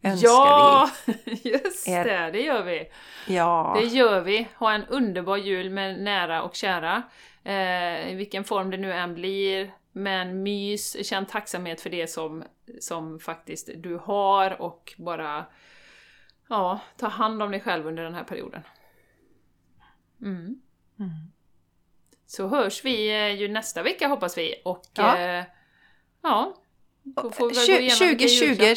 önskar 0.02 0.28
ja, 0.28 0.90
vi. 1.06 1.12
Ja, 1.42 1.58
just 1.64 1.88
er. 1.88 2.04
det, 2.04 2.30
det 2.30 2.40
gör 2.40 2.62
vi. 2.62 2.88
Ja. 3.26 3.76
Det 3.80 3.86
gör 3.86 4.20
vi. 4.20 4.48
Ha 4.54 4.72
en 4.72 4.84
underbar 4.84 5.36
jul 5.36 5.70
med 5.70 6.00
nära 6.00 6.42
och 6.42 6.54
kära. 6.54 7.02
Eh, 7.44 8.12
I 8.12 8.14
vilken 8.14 8.44
form 8.44 8.70
det 8.70 8.76
nu 8.76 8.92
än 8.92 9.14
blir. 9.14 9.74
Men 9.92 10.42
mys, 10.42 11.06
känn 11.06 11.26
tacksamhet 11.26 11.80
för 11.80 11.90
det 11.90 12.06
som, 12.06 12.44
som 12.80 13.20
faktiskt 13.20 13.70
du 13.76 13.96
har 13.96 14.62
och 14.62 14.94
bara 14.98 15.46
ja, 16.48 16.80
ta 16.96 17.08
hand 17.08 17.42
om 17.42 17.50
dig 17.50 17.60
själv 17.60 17.86
under 17.86 18.02
den 18.02 18.14
här 18.14 18.24
perioden. 18.24 18.62
Mm. 20.20 20.60
Mm. 20.98 21.10
Så 22.26 22.48
hörs 22.48 22.84
vi 22.84 23.10
eh, 23.10 23.40
ju 23.40 23.48
nästa 23.48 23.82
vecka 23.82 24.08
hoppas 24.08 24.38
vi 24.38 24.54
och 24.64 24.82
ja, 24.94 25.18
eh, 25.18 25.44
ja 26.22 26.54
2020 27.14 28.74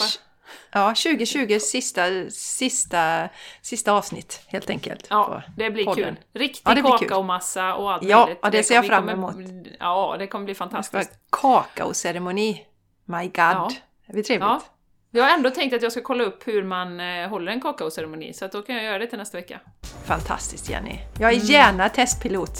Ja, 0.71 0.95
2020 0.95 1.59
sista, 1.59 2.01
sista, 2.29 3.29
sista 3.61 3.91
avsnitt 3.91 4.41
helt 4.47 4.69
enkelt. 4.69 5.07
Ja, 5.09 5.43
det 5.57 5.71
blir 5.71 5.85
podden. 5.85 6.15
kul. 6.15 6.41
Riktig 6.41 6.61
ja, 6.65 6.97
kakaomassa 6.97 7.75
och 7.75 7.93
allt 7.93 8.03
Ja, 8.03 8.19
möjligt. 8.25 8.39
Ja, 8.41 8.49
det, 8.49 8.57
det 8.57 8.63
ser 8.63 8.75
jag 8.75 8.87
fram 8.87 9.09
emot. 9.09 9.35
ja, 9.79 10.15
det 10.19 10.27
kommer 10.27 10.45
bli 10.45 10.55
fantastiskt. 10.55 11.11
Kakaoceremoni. 11.29 12.65
My 13.05 13.23
God. 13.23 13.33
Ja. 13.35 13.71
Det 14.07 14.13
blir 14.13 14.23
trevligt. 14.23 14.47
Ja. 14.49 14.61
Jag 15.11 15.23
har 15.23 15.31
ändå 15.31 15.49
tänkt 15.49 15.73
att 15.73 15.81
jag 15.81 15.91
ska 15.91 16.01
kolla 16.01 16.23
upp 16.23 16.47
hur 16.47 16.63
man 16.63 16.99
eh, 16.99 17.29
håller 17.29 17.51
en 17.51 17.61
kakaoceremoni, 17.61 18.33
så 18.33 18.45
att 18.45 18.51
då 18.51 18.61
kan 18.61 18.75
jag 18.75 18.83
göra 18.83 18.99
det 18.99 19.07
till 19.07 19.17
nästa 19.17 19.37
vecka. 19.37 19.59
Fantastiskt 20.05 20.69
Jenny! 20.69 20.99
Jag 21.19 21.31
är 21.31 21.35
mm. 21.35 21.47
gärna 21.47 21.89
testpilot. 21.89 22.59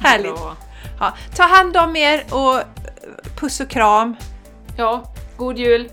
Härligt! 0.00 0.40
Ja, 1.00 1.16
ta 1.36 1.42
hand 1.42 1.76
om 1.76 1.96
er 1.96 2.24
och 2.30 2.62
Puss 3.36 3.60
och 3.60 3.70
kram! 3.70 4.16
Ja, 4.76 5.12
god 5.36 5.58
jul! 5.58 5.90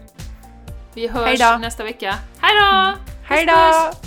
Vi 0.94 1.08
hörs 1.08 1.40
nästa 1.60 1.84
vecka. 1.84 2.16
Hejdå! 2.40 2.98
Hejdå! 3.24 4.05